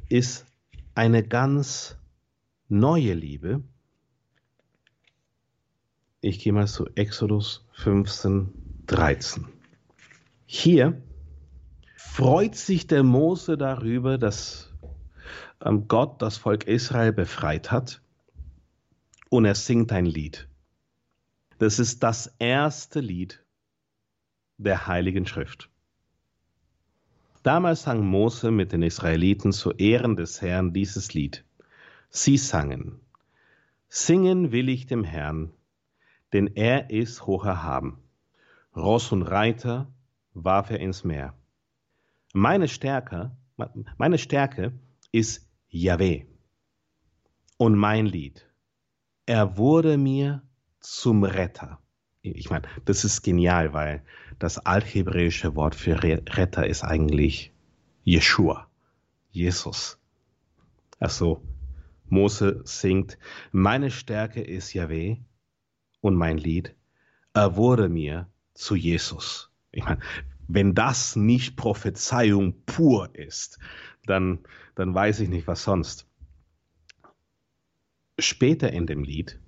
ist 0.08 0.46
eine 0.94 1.26
ganz 1.26 1.96
neue 2.68 3.14
Liebe. 3.14 3.62
Ich 6.20 6.40
gehe 6.40 6.52
mal 6.52 6.66
zu 6.66 6.86
Exodus 6.94 7.66
15, 7.72 8.52
13. 8.86 9.46
Hier 10.46 11.02
freut 11.96 12.54
sich 12.54 12.86
der 12.86 13.02
Mose 13.02 13.56
darüber, 13.56 14.18
dass 14.18 14.72
ähm, 15.64 15.88
Gott 15.88 16.20
das 16.20 16.36
Volk 16.36 16.66
Israel 16.66 17.12
befreit 17.12 17.70
hat 17.70 18.02
und 19.30 19.46
er 19.46 19.54
singt 19.54 19.90
ein 19.90 20.06
Lied. 20.06 20.48
Das 21.58 21.78
ist 21.78 22.02
das 22.02 22.34
erste 22.38 23.00
Lied 23.00 23.44
der 24.58 24.86
Heiligen 24.86 25.26
Schrift. 25.26 25.70
Damals 27.42 27.82
sang 27.82 28.04
Mose 28.04 28.50
mit 28.50 28.72
den 28.72 28.82
Israeliten 28.82 29.52
zu 29.52 29.72
Ehren 29.72 30.16
des 30.16 30.40
Herrn 30.40 30.72
dieses 30.72 31.12
Lied. 31.14 31.44
Sie 32.08 32.38
sangen, 32.38 33.00
Singen 33.88 34.50
will 34.50 34.68
ich 34.68 34.86
dem 34.86 35.04
Herrn, 35.04 35.52
denn 36.32 36.48
er 36.56 36.90
ist 36.90 37.26
hoch 37.26 37.44
erhaben. 37.44 38.02
Ross 38.74 39.12
und 39.12 39.22
Reiter 39.22 39.92
warf 40.32 40.70
er 40.70 40.80
ins 40.80 41.04
Meer. 41.04 41.34
Meine 42.32 42.66
Stärke, 42.66 43.36
meine 43.96 44.18
Stärke 44.18 44.72
ist 45.12 45.48
Yahweh 45.68 46.24
und 47.56 47.76
mein 47.76 48.06
Lied. 48.06 48.50
Er 49.26 49.56
wurde 49.56 49.96
mir 49.96 50.42
zum 50.84 51.24
Retter. 51.24 51.78
Ich 52.22 52.50
meine, 52.50 52.66
das 52.84 53.04
ist 53.04 53.22
genial, 53.22 53.72
weil 53.72 54.02
das 54.38 54.58
althebräische 54.58 55.56
Wort 55.56 55.74
für 55.74 56.02
Retter 56.02 56.66
ist 56.66 56.82
eigentlich 56.82 57.52
Yeshua, 58.04 58.68
Jesus. 59.30 59.98
Also 60.98 61.42
Mose 62.08 62.60
singt, 62.64 63.18
meine 63.50 63.90
Stärke 63.90 64.42
ist 64.42 64.74
Yahweh 64.74 65.16
und 66.00 66.14
mein 66.14 66.38
Lied, 66.38 66.74
er 67.32 67.56
wurde 67.56 67.88
mir 67.88 68.28
zu 68.54 68.76
Jesus. 68.76 69.50
Ich 69.72 69.84
meine, 69.84 70.00
wenn 70.48 70.74
das 70.74 71.16
nicht 71.16 71.56
Prophezeiung 71.56 72.54
pur 72.66 73.14
ist, 73.14 73.58
dann, 74.06 74.40
dann 74.74 74.94
weiß 74.94 75.20
ich 75.20 75.28
nicht, 75.28 75.46
was 75.46 75.64
sonst. 75.64 76.06
Später 78.18 78.72
in 78.72 78.86
dem 78.86 79.02
Lied 79.02 79.40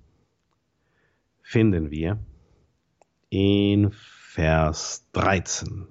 finden 1.47 1.91
wir 1.91 2.19
in 3.29 3.91
Vers 3.93 5.07
13. 5.13 5.87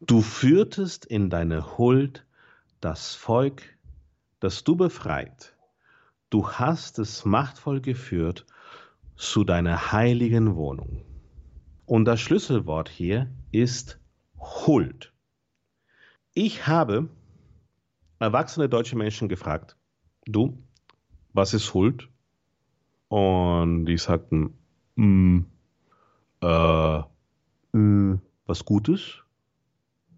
Du 0.00 0.22
führtest 0.22 1.06
in 1.06 1.30
deine 1.30 1.78
Huld 1.78 2.26
das 2.80 3.14
Volk, 3.14 3.62
das 4.40 4.64
du 4.64 4.74
befreit. 4.74 5.56
Du 6.30 6.50
hast 6.50 6.98
es 6.98 7.24
machtvoll 7.24 7.80
geführt 7.80 8.44
zu 9.14 9.44
deiner 9.44 9.92
heiligen 9.92 10.56
Wohnung. 10.56 11.04
Und 11.86 12.04
das 12.04 12.20
Schlüsselwort 12.20 12.88
hier 12.88 13.30
ist 13.52 14.00
Huld. 14.36 15.12
Ich 16.32 16.66
habe 16.66 17.08
erwachsene 18.18 18.68
deutsche 18.68 18.96
Menschen 18.96 19.28
gefragt, 19.28 19.76
du, 20.26 20.58
was 21.32 21.54
ist 21.54 21.72
Huld? 21.72 22.08
Und 23.08 23.86
die 23.86 23.98
sagten, 23.98 24.54
mm, 24.96 25.40
äh, 26.42 27.02
mm, 27.72 28.20
was 28.46 28.64
Gutes? 28.64 29.22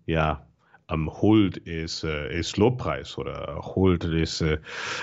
Ja, 0.06 0.46
ähm, 0.88 1.10
Huld 1.20 1.56
ist, 1.58 2.04
äh, 2.04 2.38
ist 2.38 2.56
Lobpreis 2.56 3.18
oder 3.18 3.60
Huld 3.74 4.04
ist, 4.04 4.40
äh, 4.40 4.58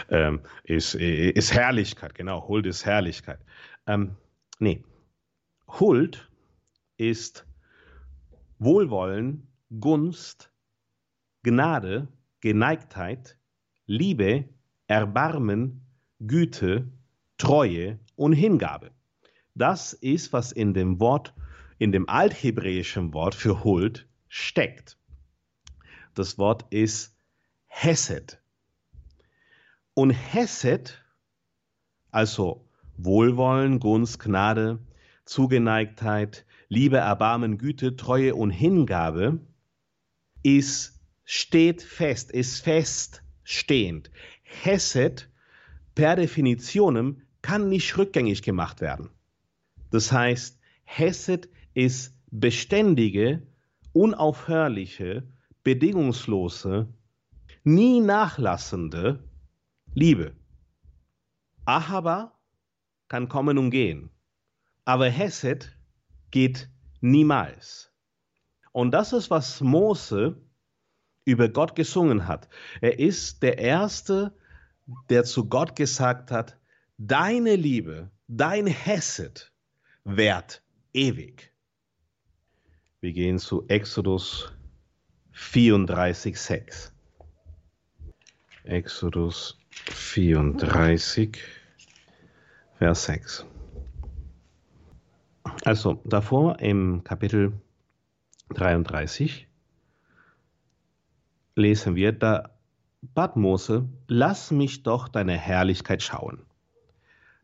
ähm, 0.10 0.42
ist, 0.64 0.96
äh, 0.96 1.32
ist 1.32 1.54
Herrlichkeit, 1.54 2.16
genau, 2.16 2.48
Huld 2.48 2.66
ist 2.66 2.86
Herrlichkeit. 2.86 3.40
Ähm, 3.88 4.16
nee, 4.60 4.82
Huld 5.68 6.30
ist 6.98 7.46
Wohlwollen, 8.60 9.48
Gunst, 9.80 10.52
Gnade, 11.44 12.08
Geneigtheit, 12.40 13.38
Liebe, 13.86 14.46
Erbarmen, 14.88 15.82
Güte, 16.20 16.88
Treue 17.38 18.00
und 18.16 18.34
Hingabe. 18.34 18.92
Das 19.56 19.94
ist, 19.94 20.34
was 20.34 20.52
in 20.52 20.74
dem 20.74 21.00
Wort, 21.00 21.34
in 21.78 21.92
dem 21.92 22.10
althebräischen 22.10 23.14
Wort 23.14 23.36
für 23.36 23.64
Huld 23.64 24.08
steckt. 24.28 24.98
Das 26.16 26.38
Wort 26.38 26.66
ist 26.70 27.16
Hesed. 27.68 28.40
Und 29.94 30.12
Hesed, 30.12 31.04
also 32.12 32.68
Wohlwollen, 32.98 33.80
Gunst, 33.80 34.20
Gnade, 34.20 34.80
Zugeneigtheit, 35.26 36.46
Liebe, 36.70 36.98
Erbarmen, 36.98 37.58
Güte, 37.58 37.96
Treue 37.96 38.36
und 38.36 38.52
Hingabe, 38.52 39.40
ist, 40.42 41.00
steht 41.24 41.82
fest, 41.82 42.32
ist 42.32 42.62
feststehend. 42.62 44.12
Hesed 44.44 45.30
per 45.96 46.16
Definitionem 46.16 47.22
kann 47.42 47.70
nicht 47.70 47.98
rückgängig 47.98 48.42
gemacht 48.42 48.82
werden. 48.82 49.10
Das 49.92 50.12
heißt, 50.12 50.60
Hesed 50.86 51.50
ist 51.74 52.18
beständige, 52.32 53.46
unaufhörliche, 53.92 55.28
bedingungslose, 55.64 56.88
nie 57.64 58.02
nachlassende 58.02 59.24
Liebe. 59.94 60.36
Ahaba 61.66 62.38
kann 63.08 63.30
kommen 63.30 63.58
und 63.58 63.70
gehen, 63.70 64.10
aber 64.86 65.10
Hesed 65.10 65.78
geht 66.32 66.70
niemals. 67.00 67.94
Und 68.72 68.92
das 68.92 69.14
ist, 69.14 69.30
was 69.30 69.62
Mose 69.62 70.42
über 71.26 71.48
Gott 71.48 71.76
gesungen 71.76 72.28
hat. 72.28 72.50
Er 72.82 73.00
ist 73.00 73.44
der 73.44 73.60
Erste, 73.60 74.36
der 75.10 75.24
zu 75.24 75.48
Gott 75.48 75.76
gesagt 75.76 76.32
hat, 76.32 76.58
deine 76.98 77.56
Liebe, 77.56 78.12
dein 78.28 78.68
Hesed 78.68 79.52
währt 80.04 80.64
ewig. 80.94 81.54
Wir 83.02 83.14
gehen 83.14 83.40
zu 83.40 83.68
Exodus 83.68 84.52
34, 85.32 86.40
6. 86.40 86.94
Exodus 88.64 89.60
34, 89.72 91.38
Vers 92.78 93.06
6. 93.06 93.46
Also 95.66 96.02
davor 96.06 96.60
im 96.60 97.04
Kapitel 97.04 97.54
33 98.50 99.48
lesen 101.56 101.96
wir, 101.96 102.12
da 102.12 102.53
bat 103.14 103.36
Mose, 103.36 103.90
lass 104.08 104.52
mich 104.52 104.84
doch 104.84 105.08
deine 105.08 105.38
Herrlichkeit 105.38 106.02
schauen. 106.02 106.46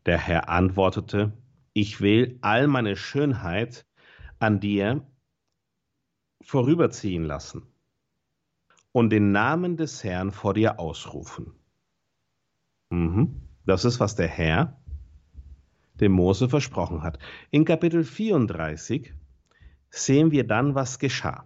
Der 0.05 0.17
Herr 0.17 0.49
antwortete, 0.49 1.33
ich 1.73 2.01
will 2.01 2.39
all 2.41 2.67
meine 2.67 2.95
Schönheit 2.95 3.85
an 4.39 4.59
dir 4.59 5.05
vorüberziehen 6.41 7.25
lassen 7.25 7.63
und 8.91 9.09
den 9.09 9.31
Namen 9.31 9.77
des 9.77 10.03
Herrn 10.03 10.31
vor 10.31 10.53
dir 10.53 10.79
ausrufen. 10.79 11.53
Mhm. 12.89 13.41
Das 13.65 13.85
ist, 13.85 13.99
was 13.99 14.15
der 14.15 14.27
Herr 14.27 14.79
dem 15.99 16.13
Mose 16.13 16.47
versprochen 16.47 17.03
hat. 17.03 17.19
In 17.51 17.65
Kapitel 17.65 18.05
34 18.05 19.13
sehen 19.89 20.31
wir 20.31 20.47
dann, 20.47 20.73
was 20.73 20.97
geschah. 20.97 21.45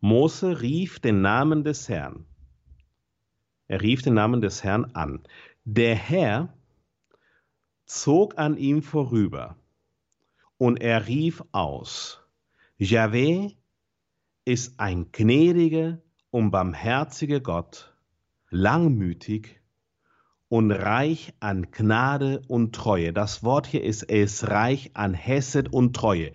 Mose 0.00 0.62
rief 0.62 0.98
den 0.98 1.20
Namen 1.20 1.62
des 1.62 1.88
Herrn. 1.88 2.24
Er 3.66 3.80
rief 3.80 4.02
den 4.02 4.14
Namen 4.14 4.40
des 4.40 4.62
Herrn 4.62 4.86
an. 4.94 5.22
Der 5.64 5.94
Herr 5.94 6.52
zog 7.86 8.38
an 8.38 8.56
ihm 8.56 8.82
vorüber 8.82 9.56
und 10.58 10.80
er 10.80 11.06
rief 11.06 11.42
aus, 11.52 12.20
Yahweh 12.76 13.52
ist 14.44 14.78
ein 14.78 15.10
gnädiger 15.12 16.02
und 16.30 16.50
barmherziger 16.50 17.40
Gott, 17.40 17.94
langmütig 18.50 19.60
und 20.48 20.70
reich 20.70 21.34
an 21.40 21.70
Gnade 21.70 22.42
und 22.48 22.74
Treue. 22.74 23.12
Das 23.12 23.42
Wort 23.42 23.66
hier 23.66 23.82
ist, 23.82 24.02
er 24.02 24.24
ist 24.24 24.48
reich 24.48 24.90
an 24.94 25.14
Hesed 25.14 25.72
und 25.72 25.96
Treue. 25.96 26.32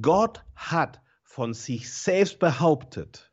Gott 0.00 0.44
hat 0.54 1.02
von 1.22 1.52
sich 1.54 1.92
selbst 1.92 2.38
behauptet, 2.38 3.32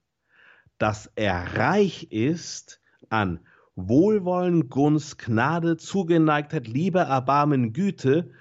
dass 0.77 1.11
er 1.15 1.57
reich 1.57 2.11
ist 2.11 2.78
an 3.09 3.39
Wohlwollen, 3.75 4.69
Gunst, 4.69 5.19
Gnade, 5.19 5.77
Zugeneigtheit, 5.77 6.67
Liebe, 6.67 6.99
Erbarmen, 6.99 7.73
Güte, 7.73 8.31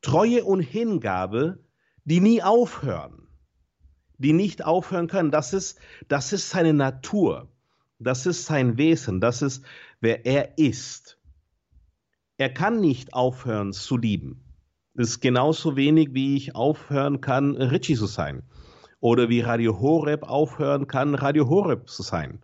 Treue 0.00 0.44
und 0.44 0.60
Hingabe, 0.60 1.58
die 2.04 2.20
nie 2.20 2.42
aufhören, 2.42 3.28
die 4.16 4.32
nicht 4.32 4.64
aufhören 4.64 5.08
können. 5.08 5.30
Das 5.30 5.52
ist, 5.52 5.78
das 6.08 6.32
ist 6.32 6.50
seine 6.50 6.72
Natur, 6.72 7.48
das 7.98 8.26
ist 8.26 8.46
sein 8.46 8.78
Wesen, 8.78 9.20
das 9.20 9.42
ist, 9.42 9.64
wer 10.00 10.24
er 10.24 10.56
ist. 10.56 11.18
Er 12.38 12.48
kann 12.52 12.80
nicht 12.80 13.14
aufhören 13.14 13.72
zu 13.72 13.96
lieben. 13.96 14.44
Das 14.94 15.10
ist 15.10 15.20
genauso 15.20 15.76
wenig, 15.76 16.14
wie 16.14 16.36
ich 16.36 16.54
aufhören 16.54 17.20
kann, 17.20 17.56
Richie 17.56 17.96
zu 17.96 18.06
sein. 18.06 18.42
Oder 19.00 19.28
wie 19.28 19.40
Radio 19.40 19.78
Horeb 19.80 20.22
aufhören 20.24 20.86
kann, 20.86 21.14
Radio 21.14 21.48
Horeb 21.48 21.88
zu 21.88 22.02
sein. 22.02 22.40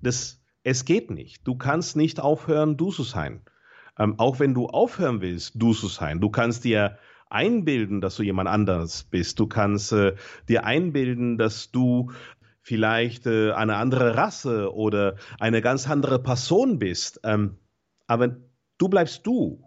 Das, 0.00 0.37
es 0.68 0.84
geht 0.84 1.10
nicht. 1.10 1.46
Du 1.46 1.56
kannst 1.56 1.96
nicht 1.96 2.20
aufhören, 2.20 2.76
du 2.76 2.90
zu 2.90 3.02
sein. 3.02 3.40
Ähm, 3.98 4.18
auch 4.18 4.38
wenn 4.38 4.52
du 4.52 4.66
aufhören 4.66 5.22
willst, 5.22 5.52
du 5.54 5.72
zu 5.72 5.88
sein. 5.88 6.20
Du 6.20 6.28
kannst 6.28 6.64
dir 6.64 6.98
einbilden, 7.30 8.02
dass 8.02 8.16
du 8.16 8.22
jemand 8.22 8.50
anderes 8.50 9.04
bist. 9.04 9.40
Du 9.40 9.46
kannst 9.46 9.92
äh, 9.92 10.14
dir 10.46 10.64
einbilden, 10.64 11.38
dass 11.38 11.70
du 11.70 12.12
vielleicht 12.60 13.26
äh, 13.26 13.52
eine 13.52 13.76
andere 13.76 14.16
Rasse 14.16 14.74
oder 14.74 15.16
eine 15.40 15.62
ganz 15.62 15.88
andere 15.88 16.22
Person 16.22 16.78
bist. 16.78 17.20
Ähm, 17.24 17.56
aber 18.06 18.36
du 18.76 18.88
bleibst 18.90 19.26
du. 19.26 19.64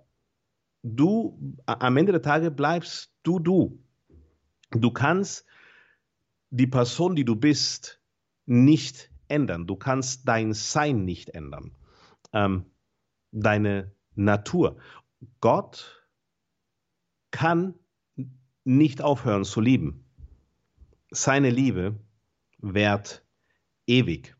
Du, 0.83 1.55
am 1.65 1.97
Ende 1.97 2.11
der 2.11 2.21
Tage 2.21 2.51
bleibst 2.51 3.11
du 3.23 3.39
du. 3.39 3.79
Du 4.69 4.91
kannst 4.91 5.45
die 6.51 6.67
Person, 6.67 7.15
die 7.15 7.25
du 7.25 7.35
bist, 7.35 8.01
nicht 8.45 9.10
ändern. 9.31 9.65
Du 9.65 9.75
kannst 9.75 10.27
dein 10.27 10.53
Sein 10.53 11.05
nicht 11.05 11.29
ändern. 11.29 11.71
Ähm, 12.33 12.65
deine 13.31 13.95
Natur. 14.15 14.77
Gott 15.39 16.07
kann 17.31 17.75
nicht 18.63 19.01
aufhören 19.01 19.45
zu 19.45 19.61
lieben. 19.61 20.05
Seine 21.09 21.49
Liebe 21.49 21.99
währt 22.59 23.25
ewig. 23.87 24.35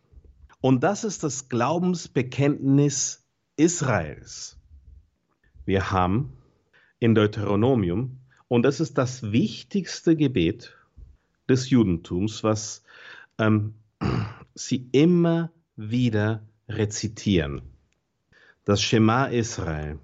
Und 0.62 0.84
das 0.84 1.04
ist 1.04 1.24
das 1.24 1.50
Glaubensbekenntnis 1.50 3.28
Israels. 3.56 4.60
Wir 5.66 5.92
haben 5.92 6.38
in 7.00 7.16
Deuteronomium, 7.16 8.20
und 8.48 8.64
das 8.64 8.80
ist 8.80 8.98
das 8.98 9.32
wichtigste 9.32 10.16
Gebet 10.16 10.78
des 11.50 11.70
Judentums, 11.70 12.44
was 12.44 12.84
ähm, 13.38 13.74
sie 14.56 14.90
immer 14.92 15.52
wieder 15.76 16.48
rezitieren. 16.68 17.62
Das 18.66 18.82
Schema 18.82 19.26
Israel, 19.26 20.00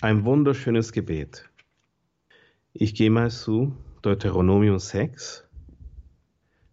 ein 0.00 0.24
wunderschönes 0.24 0.92
Gebet. 0.92 1.48
Ich 2.72 2.94
gehe 2.94 3.10
mal 3.10 3.30
zu 3.30 3.76
Deuteronomium 4.02 4.78
6, 4.78 5.46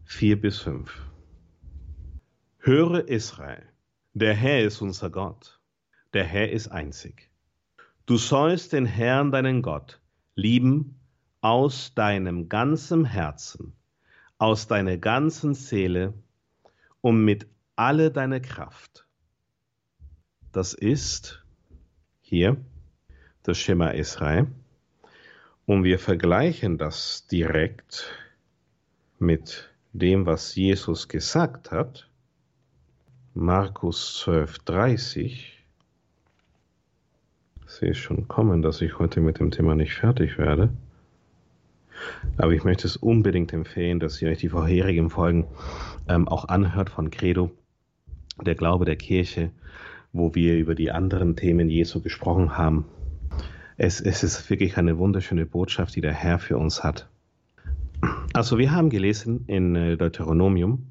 4 0.05 0.41
bis 0.41 0.59
5. 0.59 1.05
Höre 2.59 3.07
Israel, 3.07 3.63
der 4.13 4.33
Herr 4.33 4.63
ist 4.63 4.81
unser 4.81 5.09
Gott, 5.09 5.59
der 6.13 6.23
Herr 6.23 6.51
ist 6.51 6.69
einzig. 6.69 7.29
Du 8.05 8.17
sollst 8.17 8.73
den 8.73 8.85
Herrn, 8.85 9.31
deinen 9.31 9.61
Gott, 9.61 10.01
lieben 10.35 10.99
aus 11.41 11.93
deinem 11.93 12.49
ganzen 12.49 13.05
Herzen, 13.05 13.73
aus 14.37 14.67
deiner 14.67 14.97
ganzen 14.97 15.53
Seele 15.53 16.13
und 17.01 17.23
mit 17.23 17.47
alle 17.75 18.11
deine 18.11 18.41
Kraft. 18.41 19.05
Das 20.51 20.73
ist 20.73 21.43
hier 22.21 22.57
das 23.43 23.57
Schema 23.57 23.91
Israel. 23.91 24.47
Und 25.65 25.83
wir 25.83 25.99
vergleichen 25.99 26.77
das 26.77 27.27
direkt 27.27 28.11
mit 29.19 29.69
dem, 29.93 30.25
was 30.25 30.55
Jesus 30.55 31.07
gesagt 31.07 31.71
hat. 31.71 32.09
Markus 33.33 34.19
12, 34.19 34.59
30. 34.59 35.63
Ich 37.65 37.71
sehe 37.71 37.93
schon 37.93 38.27
kommen, 38.27 38.61
dass 38.61 38.81
ich 38.81 38.97
heute 38.97 39.21
mit 39.21 39.39
dem 39.39 39.51
Thema 39.51 39.75
nicht 39.75 39.93
fertig 39.93 40.37
werde. 40.37 40.69
Aber 42.37 42.51
ich 42.51 42.63
möchte 42.63 42.87
es 42.87 42.97
unbedingt 42.97 43.53
empfehlen, 43.53 43.99
dass 43.99 44.21
ihr 44.21 44.29
euch 44.29 44.39
die 44.39 44.49
vorherigen 44.49 45.09
Folgen 45.09 45.47
ähm, 46.07 46.27
auch 46.27 46.47
anhört 46.47 46.89
von 46.89 47.11
Credo, 47.11 47.51
der 48.41 48.55
Glaube 48.55 48.85
der 48.85 48.95
Kirche, 48.95 49.51
wo 50.13 50.33
wir 50.35 50.57
über 50.57 50.75
die 50.75 50.91
anderen 50.91 51.35
Themen 51.35 51.69
Jesu 51.69 52.01
gesprochen 52.01 52.57
haben. 52.57 52.85
Es, 53.77 54.01
es 54.01 54.23
ist 54.23 54.49
wirklich 54.49 54.77
eine 54.77 54.97
wunderschöne 54.97 55.45
Botschaft, 55.45 55.95
die 55.95 56.01
der 56.01 56.13
Herr 56.13 56.39
für 56.39 56.57
uns 56.57 56.83
hat. 56.83 57.07
Also 58.33 58.57
wir 58.57 58.71
haben 58.71 58.89
gelesen 58.89 59.45
in 59.47 59.75
äh, 59.75 59.97
Deuteronomium 59.97 60.87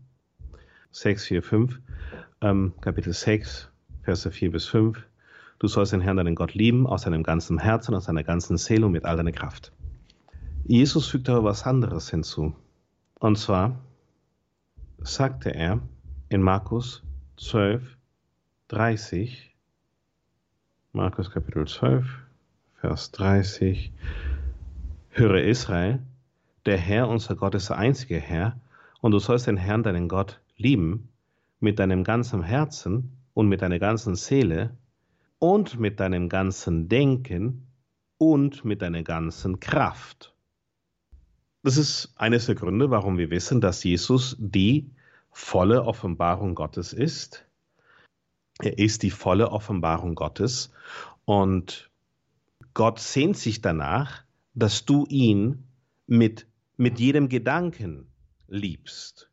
6, 0.90 1.24
4, 1.26 1.42
5, 1.42 1.80
ähm, 2.40 2.72
Kapitel 2.80 3.12
6, 3.12 3.70
Verse 4.02 4.30
4 4.30 4.52
bis 4.52 4.66
5. 4.66 4.98
Du 5.58 5.66
sollst 5.66 5.92
den 5.92 6.00
Herrn, 6.00 6.16
deinen 6.16 6.34
Gott 6.34 6.54
lieben, 6.54 6.86
aus 6.86 7.02
deinem 7.02 7.22
ganzen 7.22 7.58
Herzen, 7.58 7.94
aus 7.94 8.06
deiner 8.06 8.24
ganzen 8.24 8.56
Seele 8.56 8.86
und 8.86 8.92
mit 8.92 9.04
all 9.04 9.16
deiner 9.16 9.32
Kraft. 9.32 9.72
Jesus 10.70 11.08
fügt 11.08 11.30
aber 11.30 11.44
was 11.44 11.62
anderes 11.62 12.10
hinzu. 12.10 12.54
Und 13.20 13.38
zwar 13.38 13.80
sagte 14.98 15.54
er 15.54 15.80
in 16.28 16.42
Markus 16.42 17.02
12, 17.38 17.96
30, 18.68 19.56
Markus 20.92 21.30
Kapitel 21.30 21.66
12, 21.66 22.04
Vers 22.74 23.10
30. 23.12 23.94
Höre 25.08 25.42
Israel, 25.42 26.00
der 26.66 26.76
Herr, 26.76 27.08
unser 27.08 27.34
Gott, 27.34 27.54
ist 27.54 27.70
der 27.70 27.78
einzige 27.78 28.20
Herr, 28.20 28.60
und 29.00 29.12
du 29.12 29.20
sollst 29.20 29.46
den 29.46 29.56
Herrn, 29.56 29.82
deinen 29.82 30.06
Gott, 30.06 30.38
lieben, 30.58 31.08
mit 31.60 31.78
deinem 31.78 32.04
ganzen 32.04 32.42
Herzen 32.42 33.16
und 33.32 33.48
mit 33.48 33.62
deiner 33.62 33.78
ganzen 33.78 34.16
Seele 34.16 34.76
und 35.38 35.80
mit 35.80 35.98
deinem 35.98 36.28
ganzen 36.28 36.90
Denken 36.90 37.66
und 38.18 38.66
mit 38.66 38.82
deiner 38.82 39.02
ganzen 39.02 39.60
Kraft. 39.60 40.34
Das 41.62 41.76
ist 41.76 42.12
eines 42.16 42.46
der 42.46 42.54
Gründe, 42.54 42.90
warum 42.90 43.18
wir 43.18 43.30
wissen, 43.30 43.60
dass 43.60 43.82
Jesus 43.82 44.36
die 44.38 44.90
volle 45.30 45.84
Offenbarung 45.84 46.54
Gottes 46.54 46.92
ist. 46.92 47.46
Er 48.60 48.78
ist 48.78 49.02
die 49.02 49.10
volle 49.10 49.50
Offenbarung 49.50 50.14
Gottes 50.14 50.72
und 51.24 51.90
Gott 52.74 52.98
sehnt 53.00 53.36
sich 53.36 53.60
danach, 53.60 54.24
dass 54.54 54.84
du 54.84 55.06
ihn 55.08 55.64
mit, 56.06 56.46
mit 56.76 56.98
jedem 56.98 57.28
Gedanken 57.28 58.08
liebst. 58.48 59.30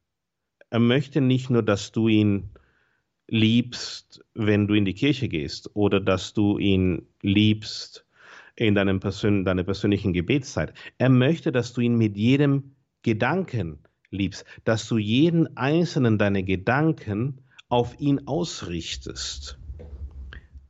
Er 0.69 0.79
möchte 0.79 1.21
nicht 1.21 1.49
nur, 1.49 1.63
dass 1.63 1.91
du 1.91 2.07
ihn 2.07 2.49
liebst, 3.27 4.23
wenn 4.33 4.67
du 4.67 4.73
in 4.73 4.85
die 4.85 4.93
Kirche 4.93 5.27
gehst 5.27 5.71
oder 5.75 5.99
dass 5.99 6.33
du 6.33 6.57
ihn 6.59 7.07
liebst 7.21 8.04
in 8.55 8.75
deinem 8.75 8.99
Persön 8.99 9.45
deiner 9.45 9.63
persönlichen 9.63 10.13
Gebetszeit. 10.13 10.73
Er 10.97 11.09
möchte, 11.09 11.51
dass 11.51 11.73
du 11.73 11.81
ihn 11.81 11.97
mit 11.97 12.17
jedem 12.17 12.75
Gedanken 13.01 13.79
liebst, 14.09 14.45
dass 14.63 14.87
du 14.87 14.97
jeden 14.97 15.57
einzelnen 15.57 16.17
deiner 16.17 16.43
Gedanken 16.43 17.41
auf 17.69 17.99
ihn 17.99 18.27
ausrichtest. 18.27 19.59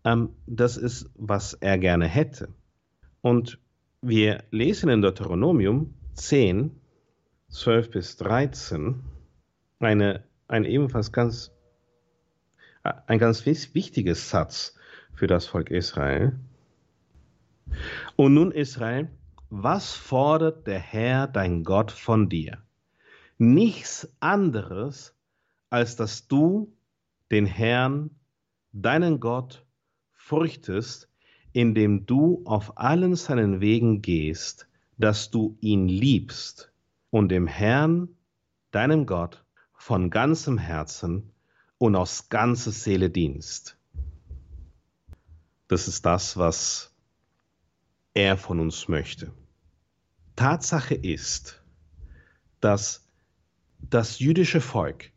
Ähm, 0.03 0.29
das 0.47 0.77
ist, 0.77 1.09
was 1.15 1.53
er 1.53 1.77
gerne 1.77 2.07
hätte. 2.07 2.49
Und 3.21 3.59
wir 4.01 4.43
lesen 4.51 4.89
in 4.89 5.01
Deuteronomium 5.01 5.93
10, 6.13 6.71
12 7.49 7.91
bis 7.91 8.17
13 8.17 9.03
eine, 9.79 10.23
ein 10.47 10.63
ebenfalls 10.63 11.11
ganz, 11.11 11.51
ein 12.83 13.19
ganz 13.19 13.45
wichtiges 13.45 14.29
Satz 14.29 14.75
für 15.13 15.27
das 15.27 15.47
Volk 15.47 15.71
Israel. 15.71 16.39
Und 18.15 18.33
nun 18.33 18.51
Israel, 18.51 19.09
was 19.49 19.93
fordert 19.93 20.67
der 20.67 20.79
Herr, 20.79 21.27
dein 21.27 21.63
Gott, 21.63 21.91
von 21.91 22.29
dir? 22.29 22.57
Nichts 23.37 24.07
anderes, 24.19 25.15
als 25.69 25.95
dass 25.95 26.27
du 26.27 26.73
den 27.31 27.45
Herrn, 27.45 28.11
deinen 28.71 29.19
Gott, 29.19 29.65
fürchtest 30.13 31.09
indem 31.55 32.05
du 32.05 32.41
auf 32.43 32.77
allen 32.77 33.15
seinen 33.15 33.61
Wegen 33.61 34.01
gehst, 34.01 34.67
dass 34.97 35.31
du 35.31 35.57
ihn 35.61 35.87
liebst 35.87 36.69
und 37.11 37.29
dem 37.29 37.47
Herrn, 37.47 38.09
deinem 38.71 39.05
Gott, 39.05 39.45
von 39.73 40.09
ganzem 40.09 40.57
Herzen 40.57 41.31
und 41.77 41.95
aus 41.95 42.27
ganzer 42.27 42.71
Seele 42.71 43.09
dienst. 43.09 43.77
Das 45.69 45.87
ist 45.87 46.05
das, 46.05 46.35
was 46.35 46.93
er 48.15 48.37
von 48.37 48.59
uns 48.59 48.87
möchte. 48.87 49.31
Tatsache 50.35 50.95
ist, 50.95 51.63
dass 52.59 53.07
das 53.77 54.19
jüdische 54.19 54.61
Volk 54.61 55.11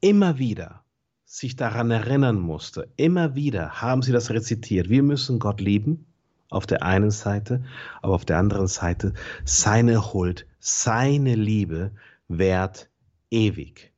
immer 0.00 0.38
wieder 0.38 0.84
sich 1.24 1.56
daran 1.56 1.90
erinnern 1.90 2.40
musste, 2.40 2.88
immer 2.96 3.34
wieder 3.34 3.82
haben 3.82 4.02
sie 4.02 4.12
das 4.12 4.30
rezitiert. 4.30 4.88
Wir 4.88 5.02
müssen 5.02 5.38
Gott 5.38 5.60
lieben, 5.60 6.06
auf 6.48 6.66
der 6.66 6.82
einen 6.82 7.10
Seite, 7.10 7.64
aber 8.02 8.14
auf 8.14 8.24
der 8.24 8.38
anderen 8.38 8.66
Seite 8.66 9.14
seine 9.44 10.12
Huld, 10.12 10.46
seine 10.58 11.36
Liebe 11.36 11.92
währt 12.26 12.90
ewig. 13.30 13.92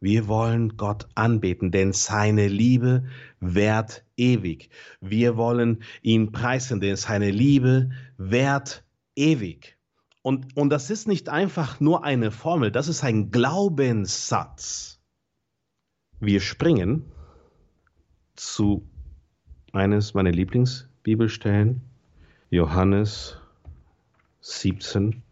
Wir 0.00 0.28
wollen 0.28 0.76
Gott 0.76 1.08
anbeten, 1.14 1.70
denn 1.70 1.92
seine 1.92 2.48
Liebe 2.48 3.04
währt 3.40 4.04
ewig. 4.16 4.70
Wir 5.00 5.36
wollen 5.36 5.82
ihn 6.02 6.32
preisen, 6.32 6.80
denn 6.80 6.96
seine 6.96 7.30
Liebe 7.30 7.90
währt 8.16 8.84
ewig. 9.14 9.76
Und, 10.22 10.56
und 10.56 10.70
das 10.70 10.90
ist 10.90 11.06
nicht 11.06 11.28
einfach 11.28 11.78
nur 11.80 12.04
eine 12.04 12.30
Formel, 12.30 12.72
das 12.72 12.88
ist 12.88 13.04
ein 13.04 13.30
Glaubenssatz. 13.30 15.00
Wir 16.18 16.40
springen 16.40 17.04
zu 18.34 18.88
eines 19.72 20.14
meiner 20.14 20.32
Lieblingsbibelstellen, 20.32 21.82
Johannes 22.50 23.38
17. 24.40 25.22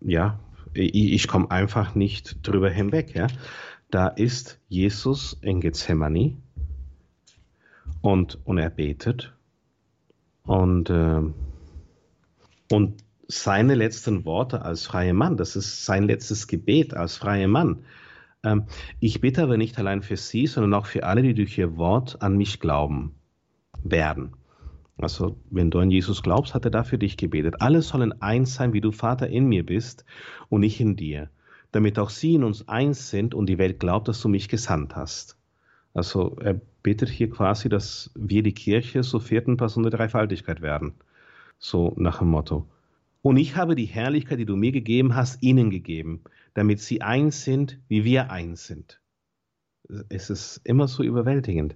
Ja, 0.00 0.40
ich, 0.74 0.94
ich 0.94 1.28
komme 1.28 1.50
einfach 1.50 1.94
nicht 1.94 2.46
drüber 2.46 2.70
hinweg. 2.70 3.14
Ja. 3.14 3.28
Da 3.90 4.08
ist 4.08 4.60
Jesus 4.68 5.38
in 5.42 5.60
Gethsemane 5.60 6.36
und, 8.06 8.38
und 8.44 8.58
er 8.58 8.70
betet 8.70 9.34
und, 10.44 10.90
äh, 10.90 11.22
und 12.70 12.94
seine 13.26 13.74
letzten 13.74 14.24
Worte 14.24 14.62
als 14.62 14.86
freier 14.86 15.12
Mann, 15.12 15.36
das 15.36 15.56
ist 15.56 15.84
sein 15.84 16.04
letztes 16.04 16.46
Gebet 16.46 16.94
als 16.94 17.16
freier 17.16 17.48
Mann. 17.48 17.80
Ähm, 18.44 18.66
ich 19.00 19.20
bitte 19.20 19.42
aber 19.42 19.56
nicht 19.56 19.76
allein 19.80 20.02
für 20.02 20.16
Sie, 20.16 20.46
sondern 20.46 20.74
auch 20.74 20.86
für 20.86 21.02
alle, 21.02 21.22
die 21.22 21.34
durch 21.34 21.58
Ihr 21.58 21.76
Wort 21.78 22.22
an 22.22 22.36
mich 22.36 22.60
glauben 22.60 23.16
werden. 23.82 24.34
Also, 24.98 25.36
wenn 25.50 25.72
du 25.72 25.80
an 25.80 25.90
Jesus 25.90 26.22
glaubst, 26.22 26.54
hat 26.54 26.64
er 26.64 26.70
dafür 26.70 26.98
dich 26.98 27.16
gebetet. 27.16 27.56
Alle 27.60 27.82
sollen 27.82 28.22
eins 28.22 28.54
sein, 28.54 28.72
wie 28.72 28.80
du 28.80 28.92
Vater 28.92 29.26
in 29.28 29.48
mir 29.48 29.66
bist 29.66 30.04
und 30.48 30.62
ich 30.62 30.80
in 30.80 30.94
dir, 30.94 31.28
damit 31.72 31.98
auch 31.98 32.10
sie 32.10 32.34
in 32.36 32.44
uns 32.44 32.68
eins 32.68 33.10
sind 33.10 33.34
und 33.34 33.46
die 33.46 33.58
Welt 33.58 33.80
glaubt, 33.80 34.06
dass 34.06 34.22
du 34.22 34.28
mich 34.28 34.48
gesandt 34.48 34.94
hast. 34.94 35.35
Also, 35.96 36.36
er 36.42 36.60
betet 36.82 37.08
hier 37.08 37.30
quasi, 37.30 37.70
dass 37.70 38.10
wir 38.14 38.42
die 38.42 38.52
Kirche 38.52 39.00
zur 39.00 39.22
vierten 39.22 39.56
Person 39.56 39.82
der 39.82 39.92
Dreifaltigkeit 39.92 40.60
werden. 40.60 40.92
So 41.58 41.94
nach 41.96 42.18
dem 42.18 42.28
Motto. 42.28 42.66
Und 43.22 43.38
ich 43.38 43.56
habe 43.56 43.74
die 43.74 43.86
Herrlichkeit, 43.86 44.38
die 44.38 44.44
du 44.44 44.56
mir 44.56 44.72
gegeben 44.72 45.16
hast, 45.16 45.42
ihnen 45.42 45.70
gegeben, 45.70 46.20
damit 46.52 46.80
sie 46.80 47.00
eins 47.00 47.44
sind, 47.44 47.78
wie 47.88 48.04
wir 48.04 48.30
eins 48.30 48.66
sind. 48.66 49.00
Es 50.10 50.28
ist 50.28 50.60
immer 50.64 50.86
so 50.86 51.02
überwältigend. 51.02 51.74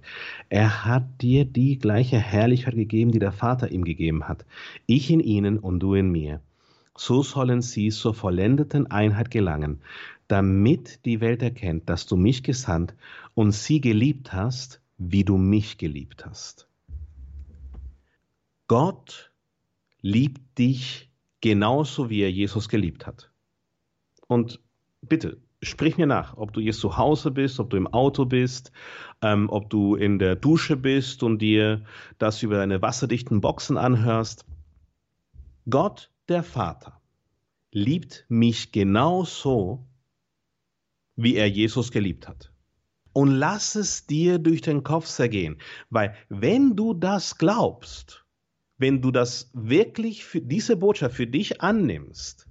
Er 0.49 0.85
hat 0.85 1.23
dir 1.23 1.43
die 1.43 1.79
gleiche 1.79 2.19
Herrlichkeit 2.19 2.75
gegeben, 2.75 3.11
die 3.11 3.19
der 3.19 3.31
Vater 3.31 3.71
ihm 3.71 3.83
gegeben 3.83 4.27
hat. 4.27 4.45
Ich 4.85 5.09
in 5.09 5.19
ihnen 5.19 5.57
und 5.57 5.79
du 5.79 5.95
in 5.95 6.11
mir. 6.11 6.41
So 6.95 7.23
sollen 7.23 7.63
sie 7.63 7.89
zur 7.89 8.13
vollendeten 8.13 8.85
Einheit 8.91 9.31
gelangen, 9.31 9.81
damit 10.27 11.03
die 11.05 11.21
Welt 11.21 11.41
erkennt, 11.41 11.89
dass 11.89 12.05
du 12.05 12.15
mich 12.15 12.43
gesandt 12.43 12.93
und 13.33 13.51
sie 13.51 13.81
geliebt 13.81 14.33
hast, 14.33 14.81
wie 14.97 15.23
du 15.23 15.37
mich 15.37 15.77
geliebt 15.77 16.25
hast. 16.25 16.67
Gott 18.67 19.31
liebt 20.01 20.57
dich 20.57 21.11
genauso 21.41 22.09
wie 22.09 22.21
er 22.21 22.31
Jesus 22.31 22.69
geliebt 22.69 23.05
hat. 23.07 23.31
Und 24.27 24.61
bitte, 25.01 25.41
sprich 25.61 25.97
mir 25.97 26.07
nach, 26.07 26.37
ob 26.37 26.53
du 26.53 26.59
jetzt 26.59 26.79
zu 26.79 26.97
Hause 26.97 27.31
bist, 27.31 27.59
ob 27.59 27.69
du 27.69 27.77
im 27.77 27.87
Auto 27.87 28.25
bist, 28.25 28.71
ähm, 29.21 29.49
ob 29.49 29.69
du 29.69 29.95
in 29.95 30.19
der 30.19 30.35
Dusche 30.35 30.77
bist 30.77 31.23
und 31.23 31.39
dir 31.39 31.83
das 32.17 32.43
über 32.43 32.55
deine 32.55 32.81
wasserdichten 32.81 33.41
Boxen 33.41 33.77
anhörst. 33.77 34.45
Gott, 35.69 36.11
der 36.29 36.43
Vater, 36.43 37.01
liebt 37.71 38.25
mich 38.29 38.71
genauso, 38.71 39.85
wie 41.15 41.35
er 41.35 41.49
Jesus 41.49 41.91
geliebt 41.91 42.27
hat. 42.27 42.51
Und 43.13 43.31
lass 43.31 43.75
es 43.75 44.05
dir 44.05 44.39
durch 44.39 44.61
den 44.61 44.83
Kopf 44.83 45.05
zergehen, 45.05 45.57
weil 45.89 46.15
wenn 46.29 46.75
du 46.75 46.93
das 46.93 47.37
glaubst, 47.37 48.25
wenn 48.77 49.01
du 49.01 49.11
das 49.11 49.51
wirklich 49.53 50.25
für 50.25 50.41
diese 50.41 50.77
Botschaft 50.77 51.15
für 51.15 51.27
dich 51.27 51.61
annimmst, 51.61 52.47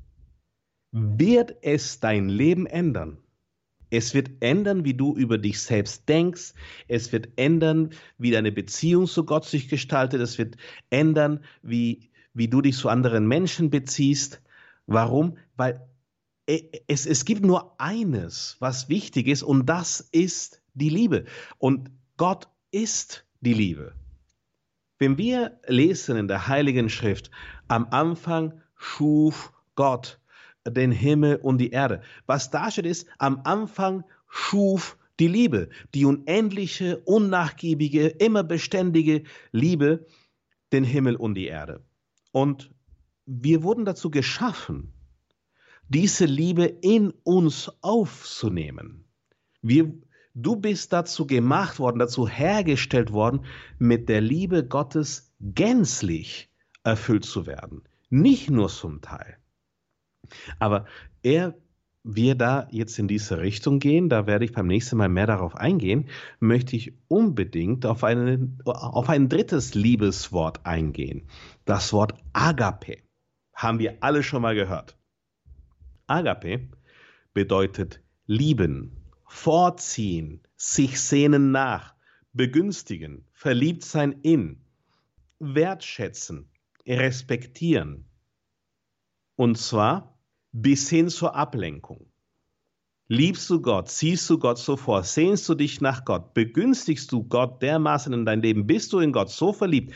wird 0.93 1.57
es 1.63 2.01
dein 2.01 2.29
Leben 2.29 2.67
ändern. 2.67 3.19
Es 3.91 4.15
wird 4.15 4.31
ändern, 4.41 4.85
wie 4.85 4.95
du 4.95 5.17
über 5.17 5.39
dich 5.39 5.61
selbst 5.61 6.09
denkst. 6.09 6.55
Es 6.87 7.11
wird 7.13 7.29
ändern, 7.37 7.91
wie 8.19 8.31
deine 8.31 8.53
Beziehung 8.53 9.07
zu 9.07 9.25
Gott 9.25 9.45
sich 9.45 9.69
gestaltet. 9.69 10.21
Es 10.21 10.39
wird 10.39 10.57
ändern, 10.91 11.41
wie, 11.63 12.11
wie 12.33 12.47
du 12.47 12.61
dich 12.61 12.77
zu 12.77 12.89
anderen 12.89 13.27
Menschen 13.27 13.71
beziehst. 13.71 14.41
Warum? 14.87 15.37
Weil 15.57 15.89
es, 16.87 17.07
es 17.07 17.25
gibt 17.25 17.45
nur 17.45 17.81
eines, 17.81 18.57
was 18.59 18.89
wichtig 18.89 19.29
ist, 19.29 19.43
und 19.43 19.67
das 19.67 20.01
ist 20.13 20.63
die 20.75 20.89
Liebe. 20.89 21.25
Und 21.59 21.91
Gott 22.17 22.49
ist 22.71 23.25
die 23.41 23.55
Liebe. 23.55 23.95
Wenn 24.99 25.17
wir 25.17 25.61
lesen 25.67 26.17
in 26.17 26.29
der 26.29 26.49
Heiligen 26.49 26.89
Schrift, 26.89 27.31
am 27.69 27.87
Anfang 27.91 28.61
schuf 28.77 29.53
Gott 29.75 30.21
den 30.67 30.93
Himmel 30.93 31.37
und 31.37 31.59
die 31.59 31.71
Erde. 31.71 32.03
Was 32.27 32.51
da 32.51 32.71
steht 32.71 32.87
ist, 32.87 33.07
am 33.19 33.41
Anfang 33.45 34.05
schuf 34.29 34.99
die 35.19 35.29
Liebe, 35.29 35.69
die 35.95 36.05
unendliche, 36.05 36.99
unnachgiebige, 36.99 38.09
immer 38.09 38.43
beständige 38.43 39.23
Liebe, 39.53 40.07
den 40.73 40.85
Himmel 40.85 41.17
und 41.17 41.35
die 41.35 41.47
Erde. 41.47 41.83
Und 42.33 42.71
wir 43.27 43.63
wurden 43.63 43.85
dazu 43.85 44.11
geschaffen, 44.11 44.93
diese 45.91 46.24
Liebe 46.24 46.64
in 46.64 47.12
uns 47.24 47.70
aufzunehmen. 47.82 49.05
Wir, 49.61 49.93
Du 50.34 50.57
bist 50.57 50.93
dazu 50.93 51.26
gemacht 51.26 51.80
worden, 51.80 51.99
dazu 51.99 52.28
hergestellt 52.28 53.12
worden, 53.12 53.45
mit 53.78 54.09
der 54.09 54.20
Liebe 54.20 54.64
Gottes 54.66 55.34
gänzlich 55.41 56.51
erfüllt 56.84 57.24
zu 57.24 57.47
werden. 57.47 57.82
Nicht 58.11 58.49
nur 58.49 58.68
zum 58.68 59.01
Teil. 59.01 59.38
Aber 60.61 60.86
er 61.22 61.57
wir 62.03 62.34
da 62.36 62.68
jetzt 62.70 62.99
in 62.99 63.09
diese 63.09 63.38
Richtung 63.41 63.78
gehen, 63.78 64.09
da 64.09 64.26
werde 64.26 64.45
ich 64.45 64.53
beim 64.53 64.68
nächsten 64.68 64.97
Mal 64.97 65.09
mehr 65.09 65.26
darauf 65.26 65.57
eingehen, 65.57 66.09
möchte 66.38 66.76
ich 66.76 66.95
unbedingt 67.09 67.84
auf, 67.84 68.05
eine, 68.05 68.57
auf 68.64 69.09
ein 69.11 69.28
drittes 69.28 69.74
Liebeswort 69.74 70.64
eingehen. 70.64 71.26
Das 71.66 71.93
Wort 71.93 72.14
Agape. 72.32 72.99
Haben 73.55 73.80
wir 73.80 73.99
alle 74.01 74.22
schon 74.22 74.41
mal 74.41 74.55
gehört. 74.55 75.00
Agape 76.11 76.69
bedeutet 77.33 78.01
lieben, 78.27 78.91
vorziehen, 79.27 80.41
sich 80.57 81.01
sehnen 81.01 81.53
nach, 81.53 81.95
begünstigen, 82.33 83.25
verliebt 83.33 83.85
sein 83.85 84.13
in, 84.23 84.61
wertschätzen, 85.39 86.51
respektieren. 86.87 88.05
Und 89.37 89.57
zwar 89.57 90.19
bis 90.53 90.91
hin 90.91 91.09
zur 91.09 91.35
Ablenkung. 91.35 92.07
Liebst 93.09 93.51
du 93.51 93.61
Gott, 93.61 93.89
siehst 93.89 94.29
du 94.31 94.39
Gott 94.39 94.59
so 94.59 94.77
vor, 94.77 95.03
sehnst 95.03 95.49
du 95.49 95.55
dich 95.55 95.81
nach 95.81 96.05
Gott, 96.05 96.35
begünstigst 96.35 97.11
du 97.11 97.25
Gott 97.25 97.61
dermaßen 97.61 98.13
in 98.13 98.25
dein 98.25 98.43
Leben, 98.43 98.67
bist 98.67 98.93
du 98.93 99.01
in 99.01 99.13
Gott 99.13 99.31
so 99.31 99.53
verliebt, 99.53 99.95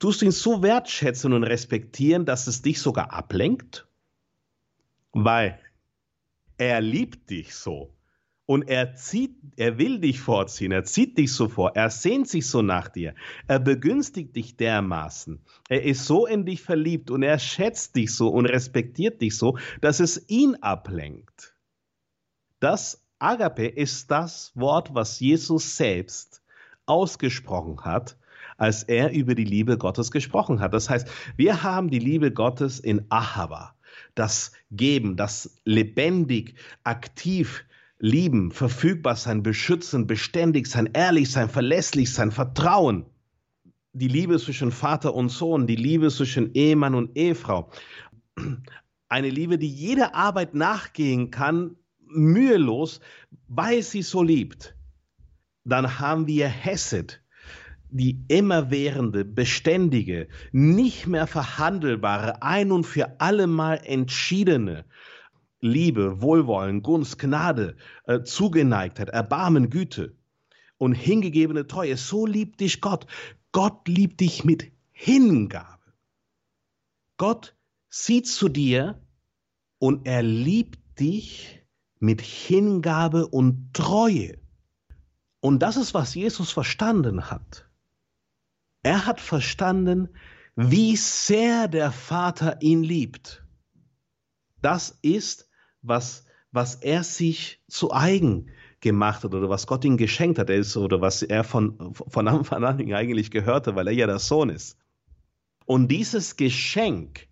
tust 0.00 0.22
du 0.22 0.26
ihn 0.26 0.32
so 0.32 0.62
wertschätzen 0.62 1.32
und 1.32 1.44
respektieren, 1.44 2.24
dass 2.24 2.48
es 2.48 2.62
dich 2.62 2.80
sogar 2.80 3.12
ablenkt? 3.12 3.86
Weil 5.12 5.58
er 6.58 6.80
liebt 6.80 7.30
dich 7.30 7.54
so. 7.54 7.94
Und 8.44 8.68
er 8.68 8.94
zieht, 8.94 9.36
er 9.56 9.78
will 9.78 10.00
dich 10.00 10.20
vorziehen, 10.20 10.72
er 10.72 10.84
zieht 10.84 11.16
dich 11.16 11.32
so 11.32 11.48
vor, 11.48 11.76
er 11.76 11.90
sehnt 11.90 12.28
sich 12.28 12.46
so 12.48 12.60
nach 12.60 12.88
dir, 12.88 13.14
er 13.46 13.60
begünstigt 13.60 14.34
dich 14.34 14.56
dermaßen, 14.56 15.40
er 15.68 15.84
ist 15.84 16.04
so 16.04 16.26
in 16.26 16.44
dich 16.44 16.60
verliebt 16.60 17.10
und 17.10 17.22
er 17.22 17.38
schätzt 17.38 17.94
dich 17.94 18.14
so 18.14 18.28
und 18.28 18.46
respektiert 18.46 19.22
dich 19.22 19.38
so, 19.38 19.58
dass 19.80 20.00
es 20.00 20.28
ihn 20.28 20.56
ablenkt. 20.56 21.56
Das 22.58 23.02
Agape 23.20 23.68
ist 23.68 24.10
das 24.10 24.50
Wort, 24.56 24.92
was 24.92 25.20
Jesus 25.20 25.76
selbst 25.76 26.42
ausgesprochen 26.86 27.84
hat, 27.84 28.18
als 28.56 28.82
er 28.82 29.12
über 29.12 29.34
die 29.34 29.44
Liebe 29.44 29.78
Gottes 29.78 30.10
gesprochen 30.10 30.60
hat. 30.60 30.74
Das 30.74 30.90
heißt, 30.90 31.08
wir 31.36 31.62
haben 31.62 31.88
die 31.88 32.00
Liebe 32.00 32.32
Gottes 32.32 32.80
in 32.80 33.06
Ahava, 33.08 33.74
das 34.14 34.52
Geben, 34.70 35.16
das 35.16 35.56
lebendig, 35.64 36.54
aktiv, 36.84 37.64
lieben, 37.98 38.50
verfügbar 38.50 39.16
sein, 39.16 39.42
beschützen, 39.42 40.06
beständig 40.06 40.66
sein, 40.66 40.90
ehrlich 40.92 41.30
sein, 41.30 41.48
verlässlich 41.48 42.12
sein, 42.12 42.32
Vertrauen. 42.32 43.06
die 43.92 44.08
Liebe 44.08 44.38
zwischen 44.38 44.72
Vater 44.72 45.14
und 45.14 45.28
Sohn, 45.28 45.66
die 45.66 45.76
Liebe 45.76 46.10
zwischen 46.10 46.54
Ehemann 46.54 46.94
und 46.94 47.16
Ehefrau. 47.16 47.70
Eine 49.08 49.28
Liebe, 49.28 49.58
die 49.58 49.68
jede 49.68 50.14
Arbeit 50.14 50.54
nachgehen 50.54 51.30
kann, 51.30 51.76
mühelos, 52.00 53.00
weil 53.48 53.82
sie 53.82 54.02
so 54.02 54.22
liebt. 54.22 54.74
Dann 55.64 55.98
haben 55.98 56.26
wir 56.26 56.48
Hesed, 56.48 57.21
die 57.92 58.24
immerwährende, 58.28 59.24
beständige, 59.24 60.28
nicht 60.50 61.06
mehr 61.06 61.26
verhandelbare, 61.26 62.42
ein 62.42 62.72
und 62.72 62.84
für 62.84 63.20
allemal 63.20 63.80
entschiedene 63.84 64.84
Liebe, 65.60 66.20
Wohlwollen, 66.20 66.82
Gunst, 66.82 67.18
Gnade, 67.18 67.76
äh, 68.06 68.22
Zugeneigtheit, 68.22 69.10
Erbarmen, 69.10 69.70
Güte 69.70 70.16
und 70.78 70.94
hingegebene 70.94 71.66
Treue. 71.66 71.96
So 71.96 72.26
liebt 72.26 72.60
dich 72.60 72.80
Gott. 72.80 73.06
Gott 73.52 73.86
liebt 73.86 74.20
dich 74.20 74.44
mit 74.44 74.72
Hingabe. 74.90 75.92
Gott 77.16 77.54
sieht 77.88 78.26
zu 78.26 78.48
dir 78.48 79.00
und 79.78 80.06
er 80.06 80.22
liebt 80.22 80.98
dich 80.98 81.62
mit 82.00 82.20
Hingabe 82.20 83.28
und 83.28 83.72
Treue. 83.74 84.38
Und 85.40 85.60
das 85.60 85.76
ist, 85.76 85.94
was 85.94 86.14
Jesus 86.14 86.50
verstanden 86.50 87.30
hat. 87.30 87.68
Er 88.82 89.06
hat 89.06 89.20
verstanden, 89.20 90.08
wie 90.56 90.96
sehr 90.96 91.68
der 91.68 91.92
Vater 91.92 92.60
ihn 92.60 92.82
liebt. 92.82 93.44
Das 94.60 94.98
ist, 95.02 95.48
was, 95.82 96.24
was 96.50 96.76
er 96.76 97.04
sich 97.04 97.62
zu 97.68 97.92
eigen 97.92 98.50
gemacht 98.80 99.22
hat 99.22 99.34
oder 99.34 99.48
was 99.48 99.66
Gott 99.66 99.84
ihm 99.84 99.96
geschenkt 99.96 100.38
hat, 100.38 100.50
oder 100.76 101.00
was 101.00 101.22
er 101.22 101.44
von, 101.44 101.94
von 101.94 102.28
Anfang 102.28 102.64
an 102.64 102.80
eigentlich 102.92 103.30
gehörte, 103.30 103.76
weil 103.76 103.86
er 103.86 103.94
ja 103.94 104.06
der 104.06 104.18
Sohn 104.18 104.50
ist. 104.50 104.76
Und 105.64 105.88
dieses 105.88 106.36
Geschenk 106.36 107.28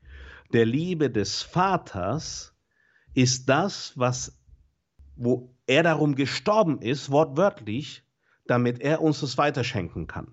der 0.53 0.67
Liebe 0.67 1.11
des 1.11 1.43
Vaters 1.43 2.55
ist 3.13 3.49
das, 3.49 3.93
was, 3.97 4.41
wo 5.17 5.53
er 5.67 5.83
darum 5.83 6.15
gestorben 6.15 6.81
ist, 6.81 7.11
wortwörtlich, 7.11 8.05
damit 8.47 8.81
er 8.81 9.03
uns 9.03 9.21
das 9.21 9.37
weiterschenken 9.37 10.07
kann 10.07 10.33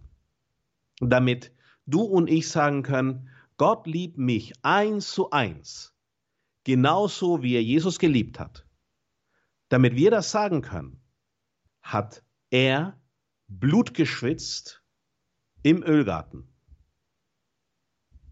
damit 0.99 1.51
du 1.85 2.01
und 2.01 2.29
ich 2.29 2.49
sagen 2.49 2.83
können, 2.83 3.29
Gott 3.57 3.87
liebt 3.87 4.17
mich 4.17 4.53
eins 4.63 5.11
zu 5.11 5.31
eins, 5.31 5.93
genauso 6.63 7.41
wie 7.41 7.55
er 7.55 7.63
Jesus 7.63 7.99
geliebt 7.99 8.39
hat. 8.39 8.65
Damit 9.69 9.95
wir 9.95 10.11
das 10.11 10.31
sagen 10.31 10.61
können, 10.61 11.01
hat 11.81 12.23
er 12.49 12.99
Blut 13.47 13.93
geschwitzt 13.93 14.83
im 15.63 15.83
Ölgarten. 15.83 16.47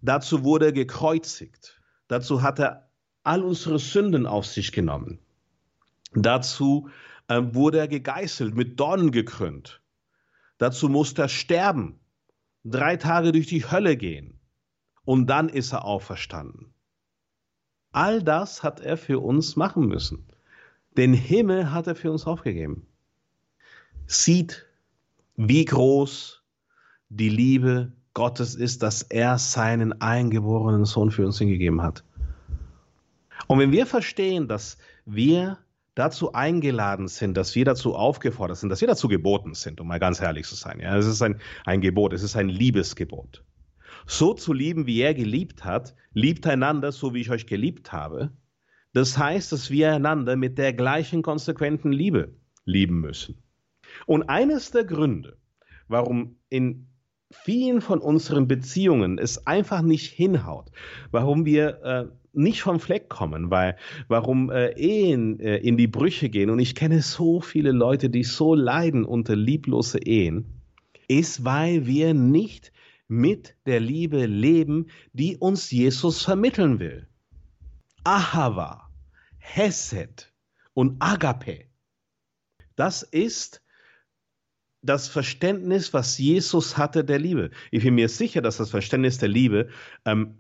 Dazu 0.02 0.44
wurde 0.44 0.68
er 0.68 0.72
gekreuzigt. 0.72 1.82
Dazu 2.08 2.42
hat 2.44 2.60
er 2.60 2.92
all 3.24 3.44
unsere 3.44 3.80
Sünden 3.80 4.28
auf 4.28 4.46
sich 4.46 4.72
genommen. 4.72 5.20
Dazu 6.14 6.90
äh, 7.28 7.42
wurde 7.42 7.80
er 7.80 7.88
gegeißelt, 7.88 8.56
mit 8.56 8.80
Dornen 8.80 9.12
gekrönt. 9.12 9.82
Dazu 10.58 10.88
musste 10.90 11.24
er 11.24 11.30
sterben, 11.30 12.00
drei 12.66 12.98
Tage 12.98 13.32
durch 13.32 13.48
die 13.48 13.70
Hölle 13.70 13.96
gehen 13.96 14.40
und 15.06 15.28
dann 15.28 15.50
ist 15.50 15.72
er 15.72 15.86
auferstanden. 15.86 16.74
All 17.92 18.22
das 18.22 18.64
hat 18.64 18.82
er 18.82 18.98
für 18.98 19.20
uns 19.20 19.56
machen 19.56 19.88
müssen. 19.88 20.26
Den 20.98 21.14
Himmel 21.14 21.72
hat 21.72 21.88
er 21.88 21.96
für 21.96 22.12
uns 22.12 22.26
aufgegeben. 22.26 22.88
Sieht, 24.08 24.66
wie 25.36 25.64
groß 25.64 26.42
die 27.10 27.30
Liebe 27.30 27.94
Gottes 28.14 28.56
ist, 28.56 28.82
dass 28.82 29.04
er 29.04 29.38
seinen 29.38 30.02
eingeborenen 30.02 30.86
Sohn 30.86 31.12
für 31.12 31.26
uns 31.26 31.38
hingegeben 31.38 31.82
hat. 31.82 32.04
Und 33.48 33.60
wenn 33.60 33.72
wir 33.72 33.86
verstehen, 33.86 34.48
dass 34.48 34.78
wir 35.06 35.58
dazu 35.96 36.34
eingeladen 36.34 37.08
sind, 37.08 37.36
dass 37.36 37.56
wir 37.56 37.66
dazu 37.66 37.96
aufgefordert 37.96 38.58
sind, 38.58 38.70
dass 38.70 38.82
wir 38.82 38.88
dazu 38.88 39.08
geboten 39.08 39.54
sind, 39.54 39.80
um 39.82 39.88
mal 39.88 40.00
ganz 40.00 40.22
ehrlich 40.22 40.46
zu 40.46 40.56
sein. 40.56 40.80
Ja, 40.80 40.96
es 40.98 41.08
ist 41.08 41.22
ein, 41.22 41.40
ein 41.66 41.82
Gebot, 41.82 42.14
es 42.14 42.22
ist 42.22 42.36
ein 42.36 42.50
Liebesgebot. 42.50 43.44
So 44.06 44.34
zu 44.34 44.54
lieben, 44.54 44.86
wie 44.86 45.02
er 45.02 45.14
geliebt 45.14 45.64
hat, 45.64 45.96
liebt 46.14 46.46
einander, 46.46 46.92
so 46.92 47.14
wie 47.14 47.22
ich 47.22 47.32
euch 47.32 47.48
geliebt 47.48 47.92
habe. 47.92 48.32
Das 48.94 49.18
heißt, 49.18 49.52
dass 49.52 49.72
wir 49.72 49.94
einander 49.94 50.36
mit 50.36 50.58
der 50.58 50.74
gleichen 50.74 51.22
konsequenten 51.22 51.92
Liebe 51.92 52.36
lieben 52.66 53.00
müssen. 53.00 53.42
Und 54.06 54.24
eines 54.24 54.72
der 54.72 54.84
Gründe, 54.84 55.38
warum 55.88 56.38
in 56.50 56.88
vielen 57.32 57.82
von 57.82 58.00
unseren 58.00 58.48
Beziehungen 58.48 59.18
es 59.18 59.48
einfach 59.48 59.82
nicht 59.82 60.12
hinhaut, 60.12 60.72
warum 61.12 61.46
wir 61.46 61.84
äh, 61.84 62.06
nicht 62.36 62.62
vom 62.62 62.80
Fleck 62.80 63.10
kommen, 63.10 63.52
weil 63.52 63.78
warum 64.08 64.50
äh, 64.50 64.72
Ehen 64.72 65.40
äh, 65.40 65.58
in 65.58 65.78
die 65.78 65.88
Brüche 65.88 66.30
gehen 66.30 66.50
und 66.50 66.60
ich 66.60 66.76
kenne 66.76 67.02
so 67.02 67.42
viele 67.42 67.72
Leute, 67.72 68.10
die 68.10 68.24
so 68.24 68.56
leiden 68.56 69.06
unter 69.06 69.36
lieblose 69.36 70.00
Ehen, 70.00 70.46
ist, 71.08 71.46
weil 71.46 71.86
wir 71.86 72.14
nicht 72.14 72.72
mit 73.08 73.56
der 73.66 73.80
Liebe 73.80 74.26
leben, 74.26 74.88
die 75.14 75.38
uns 75.38 75.72
Jesus 75.72 76.24
vermitteln 76.24 76.80
will. 76.80 77.08
Ahava, 78.04 78.90
Hesed 79.38 80.32
und 80.74 81.02
Agape. 81.02 81.66
Das 82.76 83.04
ist 83.04 83.62
das 84.82 85.08
Verständnis, 85.08 85.94
was 85.94 86.18
Jesus 86.18 86.78
hatte 86.78 87.04
der 87.04 87.20
Liebe. 87.20 87.50
Ich 87.72 87.84
bin 87.84 87.96
mir 87.96 88.10
sicher, 88.10 88.42
dass 88.42 88.58
das 88.58 88.70
Verständnis 88.70 89.18
der 89.18 89.30
Liebe 89.30 89.70
ähm, 90.06 90.38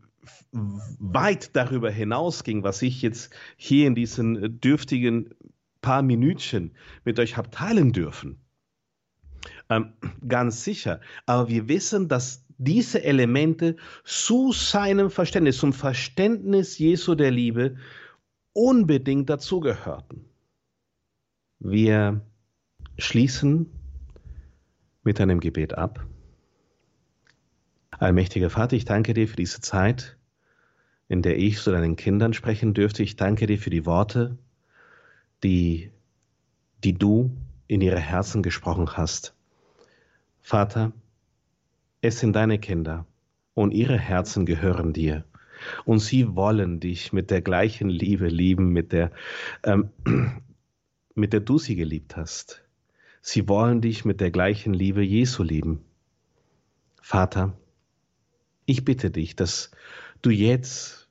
weit 1.00 1.56
darüber 1.56 1.92
hinausging, 1.92 2.64
was 2.64 2.82
ich 2.82 3.02
jetzt 3.02 3.34
hier 3.58 3.88
in 3.88 3.96
diesen 3.96 4.60
dürftigen 4.62 5.34
paar 5.82 6.02
Minütchen 6.02 6.72
mit 7.04 7.20
euch 7.20 7.38
habe 7.38 7.50
teilen 7.50 7.92
dürfen. 7.92 8.40
Ähm, 9.70 9.94
ganz 10.28 10.64
sicher. 10.64 11.02
Aber 11.26 11.50
wir 11.50 11.68
wissen, 11.68 12.08
dass 12.08 12.46
diese 12.58 13.04
Elemente 13.04 13.76
zu 14.04 14.52
seinem 14.52 15.10
Verständnis, 15.10 15.58
zum 15.58 15.74
Verständnis 15.74 16.78
Jesu 16.78 17.16
der 17.16 17.32
Liebe 17.32 17.76
unbedingt 18.54 19.30
dazugehörten. 19.30 20.26
Wir 21.60 22.22
schließen 22.98 23.70
mit 25.04 25.20
einem 25.20 25.40
Gebet 25.40 25.78
ab. 25.78 26.06
Allmächtiger 27.92 28.50
Vater, 28.50 28.76
ich 28.76 28.86
danke 28.86 29.14
dir 29.14 29.28
für 29.28 29.36
diese 29.36 29.62
Zeit, 29.62 30.18
in 31.08 31.22
der 31.22 31.38
ich 31.38 31.60
zu 31.60 31.72
deinen 31.72 31.96
Kindern 31.96 32.34
sprechen 32.34 32.74
dürfte. 32.74 33.04
Ich 33.04 33.16
danke 33.16 33.48
dir 33.48 33.60
für 33.60 33.70
die 33.70 33.86
Worte, 33.86 34.38
die, 35.44 35.92
die 36.84 36.94
du 36.94 37.36
in 37.68 37.82
ihre 37.82 38.00
Herzen 38.00 38.44
gesprochen 38.44 38.90
hast. 38.98 39.36
Vater, 40.42 40.92
es 42.02 42.20
sind 42.20 42.36
deine 42.36 42.60
Kinder 42.60 43.06
und 43.54 43.72
ihre 43.72 43.98
Herzen 43.98 44.46
gehören 44.46 44.94
dir. 44.94 45.26
Und 45.86 46.00
sie 46.00 46.36
wollen 46.36 46.80
dich 46.80 47.14
mit 47.14 47.32
der 47.32 47.42
gleichen 47.42 47.90
Liebe 47.90 48.28
lieben, 48.28 48.70
mit 48.70 48.92
der, 48.92 49.12
ähm, 49.64 49.90
mit 51.16 51.34
der 51.34 51.40
du 51.40 51.58
sie 51.58 51.76
geliebt 51.76 52.18
hast. 52.18 52.64
Sie 53.22 53.48
wollen 53.50 53.82
dich 53.82 54.06
mit 54.06 54.22
der 54.22 54.30
gleichen 54.30 54.74
Liebe 54.74 55.02
Jesu 55.02 55.42
lieben. 55.42 55.84
Vater, 57.02 57.58
ich 58.66 58.86
bitte 58.86 59.10
dich, 59.10 59.36
dass 59.36 59.72
du 60.26 60.32
jetzt 60.32 61.08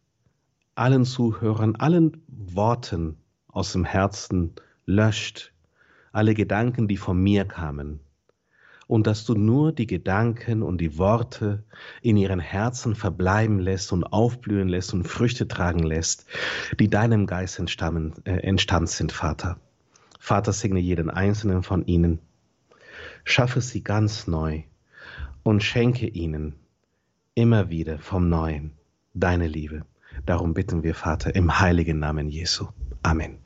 allen 0.74 1.04
Zuhörern, 1.04 1.76
allen 1.76 2.22
Worten 2.26 3.16
aus 3.46 3.72
dem 3.72 3.84
Herzen 3.84 4.54
löscht, 4.86 5.52
alle 6.10 6.34
Gedanken, 6.34 6.88
die 6.88 6.96
von 6.96 7.22
mir 7.22 7.44
kamen, 7.44 8.00
und 8.88 9.06
dass 9.06 9.24
du 9.24 9.34
nur 9.34 9.72
die 9.72 9.86
Gedanken 9.86 10.62
und 10.62 10.78
die 10.78 10.98
Worte 10.98 11.64
in 12.02 12.16
ihren 12.16 12.40
Herzen 12.40 12.96
verbleiben 12.96 13.60
lässt 13.60 13.92
und 13.92 14.04
aufblühen 14.04 14.68
lässt 14.68 14.92
und 14.92 15.04
Früchte 15.04 15.46
tragen 15.46 15.84
lässt, 15.84 16.26
die 16.80 16.90
deinem 16.90 17.26
Geist 17.26 17.60
entstammen, 17.60 18.14
äh, 18.24 18.38
entstanden 18.38 18.88
sind, 18.88 19.12
Vater. 19.12 19.58
Vater, 20.18 20.52
segne 20.52 20.80
jeden 20.80 21.08
einzelnen 21.08 21.62
von 21.62 21.86
ihnen, 21.86 22.18
schaffe 23.24 23.60
sie 23.60 23.84
ganz 23.84 24.26
neu 24.26 24.64
und 25.44 25.62
schenke 25.62 26.08
ihnen 26.08 26.56
immer 27.34 27.70
wieder 27.70 27.98
vom 27.98 28.28
Neuen 28.28 28.72
deine 29.14 29.48
Liebe. 29.48 29.84
Darum 30.26 30.54
bitten 30.54 30.82
wir, 30.82 30.94
Vater, 30.94 31.34
im 31.34 31.58
heiligen 31.58 31.98
Namen 31.98 32.28
Jesu. 32.28 32.66
Amen. 33.02 33.38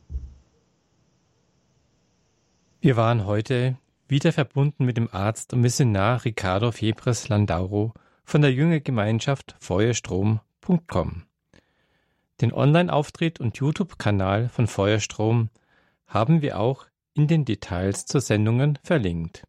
Wir 2.80 2.96
waren 2.96 3.26
heute 3.26 3.76
wieder 4.06 4.32
verbunden 4.32 4.84
mit 4.84 4.96
dem 4.96 5.08
Arzt 5.12 5.52
und 5.52 5.60
Missionar 5.60 6.24
Ricardo 6.24 6.72
Febres 6.72 7.28
Landauro 7.28 7.92
von 8.24 8.40
der 8.42 8.52
Jüngergemeinschaft 8.52 9.56
Feuerstrom.com. 9.60 11.24
Den 12.40 12.52
Online-Auftritt 12.52 13.40
und 13.40 13.56
YouTube-Kanal 13.56 14.48
von 14.48 14.66
Feuerstrom 14.66 15.50
haben 16.06 16.40
wir 16.40 16.60
auch 16.60 16.86
in 17.14 17.26
den 17.26 17.44
Details 17.44 18.06
zur 18.06 18.20
Sendungen 18.20 18.78
verlinkt. 18.84 19.47